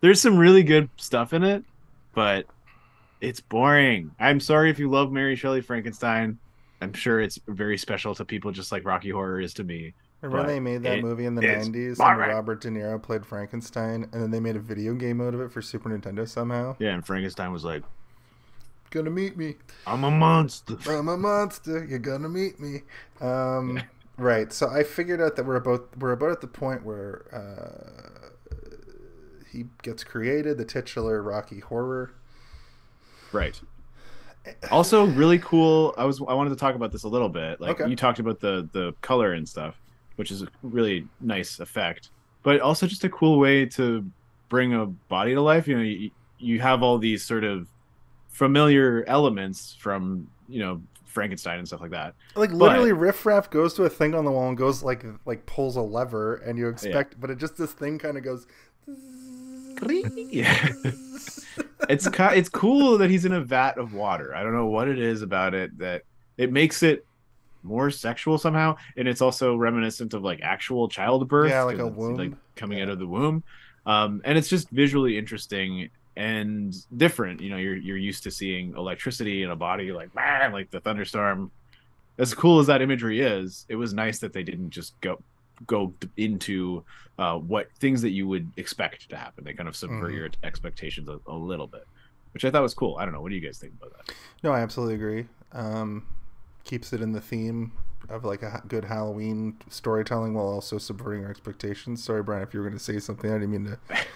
[0.00, 1.64] There's some really good stuff in it,
[2.14, 2.46] but
[3.20, 4.10] it's boring.
[4.20, 6.38] I'm sorry if you love Mary Shelley Frankenstein.
[6.80, 9.94] I'm sure it's very special to people just like Rocky Horror is to me.
[10.20, 12.22] Remember they made that it movie in the nineties boring.
[12.22, 15.40] and Robert De Niro played Frankenstein and then they made a video game out of
[15.40, 16.76] it for Super Nintendo somehow.
[16.78, 17.82] Yeah, and Frankenstein was like,
[18.94, 19.56] Gonna meet me.
[19.88, 20.76] I'm a monster.
[20.86, 21.84] I'm a monster.
[21.84, 22.82] You're gonna meet me.
[23.20, 23.82] Um,
[24.16, 24.52] Right.
[24.52, 28.28] So I figured out that we're about we're about at the point where uh,
[29.50, 32.12] he gets created, the titular Rocky Horror.
[33.32, 33.60] Right.
[34.70, 35.94] Also, really cool.
[35.98, 37.60] I was I wanted to talk about this a little bit.
[37.60, 37.90] Like Okay.
[37.90, 39.80] you talked about the the color and stuff,
[40.14, 42.10] which is a really nice effect,
[42.44, 44.08] but also just a cool way to
[44.48, 45.66] bring a body to life.
[45.66, 47.66] You know, you, you have all these sort of
[48.34, 52.14] familiar elements from you know Frankenstein and stuff like that.
[52.34, 55.46] Like literally, Riff Raff goes to a thing on the wall and goes like like
[55.46, 58.46] pulls a lever, and you expect, but it just this thing kind of goes.
[59.86, 60.68] Yeah.
[61.88, 64.34] it's it's cool that he's in a vat of water.
[64.34, 66.02] I don't know what it is about it that
[66.36, 67.06] it makes it
[67.62, 71.50] more sexual somehow, and it's also reminiscent of like actual childbirth.
[71.50, 72.16] Yeah, like a womb.
[72.16, 73.44] like coming out of the womb.
[73.86, 77.40] Um, and it's just visually interesting and different.
[77.40, 80.80] You know, you're you're used to seeing electricity in a body like "Bah," like the
[80.80, 81.50] thunderstorm.
[82.18, 85.20] As cool as that imagery is, it was nice that they didn't just go
[85.66, 86.84] go into
[87.18, 89.44] uh, what things that you would expect to happen.
[89.44, 90.16] They kind of subvert Mhm.
[90.16, 91.86] your expectations a, a little bit,
[92.32, 92.96] which I thought was cool.
[92.98, 93.20] I don't know.
[93.20, 94.14] What do you guys think about that?
[94.42, 95.26] No, I absolutely agree.
[95.52, 96.06] Um,
[96.64, 97.72] keeps it in the theme
[98.08, 102.02] of like a good Halloween storytelling while also subverting our expectations.
[102.02, 103.78] Sorry, Brian, if you were going to say something, I didn't mean to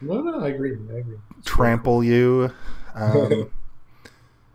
[0.00, 0.76] No, no, I agree.
[0.92, 1.16] I agree.
[1.44, 2.52] trample you.
[2.94, 3.50] Um,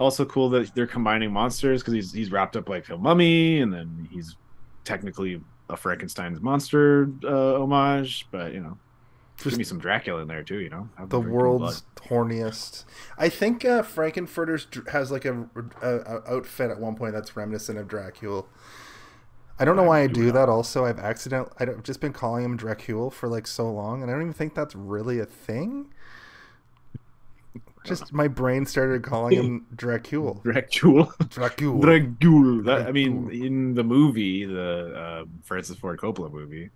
[0.02, 3.72] Also cool that they're combining monsters because he's he's wrapped up like a mummy, and
[3.72, 4.36] then he's
[4.84, 5.40] technically
[5.70, 8.26] a Frankenstein's monster uh, homage.
[8.32, 8.80] But you know,
[9.38, 10.60] give Just- me some Dracula in there too.
[10.60, 12.86] You know, Have the world's horniest.
[13.16, 15.48] I think uh, Frank-N-Furter's has like a,
[15.84, 18.44] a, a outfit at one point that's reminiscent of Dracula.
[19.60, 20.49] I don't know why I do that.
[20.49, 24.14] Also, I've accident I've just been calling him Dracula for like so long, and I
[24.14, 25.94] don't even think that's really a thing.
[27.84, 30.44] Just my brain started calling him Dracul.
[30.44, 31.11] Dracul.
[31.30, 31.82] Dracul.
[31.82, 32.65] Dracul.
[32.65, 36.69] That, I mean, in the movie, the uh, Francis Ford Coppola movie,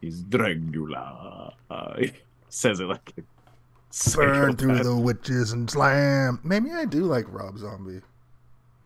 [0.00, 1.54] he's Dracula.
[1.70, 2.12] Uh, he
[2.48, 3.14] says it like
[4.14, 6.40] Burn through the witches and slam.
[6.44, 8.02] Maybe I do like Rob Zombie.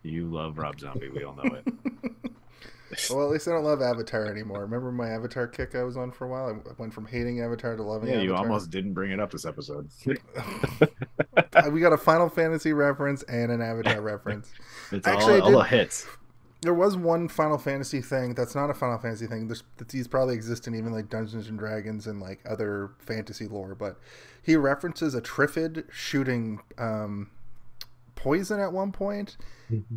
[0.03, 1.09] You love Rob Zombie.
[1.09, 1.75] We all know it.
[3.11, 4.61] Well, at least I don't love Avatar anymore.
[4.63, 6.49] Remember my Avatar kick I was on for a while?
[6.49, 8.37] I went from hating Avatar to loving yeah, Avatar.
[8.37, 9.89] you almost didn't bring it up this episode.
[11.71, 14.53] We got a Final Fantasy reference and an Avatar reference.
[14.91, 16.07] It's Actually, all, all the hits.
[16.61, 19.47] There was one Final Fantasy thing that's not a Final Fantasy thing.
[19.47, 23.75] There's, these probably exist in even like Dungeons and Dragons and like other fantasy lore,
[23.75, 23.99] but
[24.43, 27.31] he references a Triffid shooting um,
[28.15, 29.37] poison at one point,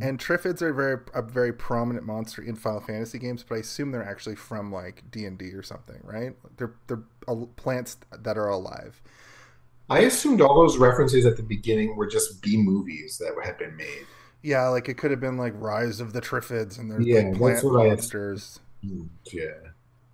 [0.02, 3.92] and Triffids are very a very prominent monster in Final Fantasy games, but I assume
[3.92, 6.34] they're actually from like D and D or something, right?
[6.58, 7.04] They're they're
[7.56, 9.02] plants that are alive.
[9.90, 13.76] I assumed all those references at the beginning were just B movies that had been
[13.76, 14.06] made.
[14.42, 17.36] Yeah, like it could have been like Rise of the Triffids, and their Yeah, like
[17.36, 18.60] plant monsters.
[18.82, 19.52] Yeah.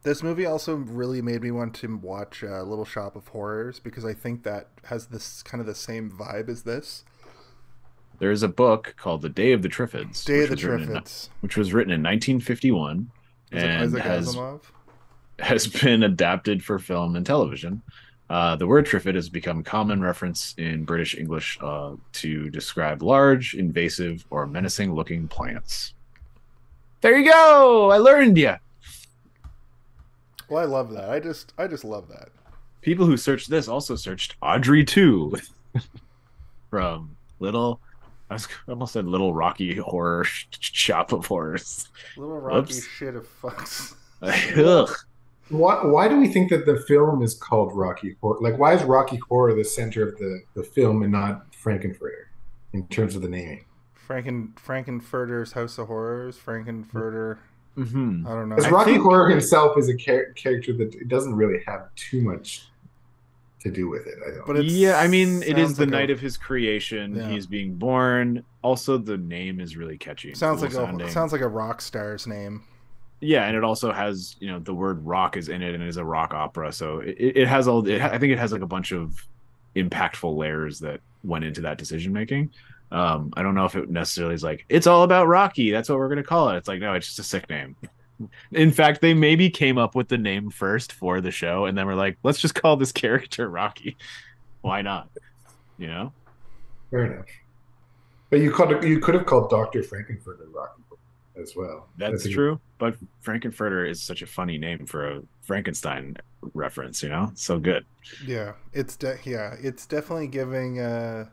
[0.03, 4.03] This movie also really made me want to watch uh, Little Shop of Horrors because
[4.03, 7.03] I think that has this kind of the same vibe as this.
[8.22, 10.80] There is a book called The Day of the Triffids, Day of which the was
[10.80, 11.03] written in-
[11.39, 13.10] which was written in 1951
[13.52, 14.61] Is and has Asimov?
[15.39, 17.81] has been adapted for film and television.
[18.30, 23.56] Uh, the word triffid has become common reference in British English uh, to describe large,
[23.56, 25.95] invasive, or menacing-looking plants.
[27.02, 27.89] There you go.
[27.89, 28.53] I learned you.
[30.48, 31.10] Well, I love that.
[31.10, 32.30] I just, I just love that.
[32.81, 35.34] People who searched this also searched Audrey 2
[36.69, 37.81] from Little.
[38.31, 40.23] I was I almost said Little Rocky Horror
[40.59, 41.89] Shop of Horrors.
[42.15, 42.87] Little Rocky Whoops.
[42.87, 43.93] shit of fucks.
[44.21, 44.89] Ugh.
[45.49, 48.37] Why, why do we think that the film is called Rocky Horror?
[48.39, 52.27] Like, why is Rocky Horror the center of the, the film and not Frank-N-Furter
[52.71, 53.65] in terms of the naming?
[54.07, 56.37] Franken Frank-N-Furter's House of Horrors.
[56.37, 57.39] Frank-N-Furter.
[57.77, 58.25] Mhm.
[58.25, 58.55] I don't know.
[58.55, 62.67] Because Rocky think- Horror himself is a char- character that doesn't really have too much
[63.61, 64.15] to do with it.
[64.25, 64.45] I don't.
[64.47, 67.15] But it yeah, I mean, it is the like a- night of his creation.
[67.15, 67.29] Yeah.
[67.29, 68.43] He's being born.
[68.61, 70.33] Also, the name is really catchy.
[70.33, 71.07] Sounds cool like sounding.
[71.07, 72.63] a sounds like a rock star's name.
[73.19, 75.88] yeah, and it also has you know the word rock is in it, and it
[75.88, 76.71] is a rock opera.
[76.71, 77.88] So it, it has all.
[77.88, 79.25] It, I think it has like a bunch of
[79.75, 82.51] impactful layers that went into that decision making.
[82.91, 85.71] Um, I don't know if it necessarily is like it's all about Rocky.
[85.71, 86.57] That's what we're gonna call it.
[86.57, 87.75] It's like no, it's just a sick name.
[88.52, 91.88] In fact, they maybe came up with the name first for the show, and then
[91.88, 93.98] we're like, let's just call this character Rocky.
[94.61, 95.10] Why not?
[95.77, 96.14] You know.
[96.89, 97.26] Fair enough.
[98.30, 100.84] But you could you could have called Doctor Frank-N-Furter Rocky
[101.41, 101.88] as well.
[101.98, 106.15] That's a- true, but Frank-N-Furter is such a funny name for a Frankenstein
[106.53, 107.03] reference.
[107.03, 107.85] You know, so good.
[108.26, 110.80] Yeah, it's de- yeah, it's definitely giving.
[110.80, 111.26] Uh,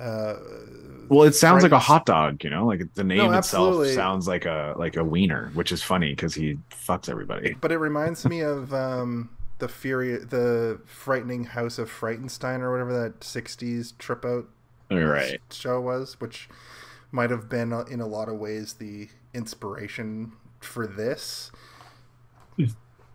[0.00, 0.36] uh,
[1.08, 2.44] Well, it sounds like a hot dog.
[2.44, 5.82] You know, like the name No, itself sounds like a like a wiener, which is
[5.82, 7.54] funny because he fucks everybody.
[7.60, 12.92] But it reminds me of um, the fury, the frightening House of Frightenstein, or whatever
[13.02, 14.48] that '60s trip out
[14.90, 15.40] All right.
[15.50, 16.48] show was, which
[17.10, 21.50] might have been uh, in a lot of ways the inspiration for this.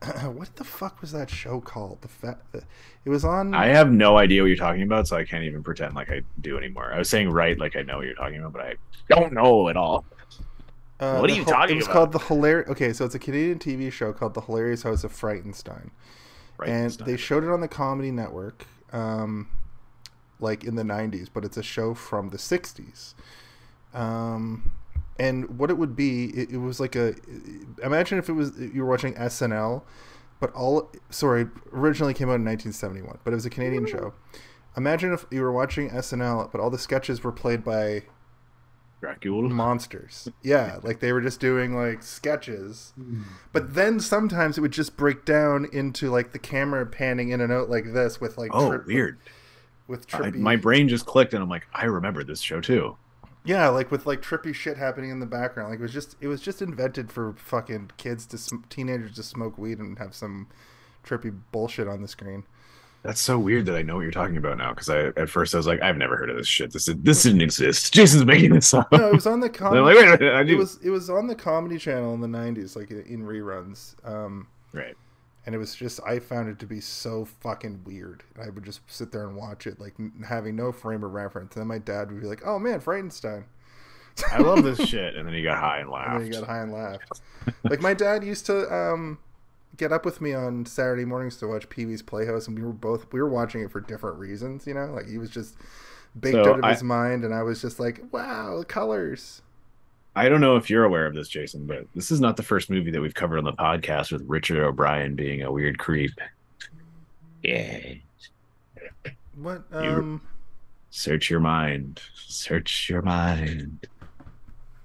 [0.33, 2.01] what the fuck was that show called?
[2.01, 2.37] The.
[2.51, 2.63] The,
[3.05, 3.53] it was on.
[3.53, 6.21] I have no idea what you're talking about, so I can't even pretend like I
[6.41, 6.93] do anymore.
[6.93, 8.75] I was saying right, like I know what you're talking about, but I
[9.09, 10.05] don't know at all.
[10.99, 11.69] Uh, What are you hil- talking about?
[11.71, 11.93] It was about?
[11.93, 12.69] called the hilarious.
[12.69, 15.89] Okay, so it's a Canadian TV show called The Hilarious House of Frightenstein,
[16.57, 16.69] Right.
[16.69, 19.49] and they showed it on the Comedy Network, um,
[20.39, 21.27] like in the '90s.
[21.33, 23.15] But it's a show from the '60s.
[23.93, 24.71] Um,
[25.19, 27.15] and what it would be, it, it was like a.
[27.83, 29.83] Imagine if it was you were watching SNL,
[30.39, 34.13] but all sorry originally came out in 1971, but it was a Canadian show.
[34.75, 38.03] Imagine if you were watching SNL, but all the sketches were played by
[39.01, 39.49] Dracula.
[39.49, 40.29] monsters.
[40.41, 42.93] Yeah, like they were just doing like sketches.
[42.95, 43.21] Hmm.
[43.51, 47.51] But then sometimes it would just break down into like the camera panning in and
[47.51, 49.19] out like this with like Oh, trip- weird.
[49.87, 52.97] with I, my brain just clicked, and I'm like, I remember this show too.
[53.45, 55.69] Yeah like with like trippy shit happening in the background.
[55.69, 59.23] Like it was just it was just invented for fucking kids to sm- teenagers to
[59.23, 60.47] smoke weed and have some
[61.05, 62.43] trippy bullshit on the screen.
[63.03, 64.69] That's so weird that I know what you're talking about now.
[64.69, 66.71] Because I at first I was like, I've never heard of this shit.
[66.71, 67.93] This this didn't exist.
[67.95, 68.89] Jason's making this up.
[68.93, 69.81] No, it was on the comedy.
[69.81, 72.27] like, wait a minute, I it was it was on the comedy channel in the
[72.27, 73.95] '90s, like in reruns.
[74.07, 74.95] Um, right.
[75.45, 78.23] And it was just I found it to be so fucking weird.
[78.41, 81.55] I would just sit there and watch it, like n- having no frame of reference.
[81.55, 83.43] And then my dad would be like, "Oh man, Frightenstein,"
[84.31, 85.15] I love this shit.
[85.15, 86.13] And then he got high and and laughed.
[86.19, 87.21] then he got high and laughed.
[87.63, 89.17] like my dad used to um,
[89.77, 92.71] get up with me on Saturday mornings to watch Pee Wee's Playhouse, and we were
[92.73, 94.65] both we were watching it for different reasons.
[94.67, 95.55] You know, like he was just
[96.19, 99.41] baked So out of I- his mind, and I was just like, "Wow, the colors!"
[100.15, 102.69] I don't know if you're aware of this, Jason, but this is not the first
[102.69, 106.11] movie that we've covered on the podcast with Richard O'Brien being a weird creep.
[107.41, 107.93] Yeah.
[109.35, 109.63] What?
[109.71, 110.21] You- Um,
[110.91, 112.01] Search your mind.
[112.13, 113.87] Search your mind.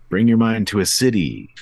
[0.09, 1.55] Bring your mind to a city.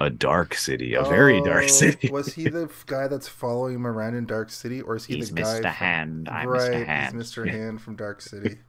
[0.00, 0.92] A dark city.
[0.92, 2.10] A very dark oh, city.
[2.10, 5.30] was he the guy that's following him around in Dark City, or is he He's
[5.30, 5.44] the guy?
[5.44, 5.62] Mr.
[5.62, 6.28] from- Hand.
[6.28, 6.84] I'm right, Mr.
[6.86, 7.16] Hand.
[7.16, 7.48] he's Mr.
[7.48, 8.58] Hand from Dark City.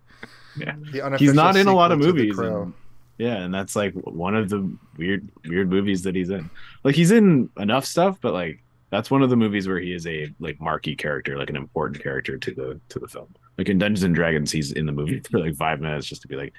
[0.57, 0.75] Yeah.
[1.17, 2.35] He's not in a lot of sequel to The movies.
[2.37, 2.61] Crow.
[2.63, 2.73] and-
[3.17, 6.49] yeah, and that's like one of the weird weird movies that he's in.
[6.83, 10.05] Like he's in enough stuff, but like that's one of the movies where he is
[10.07, 13.33] a like marquee character, like an important character to the to the film.
[13.57, 16.27] Like in Dungeons and Dragons, he's in the movie for like five minutes just to
[16.27, 16.53] be like,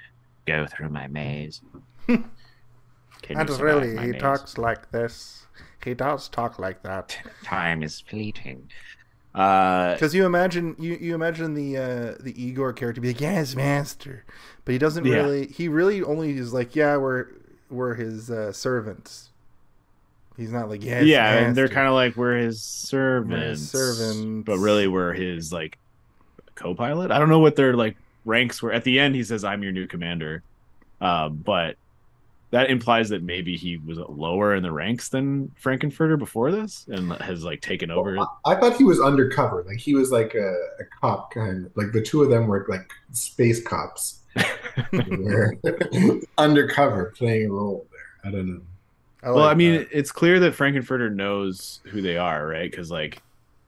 [0.47, 1.61] Go through my maze.
[3.29, 4.21] And really, he maze?
[4.21, 5.47] talks like this.
[5.83, 7.17] He does talk like that.
[7.43, 8.69] Time is fleeting.
[9.37, 13.55] Uh, Because you imagine you, you imagine the uh, the Igor character be like, "Yes,
[13.55, 14.23] master,"
[14.65, 15.17] but he doesn't Yeah.
[15.17, 15.47] really.
[15.47, 17.27] He really only is like, "Yeah, we're
[17.69, 19.29] we're his uh, servants."
[20.37, 24.45] He's not like, "Yes, yeah, and they're kind of like we're his servants, servants.
[24.45, 25.77] but really we're his like
[26.55, 27.11] co-pilot.
[27.11, 27.95] I don't know what their like
[28.25, 28.71] ranks were.
[28.71, 30.41] At the end, he says, "I'm your new commander,"
[30.99, 31.77] uh, but
[32.51, 37.11] that implies that maybe he was lower in the ranks than Frank-N-Furter before this, and
[37.13, 38.17] has like taken over.
[38.17, 39.63] I, I thought he was undercover.
[39.67, 42.65] Like he was like a, a cop kind of like the two of them were
[42.69, 44.21] like space cops.
[46.37, 48.29] Undercover playing a role there.
[48.31, 48.61] I don't know.
[49.23, 49.87] I well, like I mean, that.
[49.91, 52.69] it's clear that Frank-N-Furter knows who they are, right?
[52.69, 53.21] Because like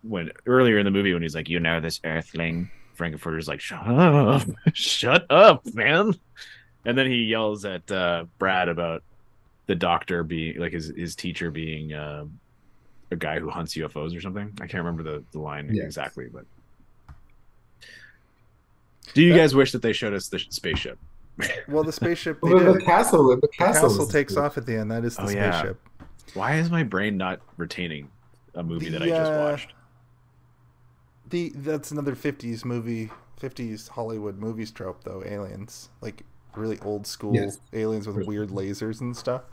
[0.03, 3.85] when earlier in the movie, when he's like, "You know this Earthling," Frank-N-Furter's like, "Shut
[3.85, 4.43] up,
[4.73, 6.13] shut up, man!"
[6.85, 9.03] And then he yells at uh, Brad about
[9.67, 12.25] the doctor being like his his teacher being uh,
[13.11, 14.51] a guy who hunts UFOs or something.
[14.61, 15.85] I can't remember the, the line Yes.
[15.85, 16.45] exactly, but
[19.13, 20.97] do you That- guys wish that they showed us the spaceship?
[21.67, 22.39] well, the spaceship.
[22.41, 22.75] Well, the, did.
[22.81, 24.91] the castle, the The castle, castle takes off at the end.
[24.91, 25.51] That is the Oh, yeah.
[25.51, 25.79] spaceship.
[26.33, 28.09] Why is my brain not retaining
[28.55, 29.73] a movie that I The, just uh, watched?
[31.29, 33.09] The that's another '50s movie,
[33.41, 35.23] '50s Hollywood movies trope though.
[35.25, 36.23] Aliens, like
[36.55, 37.59] really old school Yes.
[37.73, 39.43] aliens with weird lasers and stuff.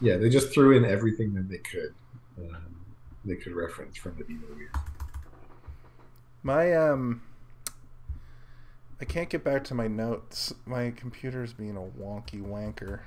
[0.00, 1.94] Yeah, they just threw in everything that they could.
[2.38, 2.76] Um,
[3.24, 4.66] they could reference from the B movie.
[6.42, 7.22] My um,
[9.00, 10.52] I can't get back to my notes.
[10.66, 13.00] My computer's being a wonky wanker.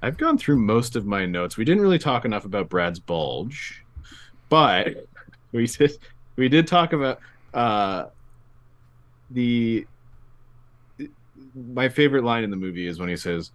[0.00, 1.56] I've gone through most of my notes.
[1.56, 3.84] We didn't really talk enough about Brad's bulge,
[4.48, 5.06] but
[5.52, 5.92] we did
[6.36, 7.18] we did talk about
[7.52, 8.06] uh
[9.30, 9.86] the
[11.72, 13.50] my favorite line in the movie is when he says,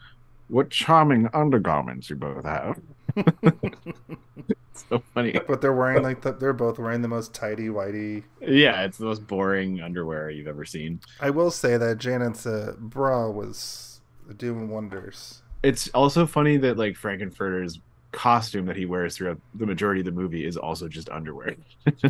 [0.47, 2.79] "What charming undergarments you both have."
[3.15, 5.39] It's so funny.
[5.47, 8.23] But they're wearing like the, they're both wearing the most tidy whitey.
[8.41, 10.99] Yeah, it's the most boring underwear you've ever seen.
[11.19, 14.01] I will say that Janet's uh, bra was
[14.37, 15.41] doing wonders.
[15.61, 17.79] It's also funny that like Frank-N-Furter's
[18.13, 21.55] costume that he wears throughout the majority of the movie is also just underwear.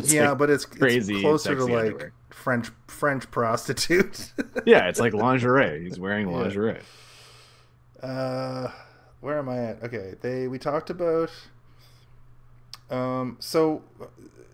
[0.04, 2.12] Yeah, like- but it's, crazy, it's closer to like underwear.
[2.30, 4.32] French French prostitute.
[4.66, 5.82] yeah, it's like lingerie.
[5.84, 6.36] He's wearing Yeah.
[6.36, 6.80] lingerie.
[8.02, 8.68] Uh,
[9.20, 9.82] where am I at?
[9.82, 11.30] Okay, they we talked about.
[12.90, 13.82] Um, so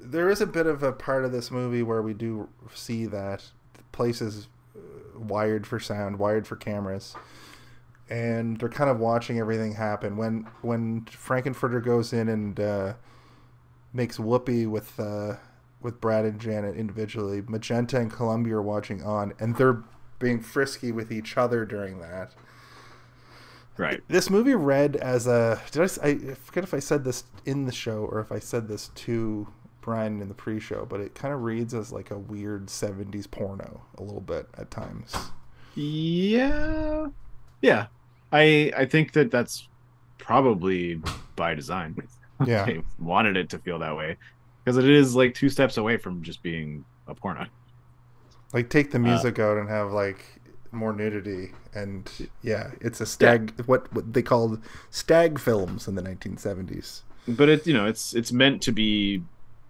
[0.00, 3.44] there is a bit of a part of this movie where we do see that
[3.74, 4.46] the place is
[4.76, 7.16] uh, wired for sound, wired for cameras,
[8.10, 10.16] and they're kind of watching everything happen.
[10.16, 12.94] When when Frank-N-Furter goes in and uh,
[13.92, 15.36] makes whoopee with uh,
[15.80, 19.82] with Brad and Janet individually, Magenta and Columbia are watching on, and they're
[20.18, 22.34] being frisky with each other during that.
[23.76, 24.02] Right.
[24.08, 25.60] This movie read as a.
[25.70, 25.86] Did I
[26.34, 29.48] forget if I said this in the show or if I said this to
[29.80, 33.82] Brian in the pre-show, but it kind of reads as like a weird '70s porno
[33.96, 35.14] a little bit at times.
[35.74, 37.06] Yeah.
[37.62, 37.86] Yeah.
[38.32, 39.68] I I think that that's
[40.18, 41.00] probably
[41.36, 41.96] by design.
[42.46, 44.16] Yeah, They wanted it to feel that way
[44.64, 47.44] because it is like two steps away from just being a porno.
[48.54, 50.24] like take the uh, music out and have like
[50.72, 52.10] more nudity, and
[52.42, 53.52] yeah, it's a stag.
[53.66, 57.02] What, what they called stag films in the 1970s.
[57.28, 59.22] But it you know it's it's meant to be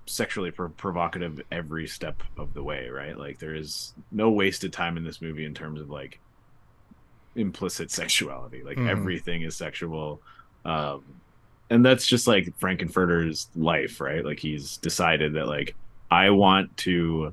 [0.06, 3.18] sexually pro- provocative every step of the way, right?
[3.18, 6.20] Like there is no wasted time in this movie in terms of like
[7.36, 8.62] implicit sexuality.
[8.62, 8.88] Like Mhm.
[8.88, 10.20] everything is sexual.
[10.64, 11.02] Um
[11.70, 14.24] and that's just like Frank-N-Furter's life, right?
[14.24, 15.74] Like he's decided that like
[16.10, 17.32] I want to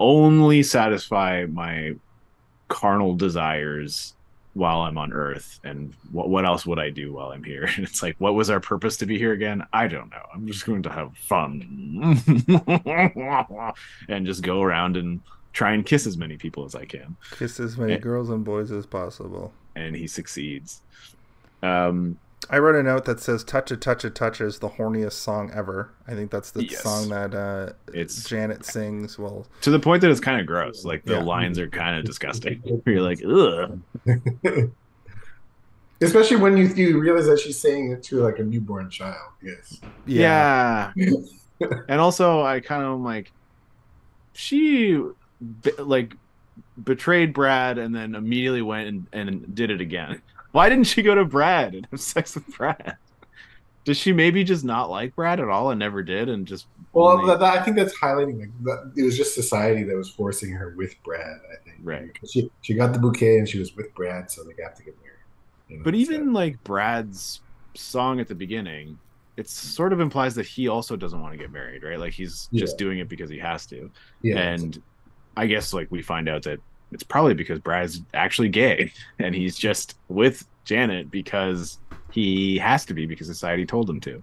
[0.00, 1.94] only satisfy my
[2.68, 4.14] carnal desires
[4.54, 7.64] while I'm on Earth, and what what else would I do while I'm here?
[7.76, 9.64] And it's like, what was our purpose to be here again?
[9.72, 10.22] I don't know.
[10.32, 12.22] I'm just going to have fun
[14.08, 15.20] and just go around and
[15.54, 17.98] try and kiss as many people as I can, Kiss as many Eh.
[17.98, 19.52] girls and boys as possible.
[19.76, 20.82] and he succeeds.
[21.62, 22.18] Um,
[22.50, 25.50] I wrote a note that says "Touch a Touch a Touch" is the horniest song
[25.54, 25.90] ever.
[26.06, 26.82] I think that's the Yes.
[26.82, 29.18] song that uh, It's- Janet sings.
[29.18, 30.84] Well, to the point that it's kind of gross.
[30.84, 31.22] Like the Yeah.
[31.22, 32.62] lines are kind of disgusting.
[32.86, 33.80] You're like, ugh.
[36.00, 39.32] Especially when you you realize that she's saying it to like a newborn child.
[39.42, 39.80] Yes.
[40.06, 40.92] Yeah.
[41.88, 43.32] and also, I kind of am like,
[44.34, 45.00] she
[45.62, 46.14] be- like
[46.82, 50.20] betrayed Brad and then immediately went and, and did it again.
[50.52, 52.96] Why didn't she go to Brad and have sex with Brad?
[53.84, 57.08] Does she maybe just not like Brad at all and never did and just Well,
[57.08, 60.08] only- that, that- I think that's highlighting like that, it was just society that was
[60.10, 61.40] forcing her with Brad.
[61.52, 61.76] I think.
[61.82, 62.10] Right.
[62.26, 64.96] She she got the bouquet and she was with Brad, so they got to get
[65.02, 65.18] married.
[65.68, 67.40] you know, But even like Brad's
[67.74, 68.98] song at the beginning,
[69.36, 71.98] it sort of implies that he also doesn't want to get married, right?
[71.98, 73.90] Like he's just doing it because he has to.
[74.22, 74.80] yeah, And
[75.36, 76.60] I guess like we find out that
[76.92, 81.78] it's probably because Brad's actually gay and he's just with Janet because
[82.12, 84.22] he has to be because society told him to.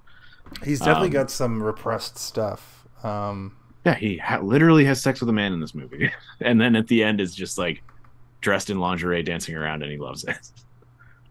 [0.63, 2.85] he's definitely Um, got some repressed stuff.
[3.03, 3.55] Um,
[3.85, 6.11] Yeah, he ha- literally has sex with a man in this movie.
[6.41, 7.81] and then at the end is just like
[8.39, 10.37] dressed in lingerie dancing around and he loves it.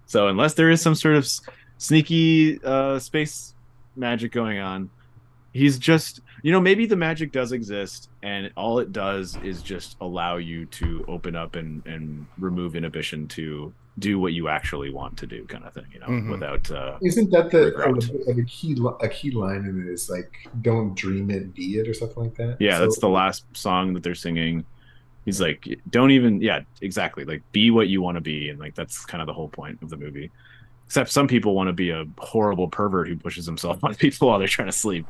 [0.07, 1.41] So unless there is some sort of s-
[1.79, 3.55] sneaky uh space
[3.95, 4.91] magic going on,
[5.53, 9.97] he's just you know maybe the magic does exist and all it does is just
[10.01, 15.17] allow you to open up and and remove inhibition to do what you actually want
[15.19, 16.31] to do kind of thing, you know, Mhm.
[16.31, 18.27] without uh Isn't that the Regret.
[18.27, 21.87] like a key a key line in it is like "Don't dream it, be it"
[21.89, 22.57] or something like that?
[22.61, 24.65] Yeah, So- that's the last song that they're singing.
[25.27, 27.25] He's like, don't even, yeah, exactly.
[27.27, 28.49] Like, be what you want to be.
[28.49, 30.31] And like, that's kind of the whole point of the movie.
[30.87, 34.39] Except some people want to be a horrible pervert who pushes himself on people while
[34.39, 35.07] they're trying to sleep.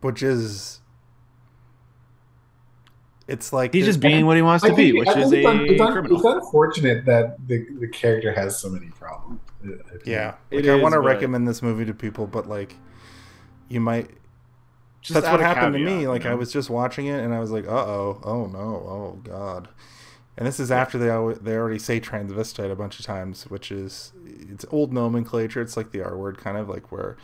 [0.00, 0.80] Which is,
[3.28, 5.30] it's like He's the- just being what he wants to I be, which I is
[5.30, 8.88] think a it's, un- it's, un- it's unfortunate that the the character has so many
[8.88, 9.40] problems.
[10.04, 10.34] Yeah.
[10.50, 12.74] It Like I want to but- recommend this movie to people, but like,
[13.68, 14.10] you might.
[15.00, 16.02] Just that's what a happened to caveat, me.
[16.02, 18.58] you Like I was just watching it, and I was like, "Uh oh, oh no,
[18.58, 19.68] oh god."
[20.36, 21.08] And this is after they
[21.42, 25.60] they already say transvestite a bunch of times, which is it's old nomenclature.
[25.60, 27.16] It's like the R word, kind of like where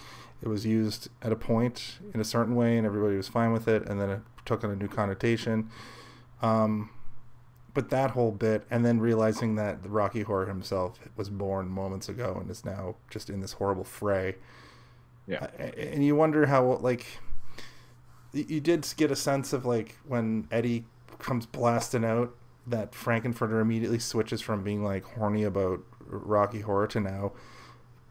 [0.42, 3.68] it was used at a point in a certain way, and everybody was fine with
[3.68, 5.70] it, and then it took on a new connotation.
[6.42, 6.90] Um,
[7.74, 12.08] but that whole bit, and then realizing that the Rocky Horror himself was born moments
[12.08, 14.36] ago and is now just in this horrible fray.
[15.26, 15.46] Yeah.
[15.76, 17.06] And you wonder how like
[18.32, 20.86] you did get a sense of like when Eddie
[21.18, 22.34] comes blasting out
[22.66, 27.32] that Frank-N-Furter immediately switches from being like horny about Rocky Horror to now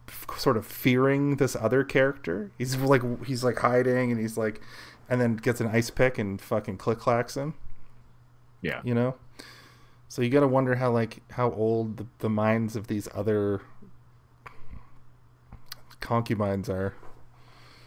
[0.08, 2.50] f- sort of fearing this other character.
[2.58, 2.86] He's mm-hmm.
[2.86, 4.60] like he's like hiding and he's like
[5.08, 7.54] and then gets an ice pick and fucking click clacks him,
[8.60, 8.80] yeah.
[8.84, 9.14] you know?
[10.08, 13.60] So you got to wonder how like how old the, the minds of these other
[16.00, 16.94] concubines are.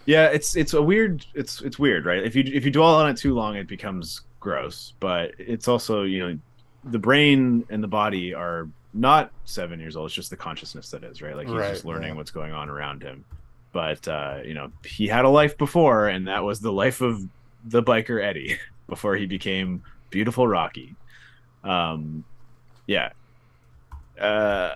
[0.06, 2.23] Yeah, it's it's a weird it's it's weird, right?
[2.23, 4.93] If you if you dwell on it too long, it becomes gross.
[4.99, 6.39] But it's also you know
[6.84, 10.07] the brain and the body are not seven years old.
[10.07, 11.35] It's just the consciousness that is, right?
[11.35, 12.15] Like he's just learning yeah.
[12.15, 13.23] what's going on around him.
[13.72, 17.22] But uh, you know he had a life before, and that was the life of
[17.65, 20.95] the biker Eddie before he became beautiful Rocky.
[21.63, 22.23] Um,
[22.88, 23.11] yeah.
[24.19, 24.73] Uh,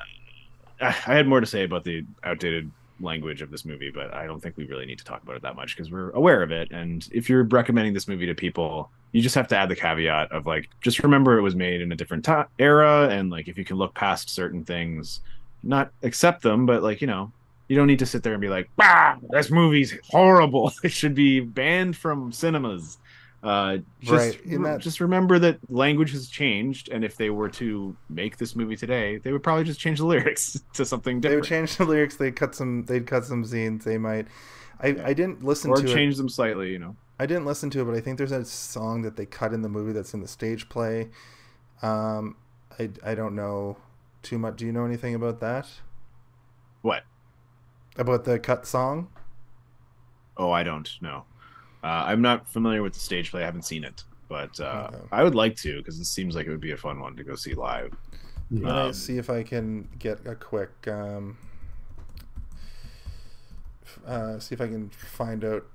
[0.82, 4.42] I had more to say about the outdated language of this movie, but I don't
[4.42, 6.72] think we really need to talk about it that much because we're aware of it.
[6.72, 10.32] And if you're recommending this movie to people, you just have to add the caveat
[10.32, 12.28] of like, just remember it was made in a different
[12.60, 15.22] era, and like if you can look past certain things,
[15.64, 17.32] not accept them, but like you know,
[17.68, 20.72] you don't need to sit there and be like, "Bah, this movie's horrible.
[20.84, 22.98] It should be banned from cinemas."
[23.42, 27.96] Uh, just, Right, that- just remember that language has changed, and if they were to
[28.10, 31.32] make this movie today, they would probably just change the lyrics to something different.
[31.32, 32.16] They would change the lyrics.
[32.16, 32.84] They'd cut some.
[32.86, 33.86] They'd cut some scenes.
[33.86, 34.28] They might.
[34.82, 35.94] I, I didn't listen or to it.
[35.94, 36.96] change them slightly, you know.
[37.20, 39.62] I didn't listen to it, but I think there's a song that they cut in
[39.62, 41.10] the movie that's in the stage play.
[41.82, 42.36] Um,
[42.78, 43.78] I, I don't know
[44.22, 44.58] too much.
[44.58, 45.68] Do you know anything about that?
[46.82, 47.04] What?
[47.98, 49.10] About the cut song?
[50.38, 51.24] Oh, I don't know.
[51.84, 53.44] Uh, I'm not familiar with the stage play.
[53.44, 55.04] I haven't seen it, but uh, Okay.
[55.12, 57.24] I would like to because it seems like it would be a fun one to
[57.24, 57.94] go see live.
[58.50, 58.74] Yeah.
[58.74, 60.88] Let Um, see if I can get a quick.
[60.88, 61.38] Um,
[64.06, 65.66] uh, see if I can find out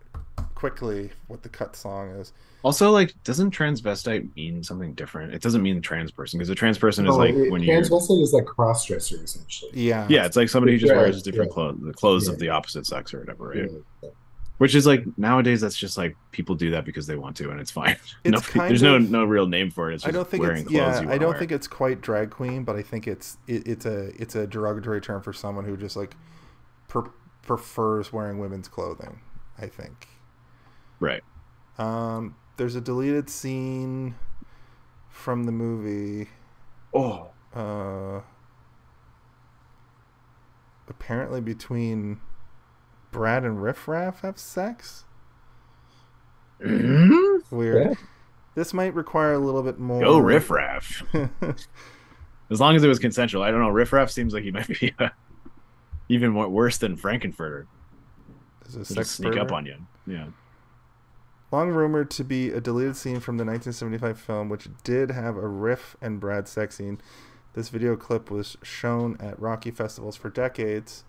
[0.61, 2.35] quickly what the cut song is.
[2.63, 5.33] Also, like, doesn't transvestite mean something different?
[5.33, 7.73] It doesn't mean trans person because a trans person is No, like it- when you.
[7.73, 9.71] transvestite is like cross dresser essentially.
[9.75, 10.07] Yeah.
[10.11, 11.55] Yeah, it's like somebody who just Yeah, wears different yeah.
[11.55, 13.71] clothes, the clothes of the opposite sex or whatever, right?
[14.03, 14.11] Yeah.
[14.59, 17.59] Which is like nowadays, that's just like people do that because they want to, and
[17.59, 17.97] it's fine.
[18.25, 19.95] It's No- there's no of- no real name for it.
[19.95, 21.01] It's I just don't think wearing it's clothes yeah.
[21.01, 21.39] you I don't wear.
[21.39, 25.01] think it's quite drag queen, but I think it's it, it's a it's a derogatory
[25.01, 26.15] term for someone who just like
[26.89, 27.05] per,
[27.41, 29.21] prefers wearing women's clothing.
[29.59, 30.09] I think.
[31.01, 31.23] Right.
[31.79, 34.15] Um, there's a deleted scene
[35.09, 36.29] from the movie.
[36.95, 38.21] Oh, Uh,
[40.89, 42.21] apparently, between
[43.13, 45.05] Brad and Riff Raff have sex.
[46.61, 47.43] Weird.
[47.51, 47.95] Yeah.
[48.55, 50.01] This might require a little bit more.
[50.03, 51.03] go riff raff.
[52.51, 53.43] As long as it was consensual.
[53.43, 53.69] I don't know.
[53.71, 55.09] Riff raff seems like he might be uh,
[56.09, 57.67] even more worse than Frank-N-Furter.
[58.65, 59.77] There's a sex sneak up on you.
[60.07, 60.27] Yeah.
[61.53, 65.49] Long rumored to be a deleted scene from the 1975 film, which did have a
[65.49, 67.01] Riff and Brad sex scene.
[67.55, 71.03] This video clip was shown at Rocky festivals for decades,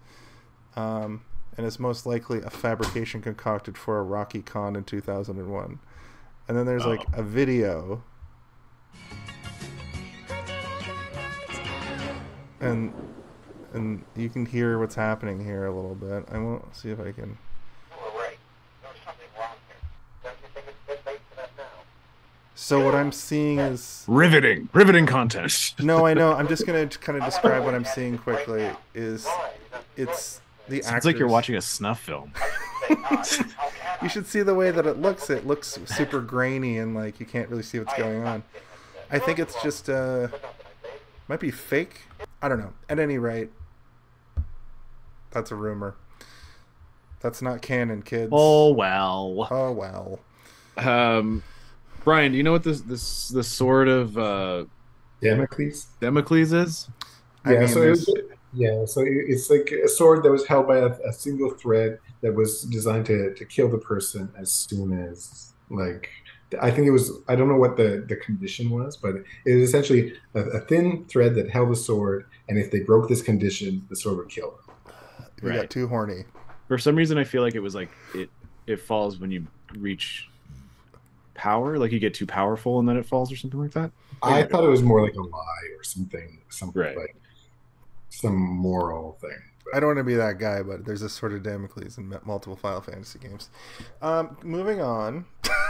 [0.76, 1.22] um,
[1.56, 5.80] and is most likely a fabrication concocted for a Rocky Con in 2001.
[6.48, 7.20] And then there's like Oh.
[7.20, 8.04] a video,
[12.60, 12.92] and
[13.74, 16.26] and you can hear what's happening here a little bit.
[16.32, 17.38] I won't see if I can.
[22.62, 24.70] So what I'm seeing is Riveting.
[24.72, 25.74] Riveting content.
[25.80, 26.34] no, I know.
[26.34, 28.70] I'm just gonna kind of describe what I'm seeing quickly.
[28.94, 29.28] Is
[29.98, 32.32] it's the Sounds like you're watching a snuff film.
[34.02, 35.30] You should see the way that it looks.
[35.30, 38.42] It looks super grainy and like you can't really see what's going on.
[39.12, 40.28] I think it's just uh
[41.28, 42.02] might be fake.
[42.42, 42.74] I don't know.
[42.90, 43.52] At any rate,
[45.30, 45.96] that's a rumor.
[47.20, 48.30] That's not canon, kids.
[48.32, 49.48] Oh well.
[49.52, 50.20] Oh well.
[50.78, 51.44] Um,
[52.04, 54.66] Brian, do you know what this this the sword of uh,
[55.22, 55.88] Damocles.
[56.00, 56.90] Damocles is?
[57.46, 58.16] I Yeah, mean, so it was,
[58.54, 62.34] yeah, so it's like a sword that was held by a, a single thread that
[62.34, 66.10] was designed to, to kill the person as soon as like
[66.62, 69.16] I think it was I don't know what the, the condition was, but
[69.46, 73.08] it was essentially a, a thin thread that held the sword, and if they broke
[73.10, 74.94] this condition, the sword would kill them.
[75.44, 75.70] we got Right.
[75.70, 76.26] too horny.
[76.68, 78.30] For some reason, I feel like it was like it
[78.68, 79.46] it falls when you
[79.78, 80.28] reach
[81.42, 83.92] power, like you get too powerful and then it falls or something like that.
[84.22, 86.96] I thought it was more like a lie or something, something Right.
[86.96, 87.16] like
[88.10, 89.42] some moral thing.
[89.74, 92.56] I don't want to be that guy, but there's this sort of Damocles in multiple
[92.56, 93.50] Final Fantasy games.
[94.02, 95.26] Um, moving on.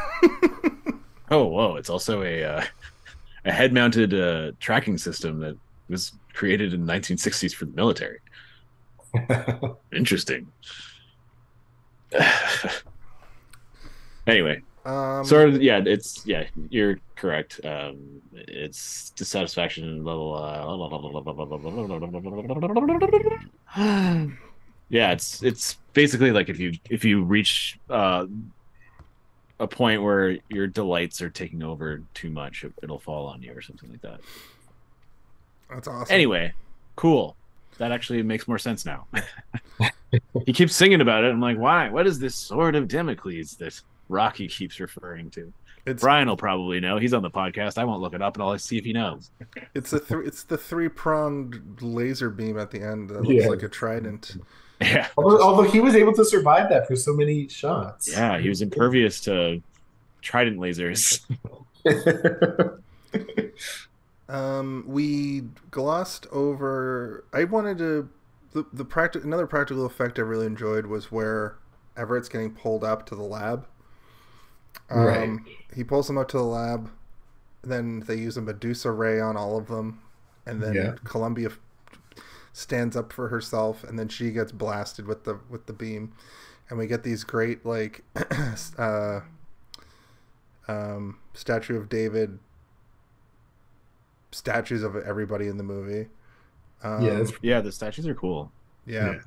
[1.34, 1.78] Oh, whoa!
[1.78, 2.66] It's also a uh,
[3.46, 5.56] a head mounted uh, tracking system that
[5.88, 8.20] was created in the 1960s for the military.
[9.96, 10.52] Interesting.
[14.28, 20.66] anyway, Um, sort of yeah it's yeah you're correct um it's dissatisfaction level uh,
[24.90, 28.26] yeah it's it's basically like if you if you reach uh
[29.60, 33.54] a point where your delights are taking over too much it, it'll fall on you
[33.54, 34.20] or something like that
[35.70, 36.12] That's awesome.
[36.12, 36.54] anyway
[36.96, 37.36] cool
[37.78, 39.06] that actually makes more sense now
[40.48, 43.80] he keeps singing about it i'm like why what is this sword of damocles that
[44.12, 45.52] rocky keeps referring to
[45.88, 48.44] it's brian will probably know he's on the podcast i won't look it up and
[48.44, 49.32] i'll see if he knows
[49.74, 53.48] it's a th- it's the three pronged laser beam at the end that looks Yeah.
[53.50, 54.38] like a trident.
[54.80, 58.12] yeah although, although he was able to survive that for so many shots.
[58.12, 59.62] yeah he was impervious to
[60.22, 61.22] trident lasers
[64.30, 67.26] Um, we glossed over.
[67.34, 68.08] I wanted to
[68.54, 71.58] the the practical another practical effect I really enjoyed was where
[71.98, 73.68] Everett's getting pulled up to the lab.
[74.90, 75.40] Um, Right.
[75.76, 76.92] He pulls them up to the lab.
[77.64, 80.02] Then they use a Medusa ray on all of them,
[80.46, 80.96] and then Yeah.
[81.04, 81.52] Columbia
[82.54, 86.14] stands up for herself, and then she gets blasted with the with the beam,
[86.70, 88.04] and we get these great like
[88.78, 89.22] uh,
[90.68, 92.40] um, statue of David
[94.32, 96.08] statues of everybody in the movie.
[96.84, 98.52] Um, yeah, yeah the statues are cool
[98.86, 99.14] yeah.
[99.14, 99.20] yeah.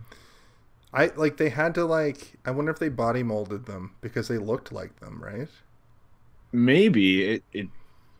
[0.95, 2.39] I like they had to like.
[2.47, 5.49] I wonder if they body molded them because they looked like them, right?
[6.53, 7.66] maybe it it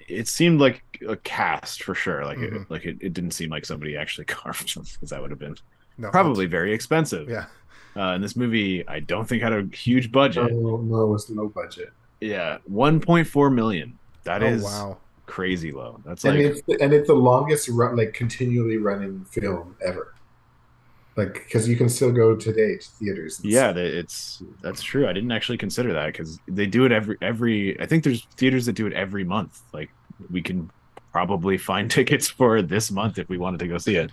[0.09, 2.63] it seemed like a cast for sure like Mhm.
[2.63, 5.39] it like it, it didn't seem like somebody actually carved them because that would have
[5.39, 5.55] been
[5.99, 7.47] No, probably very expensive Yeah.
[7.97, 11.31] uh, and this movie i don't think had a huge budget no, no, it was
[11.31, 11.93] low budget.
[12.21, 14.99] yeah 1.4 million That oh is wow.
[15.27, 19.77] crazy low that's and like it's and it's the longest run, like continually running film
[19.85, 20.15] ever.
[21.17, 23.39] Like because you can still go today to theaters.
[23.39, 26.91] and yeah that it's that's true i didn't actually consider that because they do it
[26.91, 29.91] every every i think there's theaters that do it every month like
[30.31, 30.69] we can
[31.13, 34.11] probably find tickets for this month if we wanted to go see it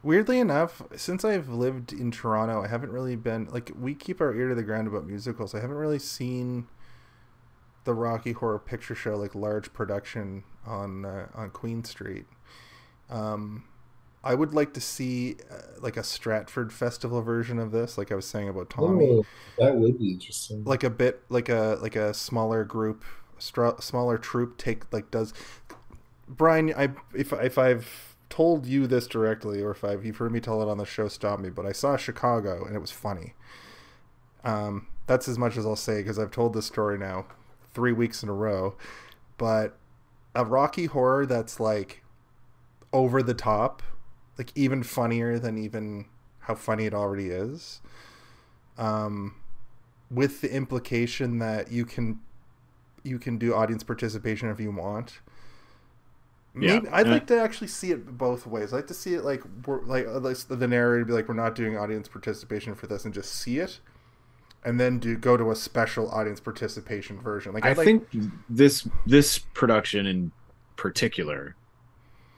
[0.00, 4.32] Weirdly enough, since I've lived in Toronto, I haven't really been like we keep our
[4.32, 5.56] ear to the ground about musicals.
[5.56, 6.68] I haven't really seen
[7.82, 12.26] the Rocky Horror Picture Show like large production on uh, on Queen Street.
[13.10, 13.64] Um,
[14.24, 18.14] I would like to see uh, like a Stratford Festival version of this, like I
[18.14, 19.08] was saying about Tommy.
[19.10, 19.24] Oh,
[19.58, 20.64] that would be interesting.
[20.64, 23.04] like a bit like a like a smaller group
[23.38, 25.32] str- smaller troop take like does
[26.26, 30.40] brian i if if i've told you this directly or if i've you've heard me
[30.40, 33.34] tell it on the show stop me but i saw chicago and it was funny
[34.44, 37.24] um that's as much as i'll say because i've told this story now
[37.72, 38.76] three weeks in a row
[39.38, 39.78] but
[40.34, 42.02] a rocky horror that's like
[42.92, 43.82] over the top
[44.38, 46.06] like even funnier than even
[46.40, 47.80] how funny it already is
[48.78, 49.34] um
[50.10, 52.20] with the implication that you can
[53.04, 55.20] you can do audience participation if you want.
[56.58, 56.80] Yeah.
[56.90, 58.72] I'd And like to actually see it both ways.
[58.72, 61.34] I'd like to see it like we're, like at least the narrator be like we're
[61.34, 63.80] not doing audience participation for this and just see it,
[64.64, 67.52] and then do go to a special audience participation version.
[67.52, 68.08] Like I I'd like, think
[68.48, 70.32] this this production in
[70.76, 71.54] particular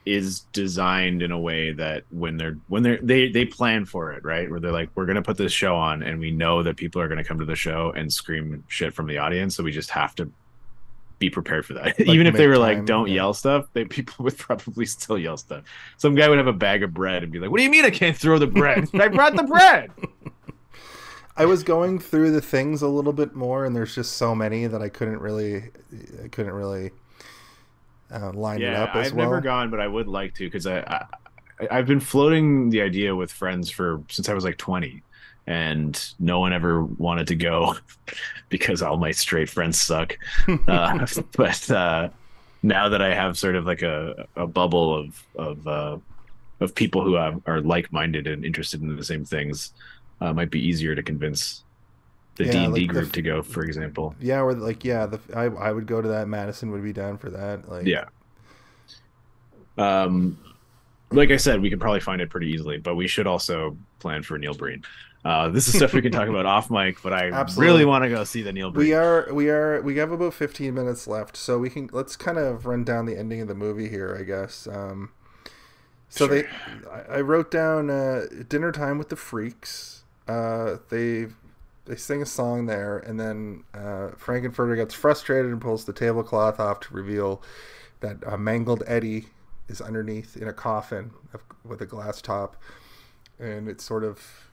[0.05, 4.23] is designed in a way that when they're when they're they they plan for it
[4.23, 4.49] right?
[4.49, 7.07] Where they're like we're gonna put this show on and we know that people are
[7.07, 10.15] gonna come to the show and scream shit from the audience so we just have
[10.15, 10.31] to
[11.19, 11.99] be prepared for that.
[11.99, 13.15] Even if they were time, like don't yeah.
[13.15, 15.63] yell stuff they people would probably still yell stuff.
[15.97, 17.85] Some guy would have a bag of bread and be like what do you mean
[17.85, 18.89] i can't throw the bread?
[18.93, 19.91] I brought the bread.
[21.37, 24.67] I was going through the things a little bit more, and there's just so many
[24.67, 25.71] that I couldn't really
[26.23, 26.91] I couldn't really
[28.11, 29.29] uh, line it yeah, up as I've well.
[29.29, 31.05] never gone, but I would like to because I, I
[31.69, 35.03] I've been floating the idea with friends for since I was like 20,
[35.47, 37.75] and no one ever wanted to go
[38.49, 40.17] because all my straight friends suck.
[40.67, 41.05] Uh,
[41.37, 42.09] but uh,
[42.63, 45.97] now that I have sort of like a, a bubble of of uh,
[46.59, 49.73] of people who have, are like minded and interested in the same things,
[50.19, 51.63] uh, might be easier to convince
[52.35, 54.15] the D and D the group f- to go, for example.
[54.19, 56.27] yeah, or like yeah, the I I would go to that.
[56.27, 57.69] Madison would be down for that.
[57.69, 58.05] Like Yeah.
[59.77, 60.37] Um,
[61.11, 64.23] like I said, we can probably find it pretty easily, but we should also plan
[64.23, 64.83] for Neil Breen.
[65.23, 67.73] Uh, this is stuff we can talk about off mic, but I Absolutely.
[67.73, 68.87] really want to go see the Neil Breen.
[68.87, 72.37] We are we are we have about 15 minutes left, so we can let's kind
[72.37, 74.67] of run down the ending of the movie here, I guess.
[74.67, 75.11] Um,
[76.09, 76.43] so Sure.
[76.43, 76.47] they,
[76.89, 80.03] I, I wrote down uh, dinner time with the freaks.
[80.27, 81.27] Uh, they
[81.85, 86.59] they sing a song there, and then uh, Frank-N-Furter gets frustrated and pulls the tablecloth
[86.59, 87.41] off to reveal
[88.01, 89.27] that mangled Eddie
[89.67, 92.55] is underneath in a coffin of, with a glass top,
[93.39, 94.47] and it's sort of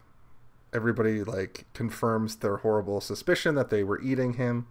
[0.72, 4.66] everybody like confirms their horrible suspicion that they were eating him.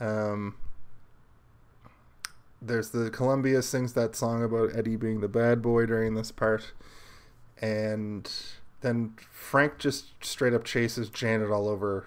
[0.00, 0.56] Um,
[2.60, 6.72] there's the Columbia sings that song about Eddie being the bad boy during this part,
[7.60, 8.30] and
[8.84, 12.06] then Frank just straight up chases Janet all over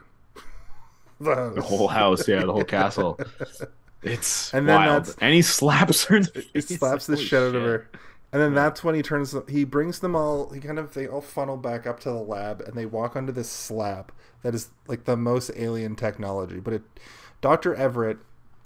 [1.20, 1.56] the, house.
[1.56, 3.20] the whole house, yeah, the whole castle.
[4.04, 5.16] It's And then wild.
[5.20, 6.18] and he slaps her.
[6.18, 7.90] In the he slaps the shit out of her.
[8.32, 9.36] And then that's when he turns.
[9.50, 10.52] He brings them all.
[10.52, 13.32] He kind of they all funnel back up to the lab, and they walk onto
[13.34, 14.12] this slab
[14.44, 16.60] that is like the most alien technology.
[16.60, 16.82] But it,
[17.42, 18.20] Doctor Everett,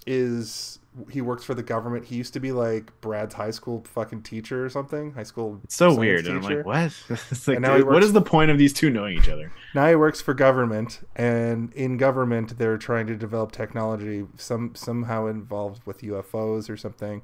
[0.05, 0.79] is
[1.09, 2.05] he works for the government.
[2.05, 5.13] He used to be like Brad's high school fucking teacher or something.
[5.13, 5.61] High school.
[5.63, 6.27] It's so weird.
[6.27, 6.93] And I'm like, what?
[7.31, 9.51] It's like, And now he works- is the point of these two knowing each other?
[9.73, 15.27] Now he works for government, and in government they're trying to develop technology some somehow
[15.27, 17.21] involved with UFOs or something.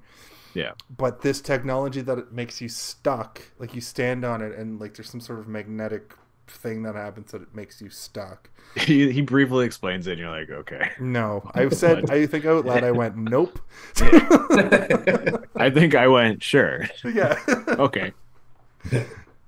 [0.53, 0.71] Yeah.
[0.89, 4.95] But this technology that it makes you stuck, like you stand on it, and like
[4.95, 6.13] there's some sort of magnetic
[6.49, 8.49] thing that happens that it makes you stuck.
[8.75, 10.91] He, he briefly explains it, and you're like, okay.
[10.99, 12.83] No, I said I think out loud.
[12.83, 13.59] I went nope.
[15.55, 16.85] I think I went, sure.
[17.03, 17.39] yeah.
[17.69, 18.11] Okay.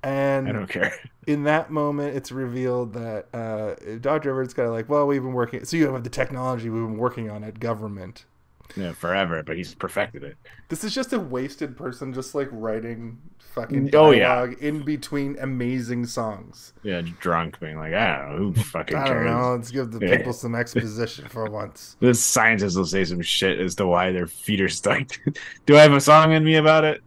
[0.02, 0.94] And I don't care.
[1.28, 4.32] in that moment, it's revealed that uh, Dr.
[4.32, 5.64] Everett's kind of like, well, we've been working.
[5.66, 8.26] So you have the technology we've been working on at government.
[8.76, 10.38] Yeah, forever, but he's perfected it.
[10.68, 13.18] This is just a wasted person, just like writing
[13.54, 14.46] fucking Oh, yeah.
[14.60, 16.74] in between amazing songs.
[16.84, 19.26] Yeah, drunk, being like, I don't know, who fucking I cares?
[19.32, 19.56] don't know.
[19.56, 20.18] Let's give the Yeah.
[20.18, 21.98] people some exposition for once.
[22.00, 25.08] This scientist will say some shit as to why their feet are stuck.
[25.66, 27.02] Do I have a song in me about it?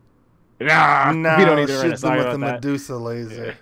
[0.61, 2.53] Nah, no, we don't need to write a song them with about the that.
[2.55, 3.57] Medusa laser.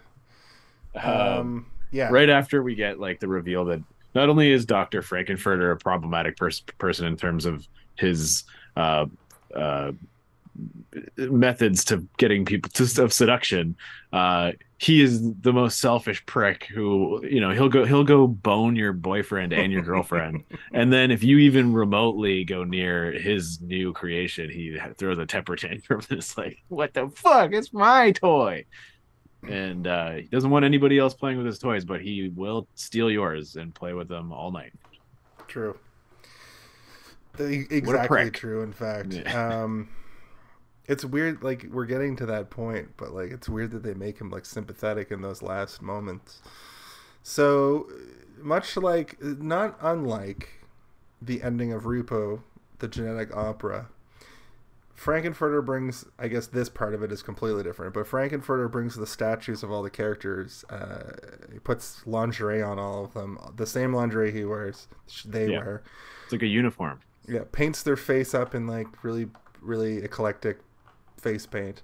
[0.95, 3.83] Um, Um, yeah, right after we get like the reveal that
[4.15, 7.67] not only is Doctor Frank-N-Furter a problematic pers- person in terms of
[8.01, 8.45] his
[8.77, 9.07] uh,
[9.55, 9.93] uh,
[11.17, 13.77] methods to getting people to of seduction,
[14.13, 18.75] uh, he is the most selfish prick who you know he'll go he'll go bone
[18.77, 23.93] your boyfriend and your girlfriend, and then if you even remotely go near his new
[23.93, 26.01] creation, he throws a temper tantrum.
[26.11, 27.53] It's like, what the fuck?
[27.53, 28.65] It's my toy.
[29.49, 33.11] and uh, he doesn't want anybody else playing with his toys, but he will steal
[33.11, 34.73] yours and play with them all night.
[35.47, 35.77] True.
[37.41, 38.63] Exactly true.
[38.63, 39.63] In fact, Yeah.
[39.63, 39.89] um,
[40.87, 41.43] it's weird.
[41.43, 44.45] Like we're getting to that point, but like it's weird that they make him like
[44.47, 46.43] sympathetic in those last moments.
[47.23, 47.89] So
[48.41, 50.49] much like, not unlike
[51.21, 52.41] the ending of Repo,
[52.79, 53.89] the genetic opera.
[54.95, 59.07] Frank-N-Furter brings, I guess this part of it is completely different, but Frank-N-Furter brings the
[59.07, 60.63] statues of all the characters.
[60.69, 61.13] Uh,
[61.51, 64.89] he puts lingerie on all of them, the same lingerie he wears,
[65.25, 65.59] they Yeah.
[65.59, 65.83] wear.
[66.25, 67.01] It's like a uniform.
[67.31, 69.29] Yeah, paints their face up in like really,
[69.61, 70.59] really eclectic
[71.17, 71.83] face paint.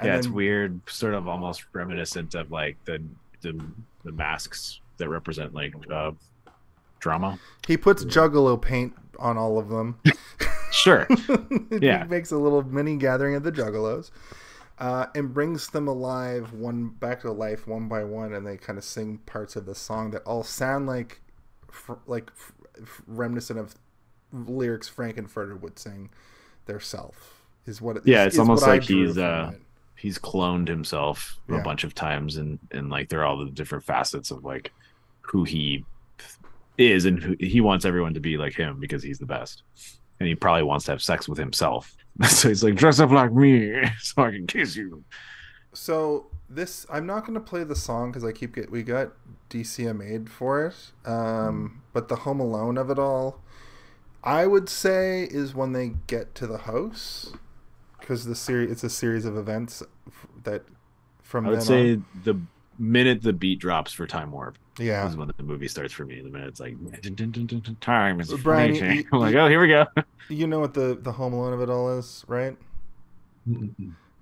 [0.00, 3.02] And yeah, it's weird, sort of almost reminiscent of like the
[3.42, 3.60] the,
[4.04, 6.12] the masks that represent like uh,
[7.00, 7.38] drama.
[7.66, 10.00] He puts Juggalo paint on all of them.
[10.72, 11.06] Sure.
[11.70, 12.04] Yeah.
[12.04, 14.10] he makes a little mini gathering of the Juggalos,
[14.78, 18.78] uh, and brings them alive one back to life one by one, and they kind
[18.78, 21.20] of sing parts of the song that all sound like,
[21.70, 22.30] fr- like
[23.06, 23.74] reminiscent of
[24.32, 26.10] lyrics Frank-N-Furter would sing
[26.66, 27.42] their self.
[27.66, 29.60] Is what it, Yeah, it's is almost like he's, uh, it.
[29.96, 31.60] He's cloned himself Yeah.
[31.60, 34.72] a bunch of times, and and like they're all the different facets of like
[35.20, 35.84] who he
[36.78, 39.62] is, and who, he wants everyone to be like him because he's the best,
[40.18, 41.94] and he probably wants to have sex with himself.
[42.28, 45.04] so he's like, dress up like me so I can kiss you.
[45.72, 49.12] So this, I'm not going to play the song because I keep get we got
[49.50, 51.08] DCMA'd for it.
[51.08, 53.40] Um, but the Home Alone of it all,
[54.24, 57.32] I would say is when they get to the house
[58.00, 60.62] because the series it's a series of events f- that
[61.22, 62.40] from I would then say on- the
[62.78, 65.06] minute the beat drops for Time Warp yeah.
[65.08, 66.20] is when the movie starts for me.
[66.20, 66.76] The minute it's like
[67.80, 68.96] time is Brian, fleeting.
[68.98, 69.86] you- I'm like, oh, here we go.
[70.28, 72.56] You know what the the Home Alone of it all is, right?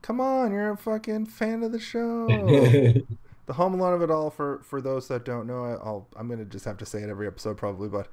[0.03, 2.27] Come on, you're a fucking fan of the show.
[3.47, 6.29] the Home Alone of it all for for those that don't know, I- I'll I'm
[6.29, 8.09] gonna just have to say it every episode probably, but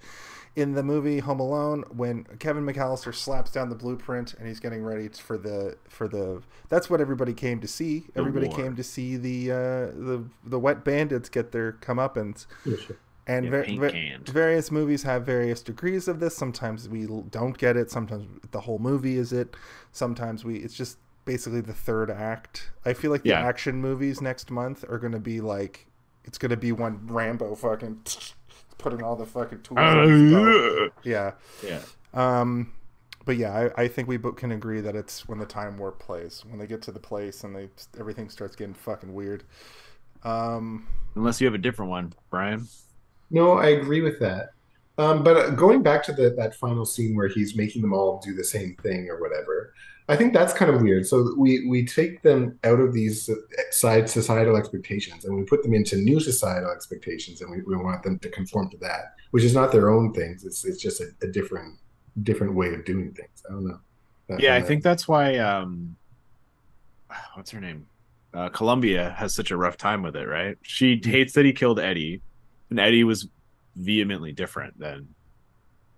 [0.55, 4.83] in the movie Home Alone, when Kevin McCallister slaps down the blueprint and he's getting
[4.83, 8.05] ready for the for the that's what everybody came to see.
[8.13, 8.57] The everybody war.
[8.57, 9.55] came to see the uh,
[9.95, 12.47] the the wet bandits get their comeuppance.
[13.29, 14.29] And Yeah, ver- paint ver- canned.
[14.29, 16.33] various movies have various degrees of this.
[16.35, 17.91] Sometimes we don't get it.
[17.91, 19.53] Sometimes the whole movie is it.
[19.91, 20.97] Sometimes we it's just
[21.27, 22.71] basically the third act.
[22.85, 23.41] I feel like the Yeah.
[23.45, 25.85] action movies next month are going to be like
[26.23, 28.01] it's going to be one Rambo fucking
[28.79, 29.77] putting all the fucking tools.
[29.77, 30.91] on his belt.
[31.03, 31.31] Yeah.
[31.63, 31.81] yeah.
[32.13, 32.73] Um,
[33.25, 35.99] but yeah, I, I think we both can agree that it's when the time warp
[35.99, 39.43] plays when they get to the place and they everything starts getting fucking weird.
[40.23, 42.67] Um, Unless you have a different one, Brian.
[43.29, 44.49] No, I agree with that.
[44.97, 48.19] Um, but uh, going back to the, that final scene where he's making them all
[48.23, 49.73] do the same thing or whatever,
[50.09, 51.05] I think that's kind of weird.
[51.05, 53.29] So we we take them out of these
[53.71, 58.03] side societal expectations and we put them into new societal expectations, and we, we want
[58.03, 60.45] them to conform to that, which is not their own things.
[60.45, 61.77] It's it's just a, a different
[62.23, 63.43] different way of doing things.
[63.49, 63.79] I don't know.
[64.27, 65.37] That- Yeah, I that- think that's why.
[65.37, 65.95] Um,
[67.35, 67.85] what's her name?
[68.33, 70.57] Uh, Columbia has such a rough time with it, right?
[70.61, 72.21] She hates that he killed Eddie,
[72.69, 73.27] and Eddie was
[73.75, 75.07] vehemently different than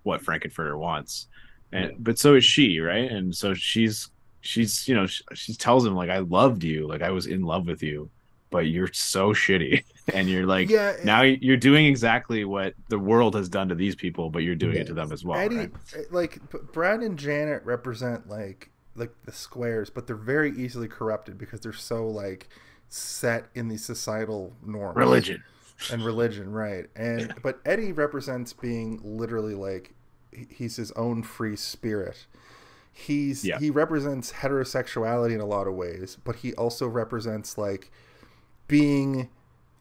[0.03, 1.27] what Frank-N-Furter wants,
[1.72, 3.10] and but so is she, right?
[3.12, 4.10] And so she's
[4.41, 7.44] she's you know she, she tells him like I loved you, like I was in
[7.44, 8.10] love with you,
[8.50, 9.84] but you're so shitty,
[10.14, 13.96] and you're like yeah, now you're doing exactly what the world has done to these
[13.96, 15.40] people, but you're doing it to them as well.
[15.40, 15.72] Eddie, right?
[15.96, 16.40] eh, like
[16.72, 21.74] Brad and Janet represent like like the squares, but they're very easily corrupted because they're
[21.74, 22.50] so like
[22.90, 25.44] set in these societal norms, Religion.
[25.91, 26.88] and religion, right?
[26.96, 29.94] And but Eddie represents being literally like
[30.49, 32.26] he's his own free spirit.
[32.91, 33.60] He's Yeah.
[33.60, 37.91] he represents heterosexuality in a lot of ways, but he also represents like
[38.68, 39.30] being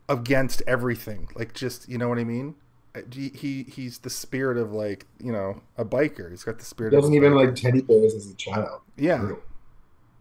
[0.09, 2.55] against everything, like just you know what I mean.
[2.95, 6.31] Uh, He, he he's the spirit of like you know a biker.
[6.31, 6.93] He's got the spirit.
[6.93, 7.47] He doesn't of even biker.
[7.47, 8.81] like teddy bears as a child.
[8.97, 9.33] Yeah.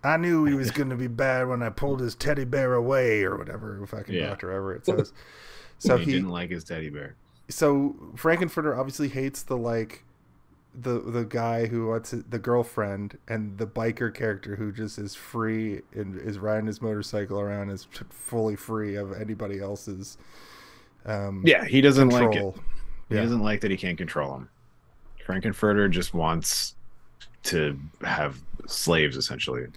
[0.04, 3.24] I knew he was going to be bad when I pulled his teddy bear away,
[3.24, 4.28] or whatever fucking Yeah.
[4.28, 5.12] Doctor Everett says.
[5.80, 7.16] So he, he, didn't like his teddy bear.
[7.50, 10.04] so Frank-N-Furter obviously hates the like,
[10.80, 15.82] the the guy who wants the girlfriend and the biker character who just is free
[15.94, 20.18] and is riding his motorcycle around is fully free of anybody else's.
[21.06, 22.46] Um, Yeah, he doesn't like it.
[23.10, 23.22] He Yeah.
[23.22, 24.50] doesn't like that he can't control him.
[25.26, 26.76] Frank-N-Furter just wants
[27.44, 29.68] to have slaves, essentially.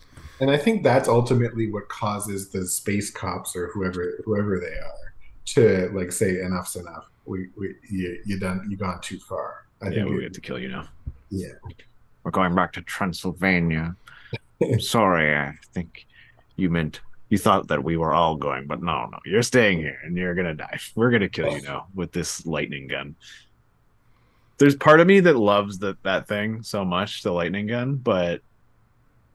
[0.41, 5.15] And I think that's ultimately what causes the space cops or whoever whoever they are
[5.47, 7.07] to like say enough's enough.
[7.27, 9.67] We, we you you done you gone too far.
[9.83, 10.89] I yeah, think we it- have to kill you now.
[11.31, 11.53] yeah.
[12.23, 13.97] We're going back to Transylvania.
[14.79, 16.07] Sorry, I think
[16.57, 17.01] you meant
[17.31, 20.35] You thought that we were all going, but no, no, you're staying here and you're
[20.35, 20.79] gonna die.
[20.95, 23.15] We're gonna kill you now with this lightning gun.
[24.59, 28.43] There's part of me that loves that that thing so much, the lightning gun, but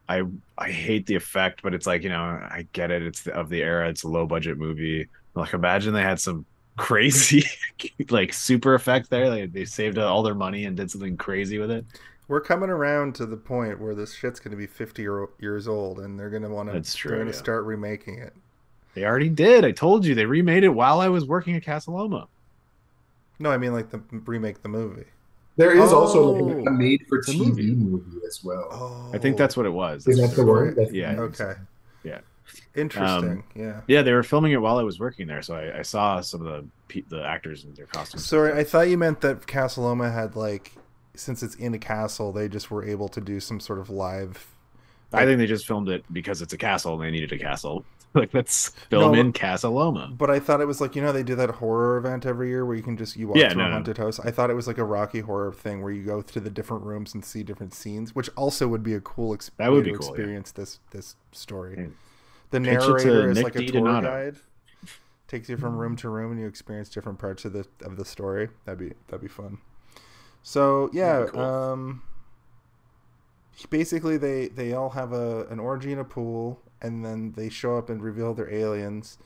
[0.08, 0.22] I
[0.56, 1.62] I hate the effect.
[1.64, 3.02] But it's like you know, I get it.
[3.02, 3.88] It's the, of the era.
[3.88, 5.08] It's a low budget movie.
[5.34, 6.46] Like imagine they had some
[6.76, 7.44] crazy
[8.10, 9.28] like super effect there.
[9.28, 11.84] Like they saved all their money and did something crazy with it.
[12.28, 15.68] We're coming around to the point where this shit's going to be 50 year, years
[15.68, 17.38] old and they're going to want to That's true, they're going to yeah.
[17.38, 18.32] start remaking it.
[18.94, 19.64] They already did.
[19.64, 22.28] I told you they remade it while I was working at Casa Loma.
[23.38, 25.04] No, I mean like the remake the movie.
[25.56, 28.20] There is also like Oh, a made for TV movie.
[28.26, 28.68] as well.
[28.70, 29.10] Oh.
[29.14, 30.06] I think that's what it was.
[30.06, 30.74] is that the right.
[30.74, 31.12] That's Yeah.
[31.18, 31.52] Okay.
[32.02, 32.20] Yeah.
[32.76, 33.30] Interesting.
[33.30, 33.80] Um, yeah.
[33.86, 36.46] Yeah, they were filming it while I was working there, so I, I saw some
[36.46, 36.46] of
[36.88, 38.24] the the actors in their costumes.
[38.24, 40.72] Sorry, I thought you meant that Casa Loma had like
[41.14, 44.54] since it's in a castle, they just were able to do some sort of live
[45.12, 47.84] I think they just filmed it because it's a castle and they needed a castle.
[48.14, 50.12] like let's film No, in Casa Loma.
[50.16, 52.64] But I thought it was like you know they do that horror event every year
[52.64, 53.74] where you can just you walk Yeah, through no, a no.
[53.74, 54.18] haunted house.
[54.20, 56.84] I thought it was like a Rocky Horror thing where you go to the different
[56.84, 59.58] rooms and see different scenes, which also would be a cool experience.
[59.58, 60.12] That would be to cool, yeah.
[60.14, 61.76] experience this this story.
[61.78, 61.86] Yeah.
[62.50, 64.02] The Pitch it to narrator is Nick like a tour DiDonato.
[64.02, 64.36] guide,
[65.28, 68.04] takes you from room to room and you experience different parts of the of the
[68.04, 68.48] story.
[68.64, 69.58] That'd be that'd be fun.
[70.42, 71.40] So yeah, cool.
[71.40, 72.02] um,
[73.70, 77.76] basically they they all have a an orgy in a pool, and then they show
[77.76, 79.18] up and reveal they're aliens,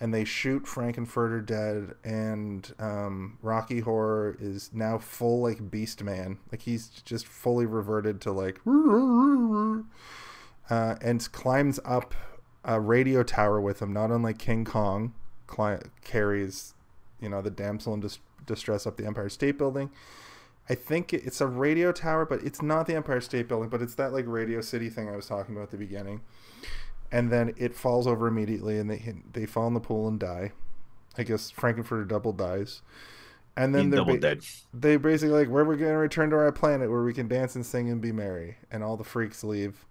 [0.00, 6.38] and they shoot Frank-N-Furter dead, and um, Rocky Horror is now full like Beast Man,
[6.50, 8.60] like he's just fully reverted to like,
[10.70, 12.14] uh, and climbs up
[12.66, 15.14] a radio tower with him, not unlike King Kong,
[15.46, 16.74] cli- carries,
[17.20, 19.88] you know, the damsel in dis- distress up the Empire State Building.
[20.68, 23.94] I think it's a radio tower, but it's not the Empire State Building, but it's
[23.94, 26.22] that like Radio City thing I was talking about at the beginning.
[27.12, 30.50] And then it falls over immediately, and they they fall in the pool and die.
[31.16, 32.82] I guess Frank-N-Furter double dies,
[33.56, 34.40] and then they're double ba- dead.
[34.74, 37.54] they basically like where we're going to return to our planet where we can dance
[37.54, 39.86] and sing and be merry, and all the freaks leave.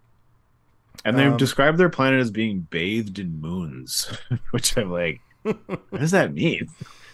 [1.04, 4.12] And they Um, described their planet as being bathed in moons,
[4.52, 6.68] which I'm like, what does that mean?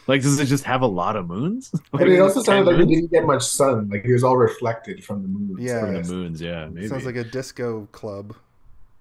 [0.07, 1.71] Like, does it just have a lot of moons?
[1.93, 3.09] And it also sounded like Ten he moons?
[3.09, 3.89] didn't get much sun.
[3.89, 5.57] Like it was all reflected from the moon.
[5.59, 5.79] Yeah.
[5.81, 6.87] From the moons, yeah, maybe.
[6.87, 8.35] Sounds like a disco club,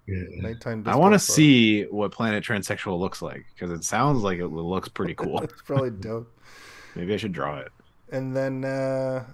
[0.07, 0.23] Yeah.
[0.41, 0.83] nighttime.
[0.87, 4.89] I want to see what Planet Transsexual looks like because it sounds like it looks
[4.89, 5.41] pretty cool.
[5.43, 6.31] it's probably dope.
[6.95, 7.73] Maybe I should draw it.
[8.13, 9.25] and then uh,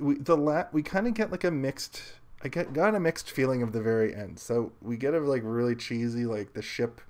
[0.00, 2.02] we the la- we kind of get like a mixed.
[2.44, 4.38] I get got a mixed feeling of the very end.
[4.38, 7.00] So we get a like really cheesy like the ship,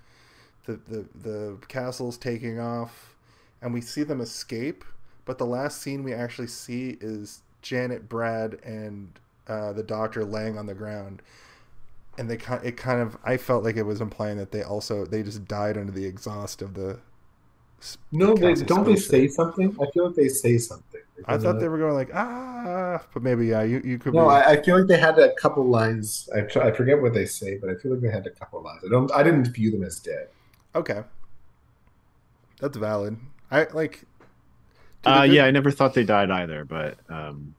[0.64, 3.16] the the the castle's taking off,
[3.60, 4.84] and we see them escape.
[5.24, 10.56] But the last scene we actually see is Janet, Brad, and uh, the doctor laying
[10.56, 11.22] on the ground.
[12.16, 15.04] And they kind it kind of I felt like it was implying that they also
[15.04, 17.00] they just died under the exhaust of the.
[18.12, 19.76] No, they, don't they say something?
[19.82, 20.93] I feel like they say something.
[21.26, 24.34] I thought they were going like ah, but maybe yeah, you you could No, be.
[24.34, 26.28] I, I feel like they had a couple lines.
[26.34, 28.82] I, I forget what they say, but I feel like they had a couple lines.
[28.84, 29.10] I don't.
[29.12, 30.28] I didn't view them as dead.
[30.74, 31.02] okay,
[32.60, 33.16] that's valid.
[33.50, 34.00] I like.
[35.02, 37.54] to Uh, good- yeah, I never thought they died either, but um,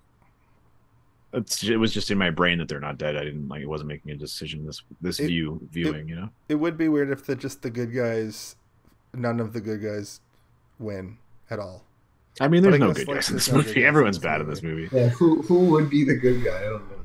[1.33, 3.15] it's, it was just in my brain that they're not dead.
[3.15, 6.29] I didn't like it wasn't making a decision this this It- view viewing, you know.
[6.49, 8.55] it would be weird if the just the good guys,
[9.13, 10.19] none of the good guys,
[10.79, 11.17] win
[11.49, 11.85] at all.
[12.39, 13.85] I mean, there's I no good like, guys in this movie.
[13.85, 14.89] Everyone's bad in this movie.
[14.95, 16.57] Yeah, who who would be the good guy?
[16.57, 16.95] I don't know.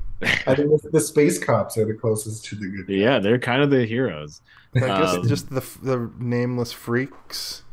[0.45, 2.87] I think the, the space cops are the closest to the good.
[2.87, 2.93] Guy.
[2.93, 4.41] yeah, they're kind of the heroes.
[4.75, 7.63] I guess Um, just the the nameless freaks.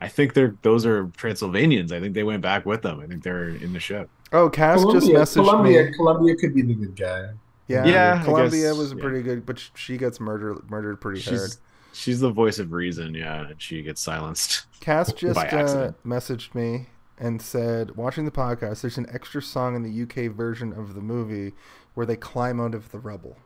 [0.00, 1.92] I think they're those are Transylvanians.
[1.92, 3.00] I think they went back with them.
[3.00, 4.08] I think they're in the ship.
[4.32, 5.92] Oh, Cass just Columbia, messaged Columbia, me.
[5.92, 7.28] Columbia could be the good guy.
[7.68, 9.00] Yeah, Yeah, Columbia guess, was yeah.
[9.00, 11.50] pretty good, but she gets murdered murdered pretty hard.
[11.92, 14.66] She's the voice of reason, yeah, and she gets silenced.
[14.80, 16.86] Cass just uh, messaged me
[17.18, 21.00] and said, watching the podcast, there's an extra song in the UK version of the
[21.00, 21.52] movie
[21.94, 23.36] where they climb out of the rubble,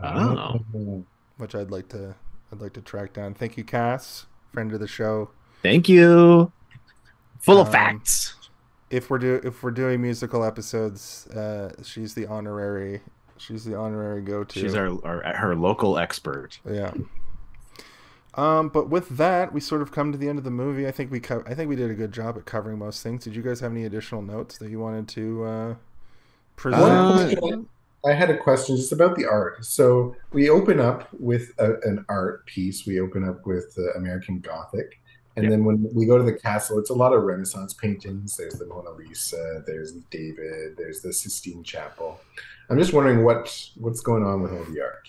[0.00, 1.04] Oh.
[1.36, 2.14] which I'd like to
[2.52, 3.34] I'd like to track down.
[3.34, 5.30] Thank you, Cass, friend of the show.
[5.62, 6.52] Thank you.
[7.40, 8.34] Full of Um, facts.
[8.90, 13.00] If we're do if we're doing musical episodes, uh, she's the honorary
[13.36, 14.58] she's the honorary go to.
[14.60, 16.58] She's our, our her local expert.
[16.68, 16.92] Yeah.
[18.36, 20.86] Um, but with that, we sort of come to the end of the movie.
[20.86, 23.24] I think we co- I think we did a good job at covering most things.
[23.24, 25.74] Did you guys have any additional notes that you wanted to uh,
[26.56, 26.82] present?
[27.42, 29.64] Uh, I had a question just about the art.
[29.64, 32.86] So we open up with a, an art piece.
[32.86, 35.00] We open up with uh, American Gothic,
[35.36, 35.50] and Yeah.
[35.50, 38.36] then when we go to the castle, it's a lot of Renaissance paintings.
[38.36, 39.64] There's the Mona Lisa.
[39.66, 40.76] There's David.
[40.76, 42.20] There's the Sistine Chapel.
[42.68, 45.08] I'm just wondering what what's going on with all the art.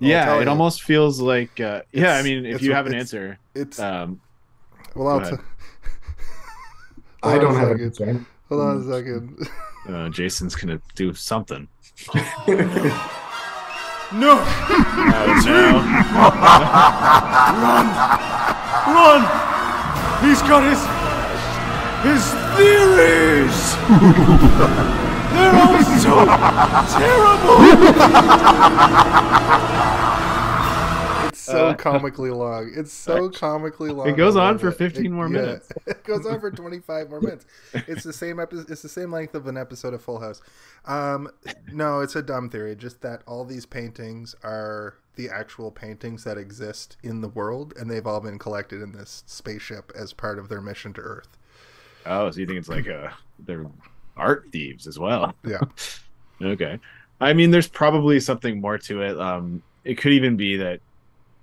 [0.00, 0.48] Yeah, it you.
[0.50, 2.16] almost feels like uh, yeah.
[2.16, 4.20] I mean, if you have an it's- answer, It's um,
[4.94, 5.38] well, I'll go ahead.
[5.38, 5.44] t-
[7.22, 8.08] I don't have a an second.
[8.16, 8.26] answer.
[8.48, 9.48] Hold on a second.
[9.88, 11.68] uh, Jason's gonna do something.
[14.12, 14.42] No.
[14.42, 15.60] Oh no!
[18.92, 19.22] Run!
[20.28, 20.82] He's got his
[22.02, 22.24] his
[22.56, 23.76] theories.
[25.32, 26.26] They're all so
[26.98, 28.70] terrible.
[31.28, 32.72] It's so Uh, comically long.
[32.76, 34.08] It's so comically long.
[34.08, 35.68] It goes on for 15 It- more yeah, minutes.
[35.86, 37.46] It goes on for 25 more minutes.
[37.74, 38.70] It's the same episode.
[38.70, 40.40] It's the same length of an episode of Full House.
[40.86, 41.30] Um,
[41.72, 42.74] no, it's a dumb theory.
[42.76, 47.90] Just that all these paintings are the actual paintings that exist in the world, and
[47.90, 51.36] they've all been collected in this spaceship as part of their mission to Earth.
[52.06, 53.66] Oh, so you think it's like uh they're
[54.16, 55.34] art thieves as well?
[55.44, 55.60] Yeah.
[56.42, 56.78] Okay.
[57.20, 59.20] I mean, there's probably something more to it.
[59.20, 60.80] Um, it could even be that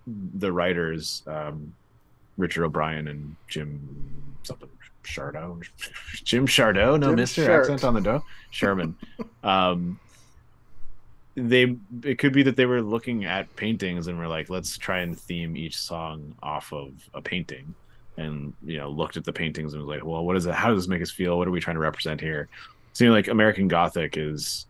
[0.07, 1.73] the writers, um,
[2.37, 4.69] Richard O'Brien and Jim something
[5.03, 5.63] Chardot,
[6.23, 7.61] Jim Chardot, no Jim Mister Chart.
[7.61, 8.95] accent on the dough, Sharman.
[9.43, 9.99] um,
[11.35, 14.99] they it could be that they were looking at paintings and were like, let's try
[14.99, 17.75] and theme each song off of a painting,
[18.17, 20.53] and you know looked at the paintings and was like, well, what is it?
[20.55, 21.37] How does this make us feel?
[21.37, 22.49] What are we trying to represent here?
[22.93, 24.65] So you know, like American Gothic is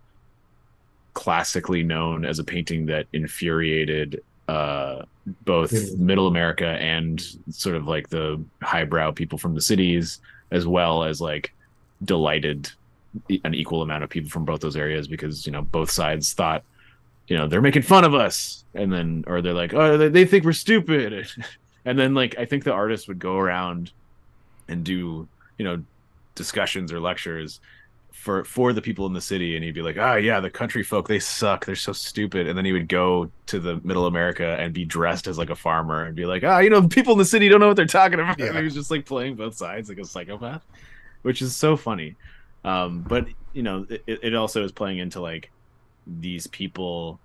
[1.14, 5.04] classically known as a painting that infuriated uh,
[5.44, 5.98] both Mhm.
[5.98, 7.20] middle America and
[7.50, 10.20] sort of like the highbrow people from the cities,
[10.52, 11.54] as well as like
[12.06, 12.70] delighted
[13.44, 16.64] an equal amount of people from both those areas because you know both sides thought
[17.28, 20.24] you know they're making fun of us and then or they're like oh they, they
[20.26, 21.26] think we're stupid
[21.88, 23.92] and then like i think the artist would go around
[24.68, 25.28] and do
[25.58, 25.82] you know
[26.36, 27.60] discussions or lectures
[28.18, 29.56] for for the people in the city.
[29.56, 31.66] And he'd be like ah yeah the country folk they suck.
[31.66, 32.48] They're so stupid.
[32.48, 35.56] And then he would go to the middle america and be dressed as like a
[35.56, 37.86] farmer and be like ah you know people in the city don't know what they're
[37.86, 38.40] talking about.
[38.40, 38.48] Yeah.
[38.48, 40.66] and he was just like playing both sides like a psychopath
[41.24, 42.16] which is so funny.
[42.64, 45.52] Um but you know it, it also is playing into like
[46.06, 47.20] these people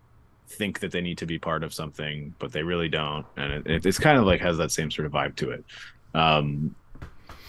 [0.59, 3.67] think that they need to be part of something but they really don't and it,
[3.67, 5.65] it, it's kind of like has that same sort of vibe to it
[6.15, 6.75] um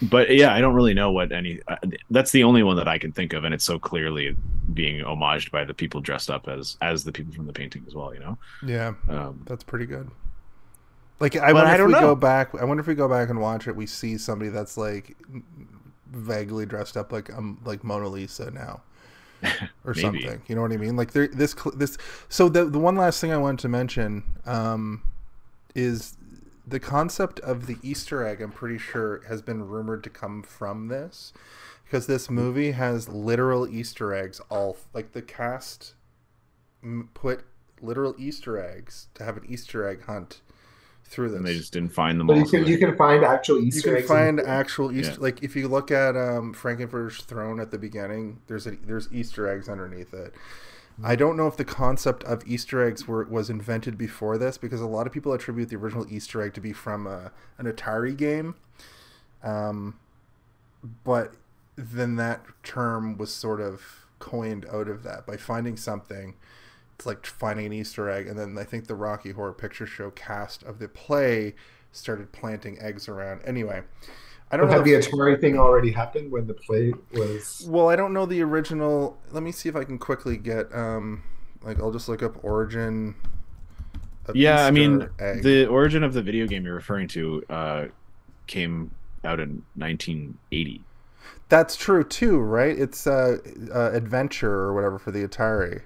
[0.02, 1.76] but yeah i don't really know what any uh,
[2.10, 4.36] that's the only one that i can think of and it's so clearly
[4.72, 7.94] being homaged by the people dressed up as as the people from the painting as
[7.94, 8.36] well you know
[8.66, 8.94] Yeah.
[9.08, 10.10] um That's pretty good.
[11.20, 12.00] Like I wonder I if we know.
[12.00, 12.54] go back.
[12.60, 13.76] I wonder if we go back and watch it.
[13.76, 15.16] We see somebody that's like
[16.10, 18.82] vaguely dressed up like um like Mona Lisa now,
[19.84, 20.42] or something.
[20.46, 20.96] You know what I mean?
[20.96, 21.98] Like there this this.
[22.28, 25.02] So the the one last thing I wanted to mention um,
[25.74, 26.16] is
[26.66, 28.40] the concept of the Easter egg.
[28.40, 31.32] I'm pretty sure has been rumored to come from this
[31.84, 34.40] because this movie has literal Easter eggs.
[34.50, 35.94] All like the cast
[36.82, 37.44] m- put
[37.80, 40.40] literal Easter eggs to have an Easter egg hunt
[41.14, 41.38] through this.
[41.38, 43.78] and they just didn't find them But all you can you can find actual Easter.
[43.90, 44.08] you can eggs.
[44.08, 45.18] find in- actual Easter Yeah.
[45.20, 49.48] like if you look at um, Frank-N-Furter's throne at the beginning, there's a, there's Easter
[49.48, 50.34] eggs underneath it.
[51.02, 54.80] I don't know if the concept of Easter eggs were was invented before this because
[54.80, 58.16] a lot of people attribute the original Easter egg to be from a, an Atari
[58.16, 58.54] game.
[59.42, 59.98] Um,
[61.02, 61.34] but
[61.76, 66.34] then that term was sort of coined out of that by finding something.
[66.96, 70.10] It's like finding an Easter egg, and then I think the Rocky Horror Picture Show
[70.10, 71.54] cast of the play
[71.92, 73.40] started planting eggs around.
[73.44, 73.82] Anyway,
[74.50, 74.76] I don't But know.
[74.78, 77.66] had the Atari thing already happened when the play was?
[77.68, 79.18] well, I don't know the original.
[79.30, 80.72] Let me see if I can quickly get.
[80.74, 81.22] Um,
[81.62, 83.14] like I'll just look up origin.
[84.26, 85.42] Of yeah i mean egg.
[85.42, 87.84] the origin of the video game you're referring to uh
[88.46, 88.90] came
[89.22, 90.80] out in 1980
[91.50, 92.76] that's true too, right?
[92.78, 93.36] It's uh,
[93.72, 95.82] uh, adventure or whatever for the Atari.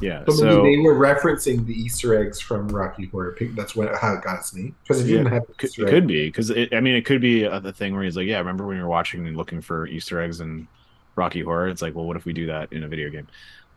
[0.00, 3.54] Yeah So, so maybe they were referencing the Easter eggs from Rocky Horror Picture.
[3.54, 4.74] That's what how it got its name.
[4.82, 7.44] Because it Yeah, didn't have could, it could be because i mean it could be
[7.44, 9.86] a, the thing where he's like yeah remember when you were watching and looking for
[9.86, 10.68] easter eggs in
[11.16, 13.26] rocky horror it's like well what if we do that in a video game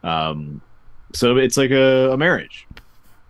[0.04, 0.62] um
[1.16, 2.68] so it's like a, a marriage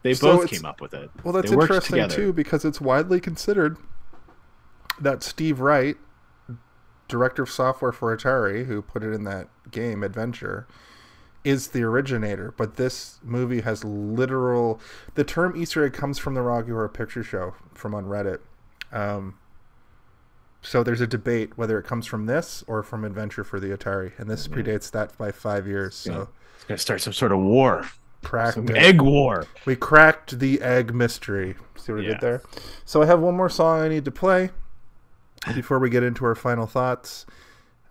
[0.03, 2.07] they So both came up with it Well, that's They interesting together.
[2.07, 3.77] too because it's widely considered
[4.99, 5.97] that Steve Wright,
[7.07, 10.67] director of software for Atari, who put it in that game Adventure,
[11.43, 12.53] is the originator.
[12.57, 14.79] But this movie has literal.
[15.15, 18.39] The term Easter egg comes from the Rocky Horror Picture Show from on Reddit.
[18.91, 19.37] Um,
[20.61, 24.17] so there's a debate whether it comes from this or from Adventure for the Atari,
[24.19, 25.95] and this predates that by five years.
[25.95, 26.25] So Yeah.
[26.55, 27.85] it's gonna start some sort of war
[28.23, 31.55] cracked some egg war We cracked the egg mystery.
[31.77, 32.09] See what I Yeah.
[32.13, 32.41] did there?
[32.83, 34.49] So I have one more song I need to play
[35.53, 37.25] before we get into our final thoughts.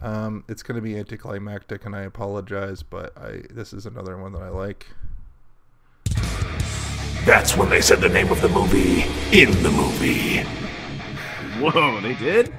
[0.01, 4.33] Um, it's going to be anticlimactic, and I apologize, but I this is another one
[4.33, 4.87] that I like.
[7.25, 9.03] That's when they said the name of the movie
[9.33, 10.43] in the movie.
[11.59, 12.55] Whoa, they did?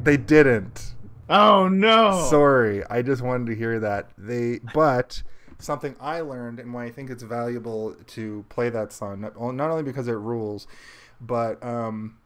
[0.00, 0.94] They didn't.
[1.28, 2.26] Oh no.
[2.30, 4.10] Sorry, I just wanted to hear that.
[4.18, 5.22] They, but
[5.58, 9.70] something I learned and why I think it's valuable to play that song, not, not
[9.70, 10.66] only because it rules,
[11.20, 12.16] but um,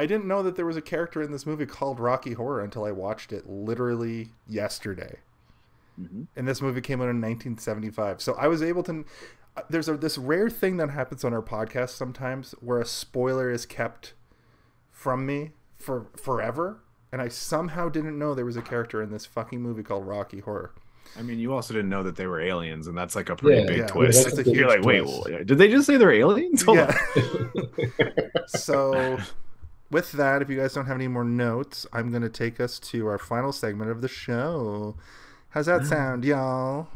[0.00, 2.84] I didn't know that there was a character in this movie called Rocky Horror until
[2.84, 5.18] I watched it literally yesterday.
[6.00, 6.26] Mhm.
[6.34, 9.04] And this movie came out in 1975, so I was able to.
[9.56, 13.50] uh, There's a this rare thing that happens on our podcast sometimes where a spoiler
[13.50, 14.14] is kept
[14.90, 16.78] from me for forever,
[17.12, 20.40] and I somehow didn't know there was a character in this fucking movie called Rocky
[20.40, 20.72] Horror.
[21.18, 23.60] I mean, you also didn't know that they were aliens, and that's like a pretty
[23.62, 24.24] Yeah, big yeah, twist.
[24.24, 26.62] that's a big You're like, wait, well, did they just say they're aliens?
[26.62, 26.96] Hold yeah.
[27.16, 27.52] on.
[28.46, 29.18] so,
[29.90, 32.78] with that, if you guys don't have any more notes, I'm going to take us
[32.80, 34.96] to our final segment of the show.
[35.50, 36.88] How's that sound, y'all?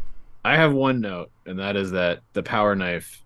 [0.44, 3.22] I have one note, and that is that the power knife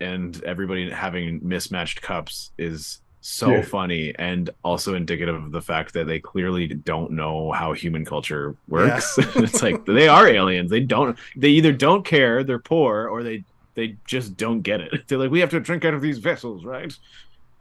[0.00, 3.62] and everybody having mismatched cups is so Yeah.
[3.62, 8.56] funny and also indicative of the fact that they clearly don't know how human culture
[8.66, 9.18] works.
[9.36, 10.70] it's like they are aliens.
[10.70, 13.44] They don't they either don't care, they're poor, or they
[13.74, 14.92] they just don't get it.
[15.06, 16.92] They're like, we have to drink out of these vessels, right?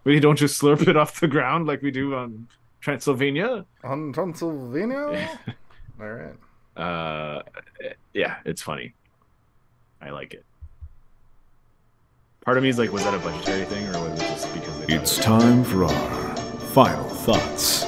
[0.10, 2.48] We don't just slurp it off the ground like we do on
[2.82, 3.64] Transylvania.
[3.84, 5.30] On Transylvania?
[6.02, 6.36] All right.
[6.82, 7.44] uh
[8.14, 8.94] yeah it's funny
[10.02, 10.46] i like it
[12.46, 14.80] part of me is like was that a budgetary thing or was it just because
[14.80, 16.36] they It's it- time for our
[16.74, 17.86] final thoughts.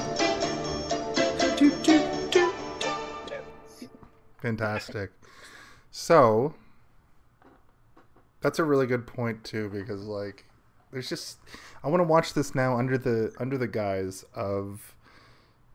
[4.41, 5.11] Fantastic.
[5.91, 6.53] So
[8.41, 10.45] that's a really good point too, because like
[10.91, 11.37] there's just
[11.83, 14.95] I want to watch this now under the under the guise of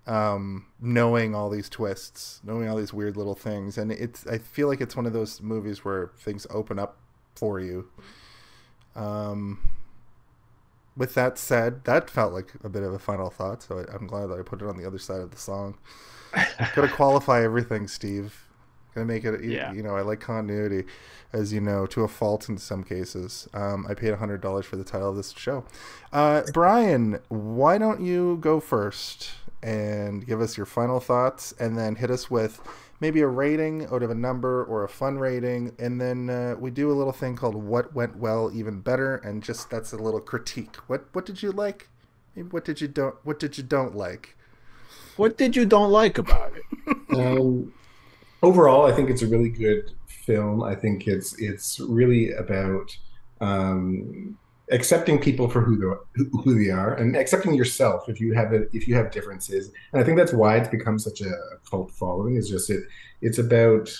[0.07, 4.69] um knowing all these twists, knowing all these weird little things, and it's I feel
[4.69, 6.97] like it's one of those movies where things open up
[7.35, 7.89] for you.
[8.95, 9.71] Um.
[10.97, 14.07] With that said, that felt like a bit of a final thought, so I, I'm
[14.07, 15.77] glad that I put it on the other side of the song.
[16.75, 18.46] Gotta qualify everything, Steve.
[18.97, 19.45] Gonna make it.
[19.45, 19.73] Yeah.
[19.75, 20.85] You know, I like continuity,
[21.31, 23.47] as you know, to a fault in some cases.
[23.53, 25.65] Um, I paid hundred dollars for the title of this show.
[26.15, 29.33] Uh, Brian, why don't you go first
[29.63, 32.59] and give us your final thoughts, and then hit us with
[32.99, 36.71] maybe a rating out of a number or a fun rating, and then uh, we
[36.71, 40.21] do a little thing called "What Went Well, Even Better," and just that's a little
[40.21, 40.77] critique.
[40.87, 41.91] What What did you like?
[42.35, 44.37] Maybe what did you don't What did you don't like?
[45.17, 46.65] what did you don't like about it
[47.19, 47.73] Um,
[48.43, 50.63] overall, I think it's a really good film.
[50.63, 52.97] I think it's it's really about
[53.41, 54.37] um,
[54.71, 58.69] accepting people for who they who they are and accepting yourself if you have it
[58.73, 59.71] if you have differences.
[59.93, 61.33] And I think that's why it's become such a
[61.69, 62.37] cult following.
[62.37, 62.85] Is just it
[63.21, 63.91] it's about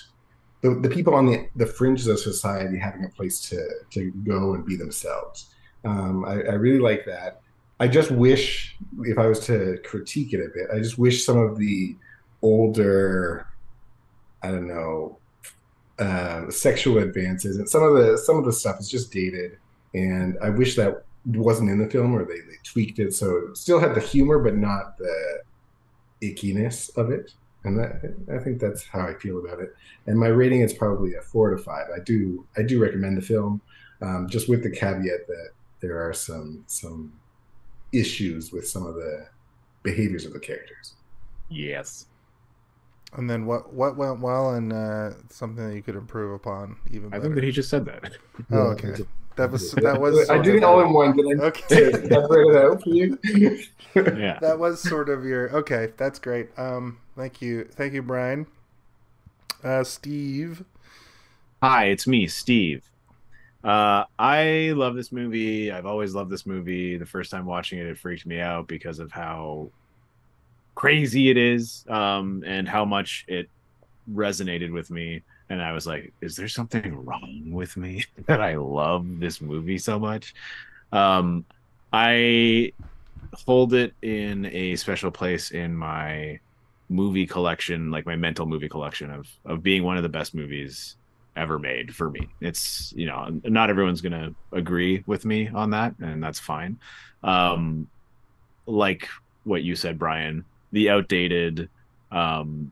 [0.63, 4.55] the, the people on the the fringes of society having a place to to go
[4.55, 5.51] and be themselves.
[5.85, 7.43] Um, I, I really like that.
[7.79, 11.37] I just wish, if I was to critique it a bit, I just wish some
[11.37, 11.95] of the
[12.43, 13.47] older,
[14.47, 15.19] I don't know,
[15.99, 19.59] uh, sexual advances and some of the some of the stuff is just dated,
[19.95, 23.57] and I wish that wasn't in the film or they, they tweaked it so it
[23.57, 25.41] still had the humor but not the
[26.23, 27.33] ickiness of it.
[27.65, 29.75] And that, I think that's how I feel about it.
[30.07, 31.87] And my rating is probably a four to five.
[31.95, 33.61] I do I do recommend the film,
[34.03, 35.49] um, just with the caveat that
[35.81, 37.13] there are some some
[37.93, 39.27] issues with some of the
[39.83, 40.95] behaviors of the characters.
[41.49, 42.07] yes
[43.17, 47.09] And then what what went well and uh, something that you could improve upon even
[47.09, 47.21] better.
[47.23, 48.03] i think that he just said that
[48.53, 49.05] Oh, okay.
[49.37, 50.19] That was that was.
[50.31, 51.17] I sort did it all in one.
[51.17, 51.93] Did I Okay.
[51.93, 53.19] separate it out for you?
[53.95, 55.93] yeah That was sort of your okay.
[55.97, 56.49] That's great.
[56.59, 58.47] Um, thank you, thank you, Brian.
[59.63, 60.65] Uh, Steve.
[61.63, 62.89] Hi, it's me, Steve.
[63.65, 65.73] Uh, I love this movie.
[65.73, 66.97] I've always loved this movie.
[66.97, 69.71] The first time watching it, it freaked me out because of how
[70.77, 73.49] crazy it is, um, and how much it
[74.13, 75.23] resonated with me.
[75.49, 79.79] And I was like, "Is there something wrong with me that I love this movie
[79.79, 80.35] so much?"
[80.93, 81.45] Um,
[81.93, 82.73] I
[83.45, 86.39] hold it in a special place in my
[86.89, 90.97] movie collection, like my mental movie collection of of being one of the best movies
[91.37, 92.29] ever made for me.
[92.41, 96.79] It's you know not everyone's gonna agree with me on that, and that's fine.
[97.23, 97.89] Um,
[98.67, 99.09] like
[99.45, 100.45] what you said, Brian,
[100.77, 101.71] the outdated
[102.13, 102.71] um,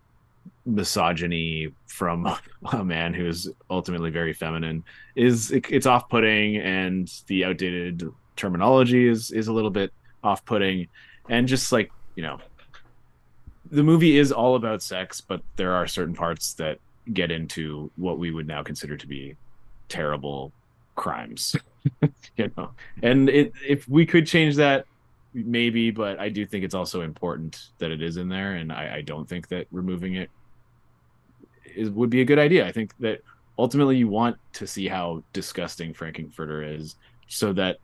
[0.66, 2.30] misogyny from
[2.72, 4.84] a man who is ultimately very feminine
[5.16, 8.02] is it's off-putting, and the outdated
[8.36, 9.90] terminology is is a little bit
[10.22, 10.86] off-putting,
[11.30, 12.38] and just like you know
[13.70, 16.78] the movie is all about sex, but there are certain parts that
[17.14, 19.34] get into what we would now consider to be
[19.88, 20.52] terrible
[20.94, 21.56] crimes.
[22.36, 22.68] you know,
[23.02, 24.84] and it, if we could change that,
[25.34, 28.96] maybe, but I do think it's also important that it is in there, and I,
[28.96, 30.30] I don't think that removing it
[31.74, 32.66] is would be a good idea.
[32.66, 33.20] I think that
[33.58, 36.96] ultimately you want to see how disgusting Frank-N-Furter is,
[37.26, 37.78] so that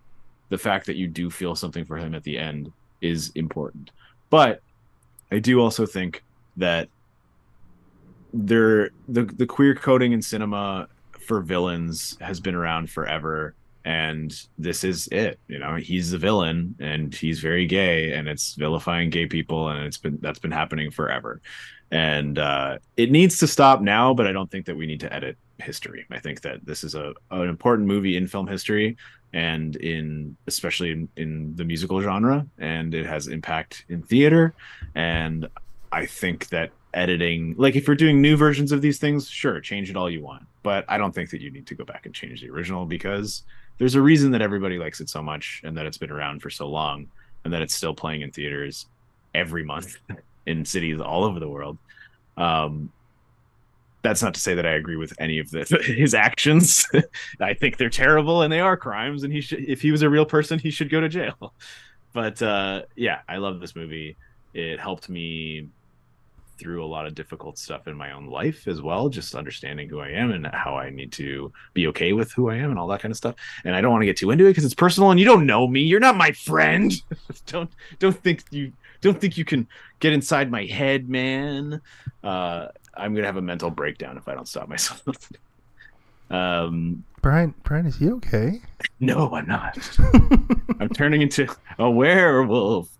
[0.48, 3.90] the fact that you do feel something for him at the end is important.
[4.30, 4.62] But
[5.32, 6.22] I do also think
[6.56, 6.88] that
[8.32, 14.84] there the the queer coding in cinema for villains has been around forever and this
[14.84, 19.26] is it you know he's the villain and he's very gay and it's vilifying gay
[19.26, 21.40] people and it's been that's been happening forever.
[21.92, 25.12] And uh it needs to stop now but i don't think that we need to
[25.12, 26.06] edit history.
[26.10, 28.96] I think that this is a an important movie in film history
[29.32, 34.54] and in especially in, in the musical genre and it has impact in theater.
[34.94, 35.48] And
[35.92, 39.90] i think that editing like if you're doing new versions of these things sure change
[39.90, 42.14] it all you want but i don't think that you need to go back and
[42.14, 43.44] change the original because
[43.80, 46.50] there's a reason that everybody likes it so much and that it's been around for
[46.50, 47.08] so long
[47.44, 48.86] and that it's still playing in theaters
[49.34, 49.96] every month
[50.46, 51.76] in cities all over the world
[52.36, 52.92] um
[54.02, 56.86] that's not to say that I agree with any of the, his actions.
[57.40, 59.24] I think they're terrible and they are crimes.
[59.24, 61.52] And he should, if he was a real person, he should go to jail.
[62.12, 64.16] But uh, yeah, I love this movie.
[64.54, 65.68] It helped me
[66.60, 70.00] through a lot of difficult stuff in my own life as well, just understanding who
[70.00, 72.86] I am and how I need to be okay with who I am and all
[72.88, 73.34] that kind of stuff.
[73.64, 75.46] And I don't want to get too into it because it's personal and you don't
[75.46, 75.80] know me.
[75.80, 76.92] You're not my friend.
[77.46, 79.66] don't don't think you don't think you can
[79.98, 81.80] get inside my head, man.
[82.22, 85.30] Uh, I'm gonna have a mental breakdown if I don't stop myself.
[86.30, 88.60] um, Brian, Brian, is he okay?
[89.00, 89.78] no, I'm not.
[90.78, 92.90] I'm turning into a werewolf,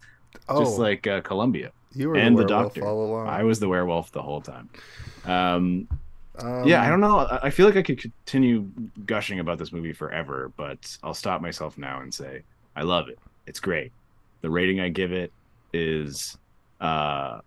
[0.49, 1.73] Oh, just like uh, Columbia.
[1.95, 2.87] You were and the, the doctor.
[2.87, 3.29] all along.
[3.29, 4.69] I was the werewolf the whole time.
[5.25, 5.89] Um,
[6.39, 7.27] Um, yeah, I don't know.
[7.43, 8.71] I feel like I could continue
[9.05, 12.43] gushing about this movie forever, but I'll stop myself now and say
[12.77, 13.19] I love it.
[13.47, 13.93] It's great.
[14.41, 15.33] The rating I give it
[15.73, 16.39] is
[16.81, 17.41] uh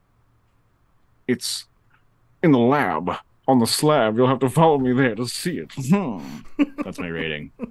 [1.27, 1.65] it's
[2.43, 3.09] in the lab
[3.47, 4.15] on the slab.
[4.17, 5.71] You'll have to follow me there to see it.
[6.83, 7.51] That's my rating.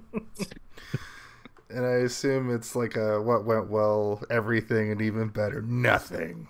[1.69, 6.47] And I assume it's like a what went well, everything, and even better, nothing.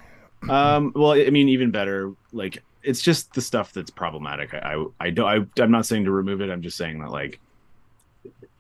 [0.49, 2.11] Um, well, I mean, even better.
[2.31, 4.53] Like, it's just the stuff that's problematic.
[4.53, 5.49] I, I, I don't.
[5.57, 6.49] I, I'm not saying to remove it.
[6.49, 7.39] I'm just saying that like,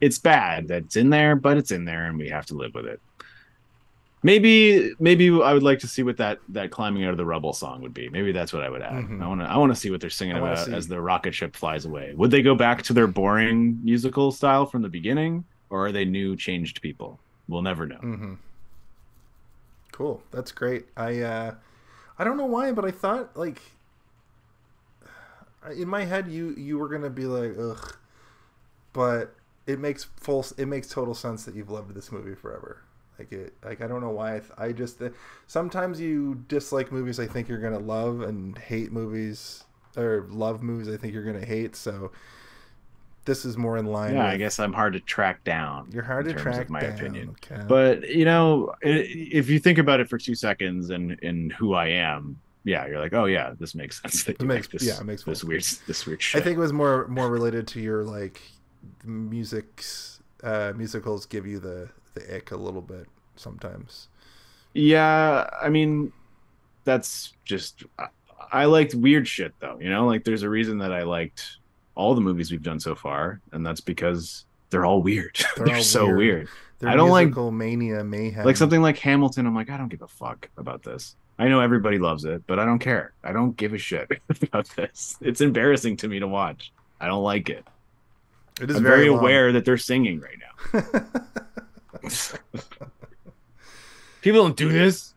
[0.01, 2.73] it's bad that it's in there, but it's in there, and we have to live
[2.73, 2.99] with it.
[4.25, 7.51] Maybe, maybe I would like to see what that that climbing out of the rubble
[7.51, 8.07] song would be.
[8.07, 8.93] Maybe that's what I would add.
[8.93, 9.21] Mhm.
[9.21, 9.47] I want to.
[9.47, 12.13] I want to see what they're singing about see- as the rocket ship flies away.
[12.15, 16.05] Would they go back to their boring musical style from the beginning, or are they
[16.05, 17.19] new, changed people?
[17.49, 17.97] We'll never know.
[17.97, 18.33] Mm-hmm.
[19.91, 20.23] Cool.
[20.31, 20.85] That's great.
[20.95, 21.55] I uh
[22.17, 23.61] I don't know why, but I thought like
[25.75, 27.97] in my head you you were gonna be like ugh,
[28.91, 29.35] but
[29.65, 32.81] it makes full it makes total sense that you've loved this movie forever.
[33.17, 35.09] Like it like I don't know why I, th- I just uh,
[35.47, 39.63] sometimes you dislike movies I think you're gonna love and hate movies
[39.95, 41.75] or love movies I think you're gonna hate.
[41.75, 42.11] So
[43.25, 44.15] this is more in line.
[44.15, 45.89] Yeah, I guess I'm hard to track down.
[45.93, 46.91] you're hard to track of my down.
[46.93, 47.29] opinion.
[47.29, 47.63] okay?
[47.67, 51.87] but you know if you think about it for two seconds and and who i
[51.87, 55.05] am yeah you're like oh yeah this makes sense that It makes- this yeah, it
[55.05, 58.03] makes this full weird this weird I think it was more more related to your
[58.03, 58.41] like
[59.07, 64.07] music's uh musicals give you the the ick a little bit sometimes.
[64.73, 66.11] yeah i mean
[66.83, 68.07] that's just I,
[68.51, 71.57] I liked weird shit though you know like there's a reason that i liked
[71.95, 75.75] all the movies we've done so far and that's because they're all weird They're they're,
[75.77, 76.17] all so weird.
[76.17, 76.47] weird,
[76.79, 78.45] Their I don't like- musical mania mayhem.
[78.45, 81.59] like something like hamilton i'm like i don't give a fuck about this i know
[81.61, 84.09] everybody loves it but i don't care i don't give a shit
[84.41, 87.65] about this it's embarrassing to me to watch i don't like it
[88.61, 89.19] It is I'm very, long.
[89.19, 90.81] aware that they're singing right now.
[94.21, 95.13] People don't do this.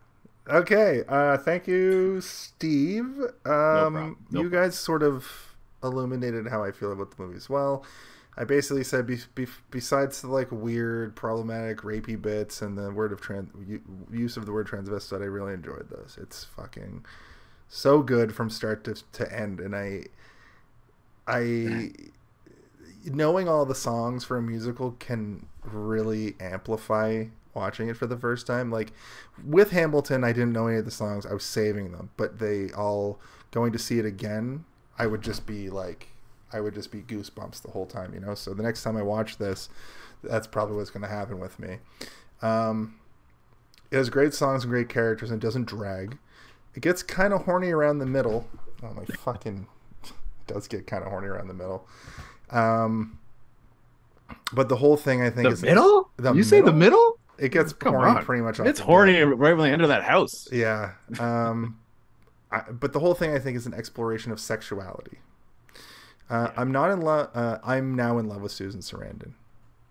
[0.49, 3.07] okay, uh thank you Steve.
[3.21, 4.17] Um problem.
[4.31, 5.27] No you guys sort of
[5.83, 7.85] illuminated how I feel about the movie as well.
[8.37, 13.13] I basically said be, be, besides the like weird, problematic, rapey bits and the word
[13.13, 13.51] of trans
[14.13, 16.19] use of the word transvestite, I really enjoyed those.
[16.21, 17.05] It's fucking
[17.69, 20.05] so good from start to, to end, and I,
[21.27, 21.93] I,
[23.07, 27.25] knowing all the songs for a musical can really amplify
[27.55, 28.71] watching it for the first time.
[28.71, 28.93] Like
[29.45, 32.71] with Hamilton, I didn't know any of the songs; I was saving them, but they
[32.73, 33.19] all
[33.51, 34.67] going to see it again.
[34.99, 36.09] I would just be like
[36.53, 38.35] I would just be goosebumps the whole time, you know.
[38.35, 39.69] So the next time I watch this,
[40.23, 41.79] that's probably what's going to happen with me.
[42.43, 42.97] Um,
[43.91, 46.19] it has great songs and great characters, and it doesn't drag.
[46.75, 48.49] It gets kind of horny around the middle.
[48.83, 49.67] Oh my fucking!
[50.49, 51.89] It does get kind of horny around the middle.
[52.51, 53.19] Um,
[54.53, 56.11] but the whole thing I think The is middle?
[56.17, 57.19] the you say the middle?
[57.37, 58.25] It gets Come horny on.
[58.25, 58.61] pretty much.
[58.61, 60.49] It's horny right when they enter that house.
[60.53, 60.93] Yeah.
[61.19, 61.81] Um,
[62.51, 65.19] I, but the whole thing I think is an exploration of sexuality.
[66.31, 67.31] Uh, I'm not in love.
[67.35, 69.33] Uh, I'm now in love with Susan Sarandon.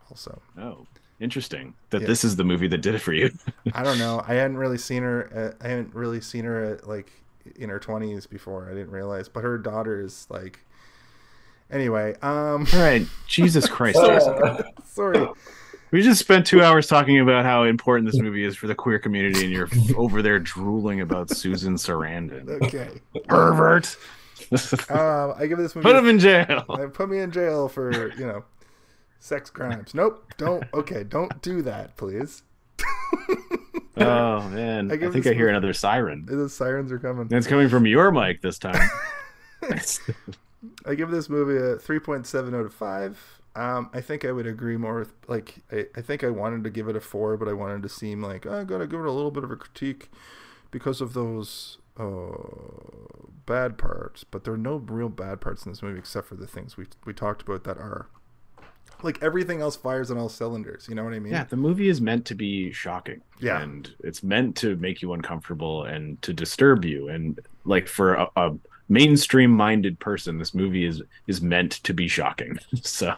[0.10, 0.86] Also, Oh,
[1.20, 1.74] interesting.
[1.90, 2.08] That Yeah.
[2.08, 3.32] this is the movie that did it for you.
[3.74, 4.22] I don't know.
[4.28, 5.56] I hadn't really seen her.
[5.62, 7.12] Uh, I hadn't really seen her at, like
[7.56, 8.68] in her 20s before.
[8.70, 9.28] I didn't realize.
[9.30, 10.60] But her daughter is like.
[11.72, 13.08] Anyway, um, All right.
[13.28, 13.98] Jesus Christ.
[14.06, 14.36] Jason.
[14.86, 15.28] sorry.
[15.92, 19.00] We just spent two hours talking about how important this movie is for the queer
[19.00, 22.50] community, and you're over there drooling about Susan Sarandon.
[22.64, 23.02] Okay.
[23.28, 23.96] Pervert.
[24.90, 25.86] Um, I give this movie.
[25.88, 26.64] Put him in jail.
[26.94, 28.44] Put me in jail for you know
[29.20, 29.94] sex crimes.
[29.94, 30.34] Nope.
[30.38, 30.64] Don't.
[30.74, 31.04] Okay.
[31.04, 32.44] Don't do that, please.
[33.98, 36.26] Oh man, I I, think I hear movie- another siren.
[36.26, 37.22] The sirens are coming.
[37.22, 38.90] And it's coming from your mic this time.
[40.86, 43.42] I give this movie a 3.7 out of 5.
[43.56, 46.70] Um, I think I would agree more with, like, I, I think I wanted to
[46.70, 49.06] give it a 4, but I wanted to seem like, oh, I gotta give it
[49.06, 50.10] a little bit of a critique
[50.72, 52.38] because of those uh,
[53.46, 54.26] bad parts.
[54.26, 56.86] But there are no real bad parts in this movie except for the things we,
[57.06, 58.08] we talked about that are.
[59.04, 60.88] Like, everything else fires on all cylinders.
[60.90, 61.32] You know what I mean?
[61.32, 63.22] yeah, the movie is meant to be shocking.
[63.40, 63.62] Yeah.
[63.62, 67.08] and it's meant to make you uncomfortable and to disturb you.
[67.10, 68.54] And like for a, a
[68.90, 72.60] mainstream-minded person, this movie is is meant to be shocking.
[72.84, 73.16] So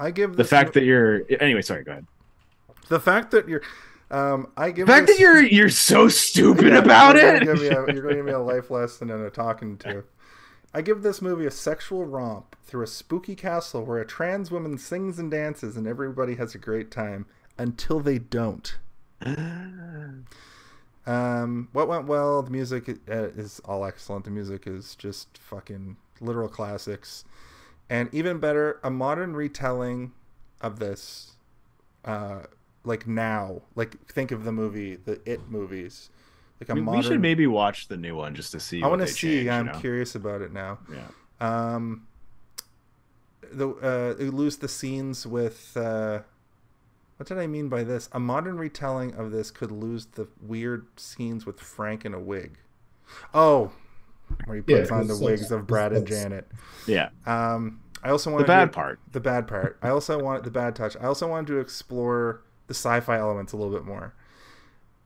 [0.00, 2.06] I give the fact that you're anyway, sorry, go ahead.
[2.88, 3.62] the fact that you're.
[4.10, 7.44] Um, I give The fact this- that you're you're so stupid Yeah, about you're it.
[7.46, 10.04] Gonna a, you're going to give me a life lesson and a talking to.
[10.74, 14.76] I give this movie a sexual romp through a spooky castle where a trans woman
[14.78, 17.26] sings and dances and everybody has a great time
[17.58, 18.76] until they don't.
[21.06, 22.42] Um, what went well?
[22.42, 24.24] The music uh, is all excellent.
[24.24, 27.24] The music is just fucking literal classics,
[27.90, 30.12] and even better, a modern retelling
[30.60, 31.32] of this.
[32.04, 32.40] Uh,
[32.84, 36.10] like now, like think of the movie, the It movies.
[36.60, 38.82] Like a we, we should maybe watch the new one just to see.
[38.82, 39.36] I want want to see.
[39.36, 39.78] Change, I'm you know?
[39.80, 40.78] curious about it now.
[40.90, 41.74] Yeah.
[41.74, 42.06] Um,
[43.52, 45.76] the uh, lose the scenes with.
[45.76, 46.20] Uh,
[47.16, 48.08] what did I mean by this?
[48.12, 52.58] A modern retelling of this could lose the weird scenes with Frank in a wig.
[53.32, 53.72] Oh,
[54.46, 56.48] where he Yeah, puts on the wigs of Brad and Janet.
[56.86, 57.10] Yeah.
[57.26, 59.00] Um, I also want The wanted bad to, part.
[59.12, 59.78] The bad part.
[59.82, 60.96] I also wanted the bad touch.
[61.00, 64.14] I also wanted to explore the sci-fi elements a little bit more.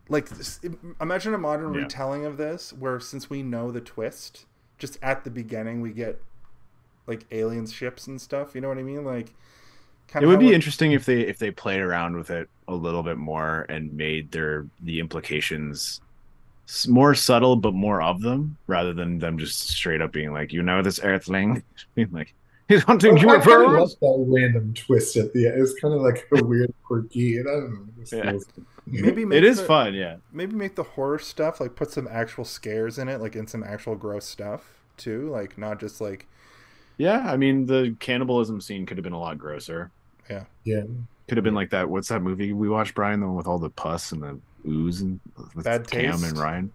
[0.09, 0.61] Like, this-
[1.01, 1.83] imagine a modern Yeah.
[1.83, 4.47] retelling of this, where since we know the twist,
[4.79, 6.23] just at the beginning we get
[7.07, 8.55] like alien ships and stuff.
[8.55, 9.05] You know what I mean?
[9.05, 9.35] Like,
[10.09, 12.75] kind It would be how- interesting if they if they played around with it a
[12.75, 16.01] little bit more and made their the implications
[16.87, 20.63] more subtle but more of them rather than them just straight up being like you
[20.63, 21.63] know this earthling
[21.95, 22.35] being like
[22.69, 25.63] he's hunting I kind of UFOs love that random twist at the end.
[25.63, 27.39] It's kind of like a weird, quirky.
[27.39, 27.87] And I don't know.
[28.03, 28.31] it Yeah.
[28.33, 28.47] feels-
[28.91, 32.09] Maybe make it is the- fun yeah Maybe make the horror stuff like put some
[32.11, 35.29] actual scares in it, like in some actual gross stuff too.
[35.31, 36.27] Like not just like
[36.99, 39.91] yeah I mean the cannibalism scene could have been a lot grosser
[40.31, 40.45] Yeah.
[40.65, 40.83] Yeah.
[41.29, 43.59] Could have been like that what's that movie we watched Brian the one with all
[43.59, 45.21] the pus and the ooze and
[45.55, 46.25] with Bad Cam Taste?
[46.25, 46.73] and Ryan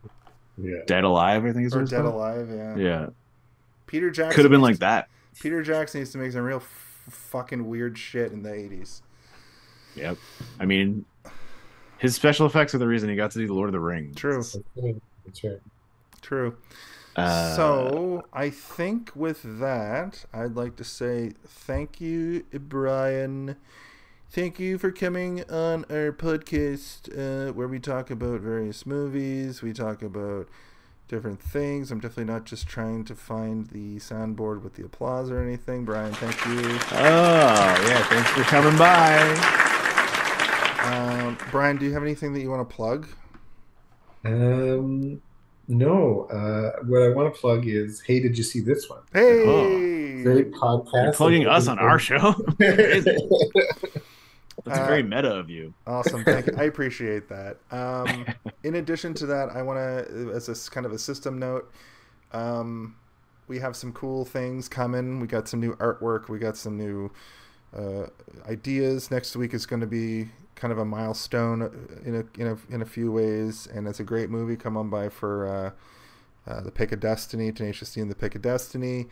[0.57, 0.77] Yeah.
[0.85, 2.13] Dead Alive I think is or Dead called.
[2.15, 2.49] Alive.
[2.51, 2.75] Yeah.
[2.75, 3.07] yeah
[3.87, 5.09] Peter Jackson could have been needs like that
[5.39, 9.01] Peter Jackson used to make some real f- fucking weird shit in the 80s.
[9.95, 10.17] Yep.
[10.59, 11.05] I mean,
[11.97, 14.15] his special effects are the reason he got to do the Lord of the Rings.
[14.15, 14.95] True, That's right.
[15.25, 15.59] That's right.
[16.21, 16.55] true.
[17.15, 23.55] Uh, so I think with that, I'd like to say thank you, Brian.
[24.29, 29.61] Thank you for coming on our podcast uh, where we talk about various movies.
[29.61, 30.47] We talk about
[31.07, 31.91] different things.
[31.91, 35.85] I'm definitely not just trying to find the soundboard with the applause or anything.
[35.85, 36.61] Brian, thank you.
[36.93, 39.19] Oh yeah, thanks for coming by.
[40.83, 43.07] Um, Brian, do you have anything that you want to plug?
[44.25, 45.21] Um,
[45.67, 46.25] no.
[46.31, 49.01] Uh, what I want to plug is, hey, did you see this one?
[49.13, 51.03] Hey, Great podcast.
[51.03, 52.33] You're plugging us on our show.
[54.65, 55.73] That's Uh, very meta of you.
[55.87, 56.23] Awesome.
[56.23, 56.53] Thank you.
[56.57, 57.57] I appreciate that.
[57.71, 58.25] Um,
[58.63, 61.71] in addition to that, I want to, as a kind of a system note,
[62.31, 62.95] um,
[63.47, 65.19] we have some cool things coming.
[65.19, 66.29] We got some new artwork.
[66.29, 67.11] We got some new
[67.75, 68.05] uh,
[68.47, 69.11] ideas.
[69.11, 70.29] Next week is going to be
[70.63, 71.61] kind of a milestone
[72.05, 74.55] in a in a in a few ways, and it's a great movie.
[74.55, 78.33] Come on by for uh, uh, the Pick of Destiny, Tenacious D and the Pick
[78.33, 79.07] of Destiny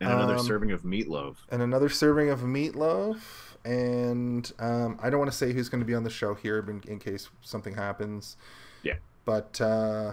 [0.00, 1.34] And another um, serving of meatloaf.
[1.50, 3.18] and another serving of meatloaf.
[3.64, 6.60] And um, I don't want to say who's going to be on the show here,
[6.60, 8.36] in, in case something happens.
[8.84, 8.98] Yeah.
[9.24, 10.12] But uh,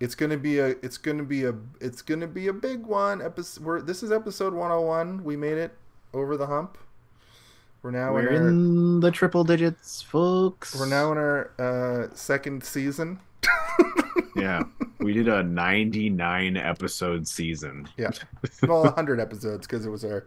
[0.00, 2.52] it's going to be a it's going to be a it's going to be a
[2.52, 3.22] big one.
[3.22, 3.62] Episode.
[3.62, 5.22] We're, this is episode 101.
[5.22, 5.76] We made it
[6.12, 6.76] over the hump.
[7.82, 10.74] We're now We're in our, in the triple digits, folks.
[10.78, 13.20] we're now in our uh, second season.
[14.36, 14.64] yeah.
[14.98, 17.88] We did a 99 episode season.
[17.96, 18.10] Yeah.
[18.66, 20.26] well, 100 episodes because it was our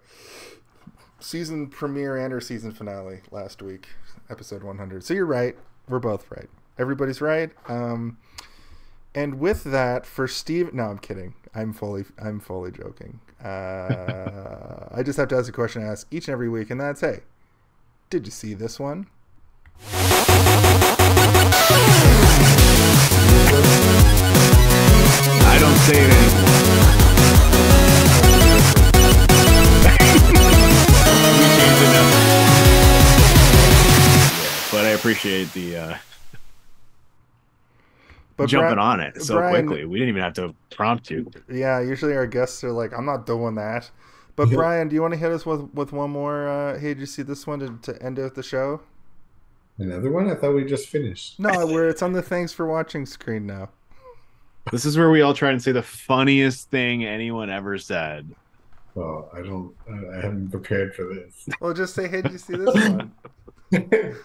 [1.20, 3.90] season premiere and our season finale last week,
[4.30, 5.04] episode 100.
[5.04, 5.56] So you're right.
[5.90, 6.50] We're both right.
[6.80, 7.52] Everybody's right.
[7.68, 8.18] Um,
[9.14, 11.36] and with that, for Steve, no, I'm kidding.
[11.54, 13.20] I'm fully, I'm fully joking.
[13.44, 16.80] Uh, I just have to ask a question I ask each and every week, and
[16.80, 17.20] that's, hey,
[18.12, 19.08] did you see this one?
[25.44, 27.62] I don't say it anymore.
[31.40, 32.10] we changed it up.
[34.72, 35.98] But I appreciate the uh,
[38.38, 39.86] But jumping Bri- on it so Brian- quickly.
[39.86, 41.32] We didn't even have to prompt you.
[41.52, 43.90] Yeah, usually our guests are like, I'm not doing that.
[44.36, 44.56] But Yeah.
[44.56, 46.48] Brian, do you want to hit us with, with one more?
[46.48, 48.82] Uh, hey, did you see this one to, to end out the show?
[49.78, 50.30] Another one?
[50.30, 51.40] I thought we just finished.
[51.40, 53.70] No, where it's on the thanks for watching screen now.
[54.72, 58.30] This is where we all try and say the funniest thing anyone ever said.
[58.94, 59.74] Well, I don't.
[59.90, 61.48] I I haven't prepared for this.
[61.60, 63.12] Well, just say, hey, did you see this one?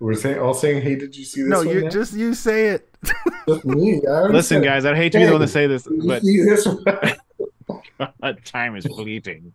[0.00, 1.90] We're saying all saying, "Hey, did you see this no, one?" you now?
[1.90, 2.94] just you say it.
[3.48, 4.00] Just me.
[4.06, 6.82] I Listen, said guys, I'd hate to be the one to say this, Did you
[6.84, 7.18] but
[8.44, 9.52] time is fleeting.